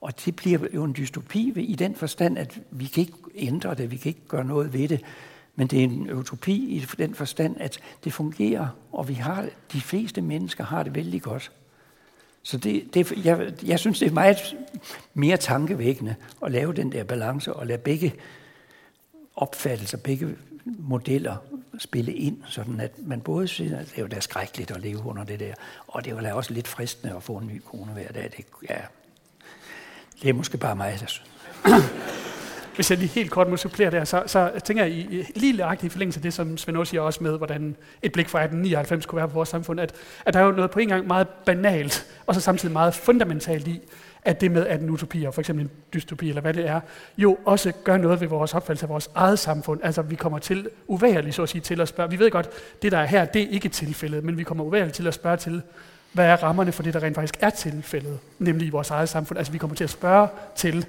Og 0.00 0.24
det 0.24 0.36
bliver 0.36 0.58
jo 0.74 0.84
en 0.84 0.94
dystopi 0.96 1.60
i 1.60 1.74
den 1.74 1.94
forstand, 1.94 2.38
at 2.38 2.58
vi 2.70 2.84
kan 2.84 3.00
ikke 3.00 3.12
ændre 3.34 3.74
det, 3.74 3.90
vi 3.90 3.96
kan 3.96 4.08
ikke 4.08 4.28
gøre 4.28 4.44
noget 4.44 4.72
ved 4.72 4.88
det. 4.88 5.00
Men 5.56 5.66
det 5.66 5.78
er 5.78 5.84
en 5.84 6.12
utopi 6.12 6.54
i 6.54 6.86
den 6.98 7.14
forstand, 7.14 7.56
at 7.60 7.80
det 8.04 8.12
fungerer, 8.12 8.68
og 8.92 9.08
vi 9.08 9.14
har, 9.14 9.46
de 9.72 9.80
fleste 9.80 10.20
mennesker 10.20 10.64
har 10.64 10.82
det 10.82 10.94
vældig 10.94 11.22
godt. 11.22 11.52
Så 12.42 12.58
det, 12.58 12.94
det, 12.94 13.24
jeg, 13.24 13.52
jeg 13.66 13.78
synes, 13.78 13.98
det 13.98 14.08
er 14.08 14.12
meget 14.12 14.56
mere 15.14 15.36
tankevækkende 15.36 16.14
at 16.44 16.52
lave 16.52 16.72
den 16.72 16.92
der 16.92 17.04
balance 17.04 17.52
og 17.52 17.66
lade 17.66 17.78
begge 17.78 18.14
opfattelser, 19.38 19.98
begge 19.98 20.36
modeller 20.64 21.36
spille 21.78 22.12
ind, 22.12 22.36
sådan 22.46 22.80
at 22.80 22.92
man 23.06 23.20
både 23.20 23.48
siger, 23.48 23.78
at 23.78 23.86
det 23.86 23.98
er 23.98 24.02
jo 24.02 24.08
da 24.08 24.20
skrækkeligt 24.20 24.70
at 24.70 24.80
leve 24.80 25.06
under 25.06 25.24
det 25.24 25.40
der, 25.40 25.54
og 25.88 26.04
det 26.04 26.12
er 26.12 26.28
jo 26.28 26.36
også 26.36 26.52
lidt 26.52 26.68
fristende 26.68 27.16
at 27.16 27.22
få 27.22 27.36
en 27.36 27.46
ny 27.46 27.62
kone 27.64 27.92
hver 27.92 28.08
dag. 28.08 28.32
Det, 28.36 28.44
ja, 28.70 28.78
det 30.22 30.28
er 30.28 30.32
måske 30.32 30.58
bare 30.58 30.76
mig, 30.76 30.96
der 31.00 31.06
synes. 31.06 31.30
Hvis 32.74 32.90
jeg 32.90 32.98
lige 32.98 33.08
helt 33.08 33.30
kort 33.30 33.48
må 33.48 33.56
supplere 33.56 33.90
der, 33.90 34.04
så, 34.04 34.22
så 34.26 34.60
tænker 34.64 34.84
jeg 34.84 34.92
i, 34.92 35.24
lige 35.34 35.52
lagt 35.52 35.84
i 35.84 35.88
forlængelse 35.88 36.18
af 36.18 36.22
det, 36.22 36.34
som 36.34 36.58
Svend 36.58 36.86
siger 36.86 37.00
også 37.00 37.24
med, 37.24 37.36
hvordan 37.36 37.76
et 38.02 38.12
blik 38.12 38.28
fra 38.28 38.38
1899 38.38 39.06
kunne 39.06 39.16
være 39.16 39.28
på 39.28 39.34
vores 39.34 39.48
samfund, 39.48 39.80
at, 39.80 39.94
at 40.26 40.34
der 40.34 40.40
er 40.40 40.44
jo 40.44 40.52
noget 40.52 40.70
på 40.70 40.78
en 40.78 40.88
gang 40.88 41.06
meget 41.06 41.28
banalt, 41.28 42.06
og 42.26 42.34
så 42.34 42.40
samtidig 42.40 42.72
meget 42.72 42.94
fundamentalt 42.94 43.68
i, 43.68 43.80
at 44.22 44.40
det 44.40 44.50
med, 44.50 44.66
at 44.66 44.80
en 44.80 44.90
utopi, 44.90 45.24
og 45.24 45.34
for 45.34 45.40
eksempel 45.40 45.64
en 45.64 45.70
dystopi, 45.94 46.28
eller 46.28 46.42
hvad 46.42 46.54
det 46.54 46.68
er, 46.68 46.80
jo 47.18 47.38
også 47.44 47.72
gør 47.84 47.96
noget 47.96 48.20
ved 48.20 48.28
vores 48.28 48.54
opfattelse 48.54 48.84
af 48.84 48.88
vores 48.88 49.10
eget 49.14 49.38
samfund. 49.38 49.80
Altså, 49.82 50.02
vi 50.02 50.14
kommer 50.14 50.38
til 50.38 50.68
uværligt, 50.86 51.34
så 51.34 51.42
at 51.42 51.48
sige, 51.48 51.62
til 51.62 51.80
at 51.80 51.88
spørge. 51.88 52.10
Vi 52.10 52.18
ved 52.18 52.30
godt, 52.30 52.48
det 52.82 52.92
der 52.92 52.98
er 52.98 53.06
her, 53.06 53.24
det 53.24 53.42
er 53.42 53.48
ikke 53.48 53.68
tilfældet, 53.68 54.24
men 54.24 54.38
vi 54.38 54.42
kommer 54.42 54.64
uværligt 54.64 54.94
til 54.94 55.06
at 55.06 55.14
spørge 55.14 55.36
til, 55.36 55.62
hvad 56.12 56.26
er 56.26 56.36
rammerne 56.36 56.72
for 56.72 56.82
det, 56.82 56.94
der 56.94 57.02
rent 57.02 57.14
faktisk 57.14 57.36
er 57.40 57.50
tilfældet, 57.50 58.18
nemlig 58.38 58.66
i 58.66 58.70
vores 58.70 58.90
eget 58.90 59.08
samfund. 59.08 59.38
Altså, 59.38 59.52
vi 59.52 59.58
kommer 59.58 59.76
til 59.76 59.84
at 59.84 59.90
spørge 59.90 60.28
til, 60.56 60.86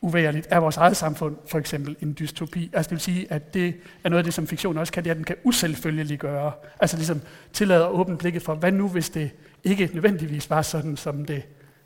uværligt, 0.00 0.46
er 0.50 0.58
vores 0.58 0.76
eget 0.76 0.96
samfund 0.96 1.36
for 1.46 1.58
eksempel 1.58 1.96
en 2.00 2.16
dystopi? 2.18 2.70
Altså 2.72 2.88
det 2.88 2.92
vil 2.96 3.00
sige, 3.00 3.32
at 3.32 3.54
det 3.54 3.74
er 4.04 4.08
noget 4.08 4.18
af 4.18 4.24
det, 4.24 4.34
som 4.34 4.46
fiktion 4.46 4.78
også 4.78 4.92
kan, 4.92 5.04
det 5.04 5.10
er, 5.10 5.12
at 5.12 5.16
den 5.16 5.24
kan 5.24 5.36
uselvfølgelig 5.44 6.18
gøre. 6.18 6.52
Altså 6.80 6.96
ligesom 6.96 7.20
tillade 7.52 7.84
at 7.84 7.90
åbne 7.90 8.16
blikket 8.18 8.42
for, 8.42 8.54
hvad 8.54 8.72
nu, 8.72 8.88
hvis 8.88 9.10
det 9.10 9.30
ikke 9.64 9.90
nødvendigvis 9.92 10.50
var 10.50 10.62
sådan, 10.62 10.96
som 10.96 11.24
det 11.24 11.42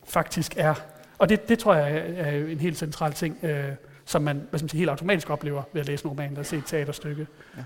faktisk 0.08 0.54
er. 0.56 0.74
Og 1.18 1.28
det, 1.28 1.48
det 1.48 1.58
tror 1.58 1.74
jeg 1.74 2.02
er 2.16 2.30
en 2.30 2.60
helt 2.60 2.78
central 2.78 3.12
ting, 3.12 3.44
øh, 3.44 3.68
som 4.04 4.22
man 4.22 4.36
hvad 4.36 4.58
skal 4.58 4.64
man 4.64 4.68
sige, 4.68 4.78
helt 4.78 4.90
automatisk 4.90 5.30
oplever 5.30 5.62
ved 5.72 5.80
at 5.80 5.86
læse 5.86 6.04
en 6.04 6.10
roman 6.10 6.30
eller 6.30 6.42
se 6.42 6.56
et 6.56 6.64
teaterstykke. 6.66 7.26
Ja. 7.56 7.64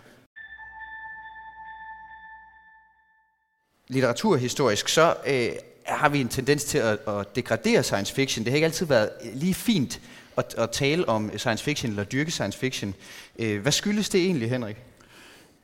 litteraturhistorisk, 3.89 4.89
så 4.89 5.15
øh, 5.27 5.49
har 5.87 6.09
vi 6.09 6.21
en 6.21 6.29
tendens 6.29 6.65
til 6.65 6.79
at, 6.79 6.99
at 7.09 7.37
degradere 7.37 7.83
science 7.83 8.15
fiction. 8.15 8.45
Det 8.45 8.53
har 8.53 8.57
ikke 8.57 8.65
altid 8.65 8.87
været 8.87 9.11
øh, 9.25 9.31
lige 9.35 9.55
fint 9.55 10.01
at, 10.37 10.55
at 10.59 10.71
tale 10.71 11.09
om 11.09 11.39
science 11.39 11.65
fiction 11.65 11.91
eller 11.91 12.05
dyrke 12.05 12.31
science 12.31 12.59
fiction. 12.59 12.95
Øh, 13.39 13.63
hvad 13.63 13.73
skyldes 13.73 14.09
det 14.09 14.21
egentlig, 14.21 14.51
Henrik? 14.51 14.77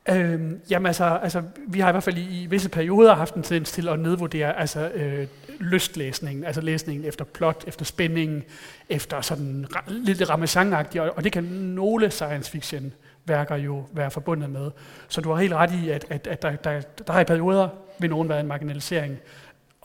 Øhm, 0.09 0.61
jamen 0.69 0.85
altså, 0.85 1.03
altså, 1.23 1.43
vi 1.67 1.79
har 1.79 1.89
i 1.89 1.91
hvert 1.91 2.03
fald 2.03 2.17
i, 2.17 2.43
i 2.43 2.45
visse 2.45 2.69
perioder 2.69 3.15
haft 3.15 3.35
en 3.35 3.43
tendens 3.43 3.71
til 3.71 3.89
at 3.89 3.99
nedvurdere 3.99 4.59
altså, 4.59 4.89
øh, 4.89 5.27
lystlæsningen, 5.59 6.43
altså 6.43 6.61
læsningen 6.61 7.05
efter 7.05 7.25
plot, 7.25 7.63
efter 7.67 7.85
spænding, 7.85 8.43
efter 8.89 9.21
sådan 9.21 9.65
lidt 9.89 10.29
ramachan 10.29 10.73
og, 10.73 10.85
og 11.15 11.23
det 11.23 11.31
kan 11.31 11.43
nogle 11.43 12.11
science 12.11 12.51
fiction 12.51 12.93
værker 13.25 13.55
jo 13.55 13.85
være 13.91 14.11
forbundet 14.11 14.49
med. 14.49 14.71
Så 15.07 15.21
du 15.21 15.31
har 15.31 15.41
helt 15.41 15.53
ret 15.53 15.71
i, 15.71 15.89
at, 15.89 16.05
at, 16.09 16.27
at 16.27 16.41
der, 16.41 16.51
der, 16.51 16.81
der 17.07 17.13
har 17.13 17.19
i 17.19 17.23
perioder 17.23 17.69
ved 17.99 18.09
nogen 18.09 18.29
været 18.29 18.39
en 18.39 18.47
marginalisering 18.47 19.17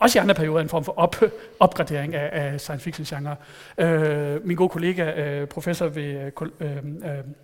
også 0.01 0.19
i 0.19 0.21
andre 0.21 0.35
perioder 0.35 0.61
en 0.61 0.69
form 0.69 0.83
for 0.83 0.99
op, 0.99 1.15
opgradering 1.59 2.15
af, 2.15 2.29
af 2.31 2.61
science 2.61 2.83
fiction 2.83 3.05
genre. 3.05 3.35
Øh, 3.77 4.47
min 4.47 4.57
gode 4.57 4.69
kollega, 4.69 5.11
øh, 5.11 5.47
professor 5.47 5.87
ved 5.87 6.03
øh, 6.03 6.31
øh, 6.59 6.77
øh, 6.77 6.81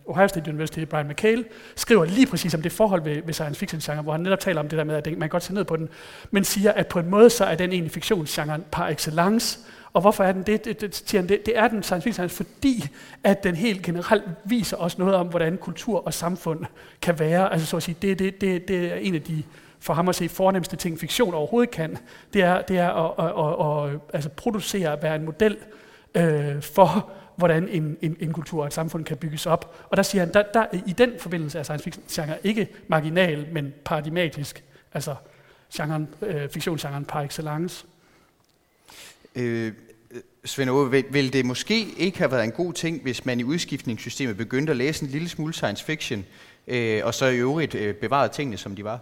Ohio 0.06 0.28
State 0.28 0.50
University, 0.50 0.84
Brian 0.84 1.08
McHale, 1.08 1.46
skriver 1.76 2.06
lige 2.06 2.28
præcis 2.28 2.54
om 2.54 2.62
det 2.62 2.72
forhold 2.72 3.02
ved, 3.04 3.22
ved 3.26 3.34
science 3.34 3.60
fiction 3.60 3.82
genre, 3.82 4.02
hvor 4.02 4.12
han 4.12 4.22
netop 4.22 4.40
taler 4.40 4.60
om 4.60 4.70
det 4.70 4.78
der 4.78 4.84
med, 4.84 4.96
at 4.96 5.06
man 5.06 5.20
kan 5.20 5.30
godt 5.30 5.44
se 5.44 5.54
ned 5.54 5.64
på 5.64 5.76
den, 5.76 5.90
men 6.32 6.44
siger, 6.44 6.72
at 6.72 6.88
på 6.88 7.00
en 7.00 7.10
måde 7.10 7.30
så 7.30 7.46
er 7.46 7.56
den 7.56 7.72
egentlig 7.72 7.92
fiktionsgenren 7.92 8.64
par 8.72 8.88
excellence, 8.88 9.60
og 9.94 10.02
hvorfor 10.02 10.24
er 10.24 10.32
den 10.32 10.44
det? 10.44 10.66
Det, 10.66 10.82
det, 10.82 10.96
siger 10.96 11.22
han, 11.22 11.30
det, 11.30 11.46
det 11.46 11.58
er 11.58 11.68
den 11.68 11.84
science 11.84 12.04
fiction, 12.04 12.30
fordi 12.30 12.90
at 13.24 13.44
den 13.44 13.56
helt 13.56 13.82
generelt 13.82 14.24
viser 14.46 14.78
os 14.78 14.98
noget 14.98 15.16
om, 15.16 15.28
hvordan 15.28 15.58
kultur 15.58 16.06
og 16.06 16.14
samfund 16.14 16.66
kan 17.02 17.20
være. 17.20 17.54
Altså 17.54 17.68
så 17.68 17.78
at 17.78 17.84
sige, 17.84 17.98
det, 18.02 18.20
det, 18.20 18.42
det, 18.42 18.68
det 18.68 18.92
er 18.92 18.96
en 18.96 19.16
af 19.16 19.22
de 19.22 19.44
for 19.80 19.94
ham 19.94 20.10
at 20.10 20.16
se 20.16 20.30
fornemmeste 20.30 20.76
ting, 20.76 21.00
fiktion 21.00 21.34
overhovedet 21.34 21.72
kan, 21.72 21.98
det 22.34 22.42
er, 22.42 22.62
det 22.62 22.78
er 22.78 22.90
at, 22.90 23.26
at, 23.26 23.90
at, 23.90 23.94
at 23.94 24.00
altså 24.14 24.30
producere, 24.30 24.94
at 24.94 25.04
være 25.04 25.16
en 25.16 25.26
model 25.26 25.58
øh, 26.16 26.62
for, 26.62 27.12
hvordan 27.36 27.68
en, 27.70 27.98
en, 28.02 28.18
en 28.20 28.34
kultur 28.34 28.62
og 28.62 28.68
et 28.68 28.74
samfund 28.74 29.06
kan 29.06 29.18
bygges 29.18 29.46
op. 29.46 29.88
Og 29.90 29.98
der 29.98 30.04
siger 30.04 30.26
han, 30.26 30.34
der, 30.34 30.44
der, 30.54 30.66
i 30.88 30.92
den 30.92 31.12
forbindelse 31.20 31.60
er 31.60 31.64
science 31.64 31.84
fiction 31.84 32.04
genre 32.10 32.38
ikke 32.44 32.68
marginal, 32.88 33.48
men 33.52 33.74
paradigmatisk. 33.86 34.64
Altså 34.94 35.16
genren, 35.74 36.10
øh, 36.22 36.50
fiktionsgenren 36.50 37.06
par 37.06 37.22
excellence. 37.22 37.86
Øh, 39.36 39.74
Svend 40.46 40.70
Ove, 40.70 40.92
vil, 40.92 41.06
vil 41.10 41.34
det 41.34 41.46
måske 41.46 41.88
ikke 41.98 42.18
have 42.18 42.32
været 42.32 42.44
en 42.44 42.52
god 42.52 42.74
ting, 42.74 43.02
hvis 43.02 43.26
man 43.26 43.40
i 43.40 43.44
udskiftningssystemet 43.44 44.38
begyndte 44.38 44.72
at 44.72 44.78
læse 44.78 45.06
en 45.06 45.12
lille 45.12 45.30
smule 45.30 45.54
science 45.54 45.86
fiction, 45.86 46.26
øh, 46.68 47.02
og 47.06 47.14
så 47.14 47.26
i 47.26 47.38
øvrigt 47.38 47.76
øh, 47.76 47.96
bevarede 47.96 48.34
tingene, 48.34 48.58
som 48.58 48.76
de 48.76 48.84
var? 48.84 49.00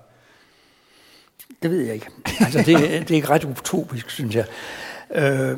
Det 1.64 1.72
ved 1.72 1.82
jeg 1.82 1.94
ikke. 1.94 2.08
Altså, 2.40 2.58
det, 2.58 2.68
det 2.68 3.12
er 3.12 3.16
ikke 3.16 3.30
ret 3.30 3.44
utopisk, 3.44 4.10
synes 4.10 4.36
jeg. 4.36 4.46
Øh, 5.16 5.58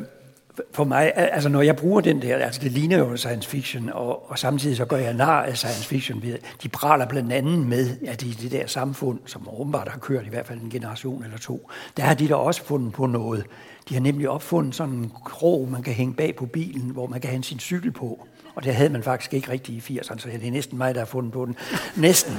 for 0.72 0.84
mig, 0.84 1.12
altså 1.16 1.48
når 1.48 1.62
jeg 1.62 1.76
bruger 1.76 2.00
den 2.00 2.22
der, 2.22 2.36
altså 2.36 2.60
det 2.60 2.72
ligner 2.72 2.98
jo 2.98 3.16
science 3.16 3.48
fiction, 3.48 3.90
og, 3.92 4.30
og 4.30 4.38
samtidig 4.38 4.76
så 4.76 4.84
gør 4.84 4.96
jeg 4.96 5.14
nar 5.14 5.42
af 5.42 5.56
science 5.56 5.88
fiction. 5.88 6.24
De 6.62 6.68
praler 6.68 7.06
blandt 7.06 7.32
andet 7.32 7.58
med, 7.58 7.96
at 8.06 8.22
i 8.22 8.30
det 8.30 8.52
der 8.52 8.66
samfund, 8.66 9.18
som 9.26 9.48
åbenbart 9.60 9.88
har 9.88 9.98
kørt 9.98 10.26
i 10.26 10.28
hvert 10.28 10.46
fald 10.46 10.60
en 10.60 10.70
generation 10.70 11.24
eller 11.24 11.38
to, 11.38 11.70
der 11.96 12.02
har 12.02 12.14
de 12.14 12.28
da 12.28 12.34
også 12.34 12.64
fundet 12.64 12.92
på 12.92 13.06
noget. 13.06 13.44
De 13.88 13.94
har 13.94 14.00
nemlig 14.00 14.28
opfundet 14.28 14.74
sådan 14.74 14.94
en 14.94 15.12
krog, 15.24 15.68
man 15.70 15.82
kan 15.82 15.94
hænge 15.94 16.14
bag 16.14 16.36
på 16.36 16.46
bilen, 16.46 16.90
hvor 16.90 17.06
man 17.06 17.20
kan 17.20 17.30
have 17.30 17.42
sin 17.42 17.60
cykel 17.60 17.90
på. 17.90 18.26
Og 18.54 18.64
det 18.64 18.74
havde 18.74 18.90
man 18.90 19.02
faktisk 19.02 19.34
ikke 19.34 19.52
rigtig 19.52 19.74
i 19.74 19.98
80'erne, 19.98 20.18
så 20.18 20.28
det 20.32 20.46
er 20.46 20.50
næsten 20.50 20.78
mig, 20.78 20.94
der 20.94 21.00
har 21.00 21.06
fundet 21.06 21.32
på 21.32 21.46
den. 21.46 21.56
Næsten. 21.96 22.36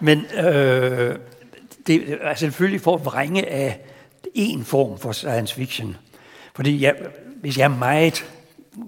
Men 0.00 0.24
øh, 0.44 1.16
det 1.86 2.18
er 2.20 2.34
selvfølgelig 2.34 2.80
for 2.80 2.94
at 2.94 3.04
vrænge 3.04 3.48
af 3.48 3.80
en 4.34 4.64
form 4.64 4.98
for 4.98 5.12
science 5.12 5.54
fiction. 5.54 5.96
Fordi 6.54 6.82
jeg, 6.82 6.94
hvis 7.40 7.58
jeg 7.58 7.64
er 7.64 7.78
meget 7.78 8.24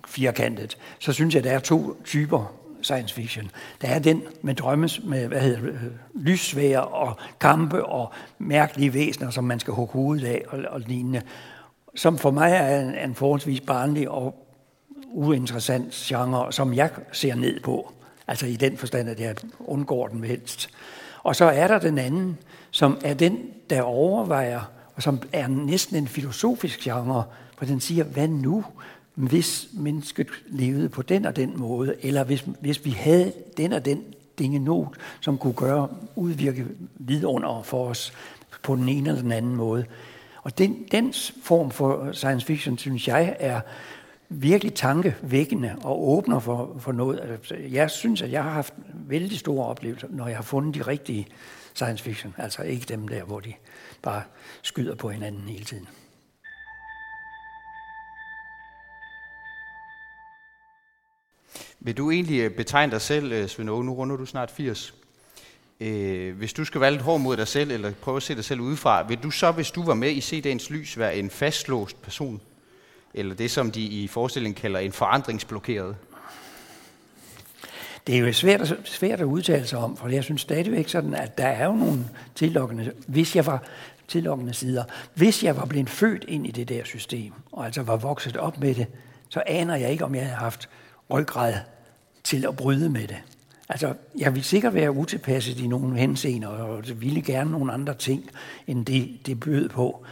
firkantet, 0.07 0.79
så 0.99 1.13
synes 1.13 1.35
jeg, 1.35 1.41
at 1.41 1.45
der 1.45 1.57
er 1.57 1.61
to 1.61 2.03
typer 2.05 2.55
science 2.83 3.15
fiction. 3.15 3.51
Der 3.83 3.89
er 3.89 3.99
den 3.99 4.23
med 4.43 4.55
drømmes, 4.55 5.01
med 5.05 5.29
hvad 5.29 5.41
hedder 5.41 5.61
øh, 5.63 5.75
lyssvære 6.15 6.85
og 6.85 7.17
kampe 7.41 7.85
og 7.85 8.13
mærkelige 8.39 8.95
væsener, 8.95 9.31
som 9.31 9.45
man 9.45 9.61
skal 9.61 9.75
hugge 9.75 9.93
hovedet 9.93 10.27
af 10.27 10.43
og, 10.49 10.59
og 10.69 10.81
lignende. 10.81 11.23
Som 11.95 12.19
for 12.19 12.31
mig 12.31 12.53
er 12.53 12.81
en, 12.81 12.95
en 12.95 13.15
forholdsvis 13.15 13.61
barnlig 13.61 14.09
og 14.09 14.49
uinteressant 15.07 15.93
genre, 15.95 16.53
som 16.53 16.75
jeg 16.75 16.91
ser 17.13 17.35
ned 17.35 17.61
på. 17.61 17.93
Altså 18.29 18.47
i 18.47 18.57
den 18.57 18.77
forstand, 18.77 19.09
at 19.09 19.21
jeg 19.21 19.35
undgår 19.59 20.09
den 20.09 20.25
helst. 20.25 20.71
Og 21.22 21.37
så 21.37 21.44
er 21.44 21.68
der 21.68 21.78
den 21.78 21.98
anden, 21.98 22.38
som 22.70 22.98
er 23.04 23.14
den, 23.14 23.38
der 23.70 23.83
overvejer, 23.83 24.61
og 24.94 25.02
som 25.02 25.20
er 25.33 25.48
næsten 25.48 25.96
en 25.96 26.09
filosofisk 26.09 26.81
genre, 26.81 27.24
for 27.59 27.64
den 27.64 27.81
siger, 27.81 28.04
hvad 28.04 28.28
nu, 28.28 28.64
hvis 29.14 29.68
mennesket 29.72 30.28
levede 30.46 30.88
på 30.88 31.02
den 31.02 31.26
og 31.26 31.37
den 31.37 31.52
måde, 31.57 31.94
eller 32.02 32.24
hvis, 32.24 32.44
hvis 32.61 32.85
vi 32.85 32.90
havde 32.90 33.33
den 33.57 33.72
og 33.72 33.85
den 33.85 34.04
dingenot, 34.38 34.88
som 35.20 35.38
kunne 35.38 35.52
gøre, 35.52 35.88
udvirke 36.16 36.66
vidunder 36.94 37.62
for 37.62 37.88
os 37.88 38.12
på 38.62 38.76
den 38.76 38.88
ene 38.88 39.09
eller 39.09 39.22
den 39.22 39.33
anden 39.33 39.57
måde. 39.57 39.85
Og 40.42 40.59
den, 40.59 40.85
den 40.92 41.14
form 41.42 41.70
for 41.70 42.12
science 42.12 42.46
fiction, 42.46 42.78
synes 42.78 43.09
jeg, 43.09 43.37
er 43.38 43.61
virkelig 44.29 44.75
tankevækkende 44.75 45.77
og 45.85 46.09
åbner 46.09 46.38
for, 46.38 46.77
for 46.79 46.93
noget. 46.93 47.21
Altså, 47.21 47.55
jeg 47.55 47.91
synes, 47.91 48.23
at 48.23 48.33
jeg 48.33 48.43
har 48.43 48.51
haft 48.51 48.75
vældig 48.95 49.38
store 49.38 49.67
oplevelser, 49.67 50.09
når 50.11 50.29
jeg 50.29 50.37
har 50.37 50.43
fundet 50.43 50.75
de 50.75 50.83
rigtige 50.83 51.27
science 51.75 52.05
fiction. 52.05 52.35
Altså 52.38 52.62
ikke 52.62 52.87
dem 52.88 53.09
der, 53.09 53.25
hvor 53.25 53.41
de 53.41 53.53
bare 54.03 54.23
skyder 54.62 54.95
på 54.95 55.09
hinanden 55.09 55.49
hele 55.49 55.64
tiden. 55.64 55.88
Vil 61.81 61.97
du 61.97 62.11
egentlig 62.11 62.41
øh, 62.41 62.51
betegne 62.51 62.93
dig 62.93 63.01
selv, 63.01 63.33
øh, 63.33 63.49
Svend 63.49 63.67
Nu 63.67 63.93
runder 63.93 64.17
du 64.17 64.27
snart 64.27 64.51
80. 64.51 64.95
Øh, 65.81 66.37
hvis 66.37 66.53
du 66.53 66.64
skal 66.64 66.81
være 66.81 66.91
lidt 66.91 67.03
hård 67.03 67.21
mod 67.21 67.37
dig 67.37 67.49
selv, 67.49 67.71
eller 67.71 67.93
prøve 67.93 68.17
at 68.17 68.23
se 68.23 68.35
dig 68.35 68.45
selv 68.45 68.61
udefra, 68.61 69.03
vil 69.03 69.19
du 69.23 69.31
så, 69.31 69.53
hvis 69.53 69.71
du 69.71 69.83
var 69.83 69.95
med 69.95 70.11
i 70.11 70.21
CD'ens 70.21 70.73
lys, 70.73 70.99
være 70.99 71.17
en 71.17 71.31
fastlåst 71.31 72.03
person? 72.03 72.41
Eller 73.14 73.35
det, 73.35 73.51
som 73.51 73.71
de 73.71 73.81
i 73.81 74.07
forestillingen 74.07 74.55
kalder 74.55 74.81
en 74.81 74.92
forandringsblokeret? 74.92 75.97
Det 78.07 78.16
er 78.16 78.18
jo 78.18 78.33
svært, 78.33 78.61
at, 78.61 78.75
svært 78.85 79.21
at 79.21 79.25
udtale 79.25 79.66
sig 79.66 79.79
om, 79.79 79.97
for 79.97 80.09
jeg 80.09 80.25
synes 80.25 80.40
stadigvæk 80.40 80.88
sådan, 80.88 81.14
at 81.14 81.38
der 81.38 81.47
er 81.47 81.64
jo 81.64 81.73
nogle 81.73 82.05
tillokkende, 82.35 82.92
hvis 83.07 83.37
jeg 83.37 83.47
var 83.47 83.62
tillokkende 84.09 84.55
sider, 84.55 84.85
hvis 85.14 85.44
jeg 85.44 85.57
var 85.57 85.64
blevet 85.64 85.90
født 85.90 86.25
ind 86.29 86.47
i 86.47 86.51
det 86.51 86.68
der 86.68 86.85
system, 86.85 87.33
og 87.53 87.64
altså 87.64 87.83
var 87.83 87.97
vokset 87.97 88.37
op 88.37 88.59
med 88.61 88.75
det, 88.75 88.87
så 89.29 89.42
aner 89.47 89.77
jeg 89.77 89.90
ikke, 89.90 90.05
om 90.05 90.14
jeg 90.14 90.23
havde 90.25 90.37
haft 90.37 90.68
ryggrad 91.11 91.55
til 92.25 92.47
at 92.47 92.57
bryde 92.57 92.90
med 92.90 93.09
det. 93.09 93.16
Altså, 93.68 93.94
jeg 94.18 94.35
vil 94.35 94.44
sikkert 94.44 94.75
være 94.75 94.92
utilpasset 94.92 95.61
i 95.61 95.66
nogle 95.66 95.99
henseender, 95.99 96.49
og 96.49 96.85
ville 96.97 97.23
gerne 97.23 97.51
nogle 97.51 97.73
andre 97.73 97.94
ting, 97.94 98.31
end 98.66 98.87
det, 98.87 99.27
det 99.27 99.40
bød 99.40 99.68
på. 99.68 100.05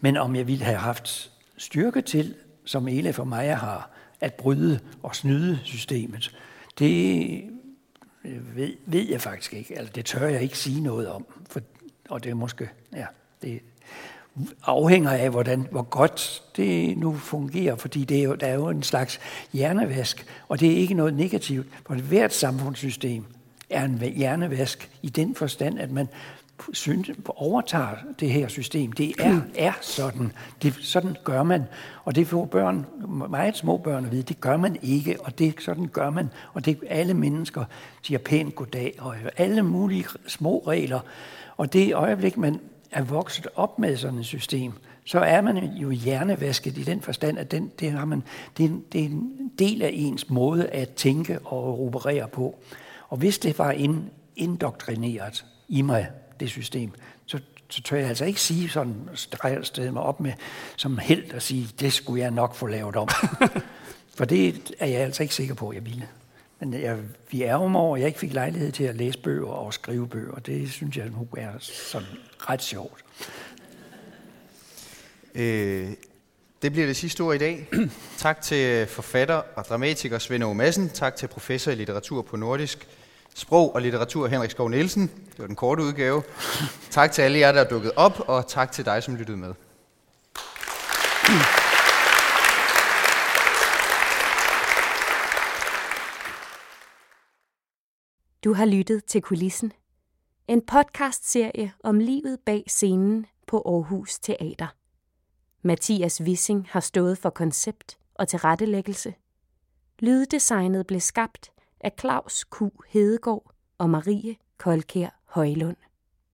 Men 0.00 0.16
om 0.16 0.36
jeg 0.36 0.46
ville 0.46 0.64
have 0.64 0.78
haft 0.78 1.30
styrke 1.56 2.02
til, 2.02 2.34
som 2.64 2.88
Ele 2.88 3.12
for 3.12 3.24
mig 3.24 3.56
har, 3.56 3.90
at 4.20 4.34
bryde 4.34 4.80
og 5.02 5.16
snyde 5.16 5.58
systemet, 5.64 6.36
det 6.78 7.44
øh, 8.24 8.56
ved, 8.56 8.72
ved 8.86 9.08
jeg 9.08 9.20
faktisk 9.20 9.54
ikke. 9.54 9.78
Altså, 9.78 9.92
det 9.94 10.04
tør 10.04 10.28
jeg 10.28 10.42
ikke 10.42 10.58
sige 10.58 10.80
noget 10.80 11.08
om. 11.08 11.26
For, 11.50 11.60
og 12.08 12.24
det 12.24 12.30
er 12.30 12.34
måske, 12.34 12.68
ja, 12.92 13.06
det 13.42 13.60
afhænger 14.62 15.10
af, 15.10 15.30
hvordan, 15.30 15.66
hvor 15.70 15.82
godt 15.82 16.42
det 16.56 16.98
nu 16.98 17.14
fungerer, 17.14 17.76
fordi 17.76 18.04
det 18.04 18.18
er 18.18 18.22
jo, 18.22 18.34
der 18.34 18.46
er 18.46 18.54
jo 18.54 18.68
en 18.68 18.82
slags 18.82 19.20
hjernevask, 19.52 20.26
og 20.48 20.60
det 20.60 20.72
er 20.72 20.76
ikke 20.76 20.94
noget 20.94 21.14
negativt, 21.14 21.66
for 21.86 21.94
hvert 21.94 22.34
samfundssystem 22.34 23.24
er 23.70 23.84
en 23.84 23.98
hjernevask 23.98 24.90
i 25.02 25.08
den 25.08 25.34
forstand, 25.34 25.78
at 25.78 25.90
man 25.90 26.08
synes, 26.72 27.10
overtager 27.26 27.96
det 28.20 28.30
her 28.30 28.48
system. 28.48 28.92
Det 28.92 29.14
er, 29.18 29.40
er 29.56 29.72
sådan. 29.80 30.32
Det, 30.62 30.74
sådan 30.80 31.16
gør 31.24 31.42
man. 31.42 31.62
Og 32.04 32.14
det 32.14 32.26
får 32.26 32.44
børn, 32.44 32.86
meget 33.30 33.56
små 33.56 33.76
børn 33.76 34.04
at 34.04 34.12
vide, 34.12 34.22
det 34.22 34.40
gør 34.40 34.56
man 34.56 34.76
ikke, 34.82 35.16
og 35.20 35.38
det, 35.38 35.54
sådan 35.58 35.86
gør 35.86 36.10
man. 36.10 36.30
Og 36.52 36.64
det 36.64 36.78
alle 36.86 37.14
mennesker 37.14 37.64
siger 38.02 38.18
pænt 38.18 38.54
goddag, 38.54 38.94
og 38.98 39.14
alle 39.36 39.62
mulige 39.62 40.04
små 40.26 40.58
regler. 40.66 41.00
Og 41.56 41.72
det 41.72 41.94
øjeblik, 41.94 42.36
man 42.36 42.60
er 42.90 43.02
vokset 43.02 43.46
op 43.54 43.78
med 43.78 43.96
sådan 43.96 44.18
et 44.18 44.26
system, 44.26 44.72
så 45.04 45.18
er 45.18 45.40
man 45.40 45.56
jo 45.56 45.90
hjernevasket 45.90 46.78
i 46.78 46.82
den 46.82 47.00
forstand, 47.00 47.38
at 47.38 47.50
den, 47.50 47.70
det, 47.80 47.90
har 47.90 48.04
man, 48.04 48.22
det, 48.56 48.64
er 48.64 48.68
en, 48.68 48.84
det 48.92 49.00
er 49.00 49.04
en 49.04 49.52
del 49.58 49.82
af 49.82 49.90
ens 49.92 50.30
måde 50.30 50.66
at 50.66 50.90
tænke 50.90 51.38
og 51.38 51.86
operere 51.86 52.28
på. 52.28 52.58
Og 53.08 53.16
hvis 53.16 53.38
det 53.38 53.58
var 53.58 53.70
ind, 53.70 54.02
indoktrineret 54.36 55.44
i 55.68 55.82
mig 55.82 56.10
det 56.44 56.50
system, 56.50 56.90
så, 57.26 57.40
så 57.68 57.82
tør 57.82 57.96
jeg 57.96 58.08
altså 58.08 58.24
ikke 58.24 58.40
sige 58.40 58.68
sådan, 58.68 58.94
stede 59.62 59.92
mig 59.92 60.02
op 60.02 60.20
med 60.20 60.32
som 60.76 60.98
held 60.98 61.32
og 61.32 61.42
sige, 61.42 61.68
det 61.80 61.92
skulle 61.92 62.22
jeg 62.22 62.30
nok 62.30 62.54
få 62.54 62.66
lavet 62.66 62.96
om. 62.96 63.08
For 64.16 64.24
det 64.24 64.74
er 64.78 64.86
jeg 64.86 65.00
altså 65.00 65.22
ikke 65.22 65.34
sikker 65.34 65.54
på, 65.54 65.68
at 65.68 65.74
jeg 65.74 65.84
ville. 65.84 66.08
Men 66.60 66.74
jeg, 66.74 66.98
vi 67.30 67.42
er 67.42 67.56
om 67.56 67.76
over, 67.76 67.96
at 67.96 68.00
jeg 68.00 68.06
ikke 68.06 68.18
fik 68.18 68.32
lejlighed 68.32 68.72
til 68.72 68.84
at 68.84 68.96
læse 68.96 69.18
bøger 69.18 69.46
og 69.46 69.74
skrive 69.74 70.08
bøger. 70.08 70.34
Det 70.34 70.70
synes 70.70 70.96
jeg 70.96 71.06
nu 71.06 71.28
er 71.36 71.50
sådan 71.60 72.08
ret 72.38 72.62
sjovt. 72.62 73.04
Øh, 75.34 75.88
det 76.62 76.72
bliver 76.72 76.86
det 76.86 76.96
sidste 76.96 77.20
ord 77.20 77.34
i 77.34 77.38
dag. 77.38 77.68
tak 78.18 78.42
til 78.42 78.86
forfatter 78.86 79.34
og 79.34 79.64
dramatiker 79.64 80.18
Svend 80.18 80.42
O. 80.42 80.52
Madsen. 80.52 80.88
Tak 80.88 81.16
til 81.16 81.26
professor 81.26 81.70
i 81.70 81.74
litteratur 81.74 82.22
på 82.22 82.36
nordisk 82.36 82.88
sprog 83.34 83.74
og 83.74 83.82
litteratur 83.82 84.26
Henrik 84.26 84.50
Skov 84.50 84.68
Nielsen. 84.68 85.02
Det 85.02 85.38
var 85.38 85.46
den 85.46 85.56
korte 85.56 85.82
udgave. 85.82 86.22
Tak 86.90 87.12
til 87.12 87.22
alle 87.22 87.38
jer, 87.38 87.52
der 87.52 87.60
er 87.60 87.68
dukket 87.68 87.92
op, 87.96 88.20
og 88.20 88.48
tak 88.48 88.72
til 88.72 88.84
dig, 88.84 89.02
som 89.02 89.16
lyttede 89.16 89.36
med. 89.36 89.54
Du 98.44 98.52
har 98.52 98.64
lyttet 98.64 99.04
til 99.04 99.22
Kulissen. 99.22 99.72
En 100.48 100.66
podcastserie 100.66 101.72
om 101.84 101.98
livet 101.98 102.38
bag 102.46 102.64
scenen 102.66 103.26
på 103.46 103.62
Aarhus 103.66 104.18
Teater. 104.18 104.66
Mathias 105.62 106.20
Wissing 106.22 106.66
har 106.70 106.80
stået 106.80 107.18
for 107.18 107.30
koncept 107.30 107.98
og 108.14 108.28
tilrettelæggelse. 108.28 109.14
Lyddesignet 109.98 110.86
blev 110.86 111.00
skabt 111.00 111.50
af 111.84 111.92
Claus 112.00 112.44
Q. 112.44 112.62
Hedegaard 112.88 113.50
og 113.78 113.90
Marie 113.90 114.36
Kolkær 114.58 115.20
Højlund. 115.24 115.76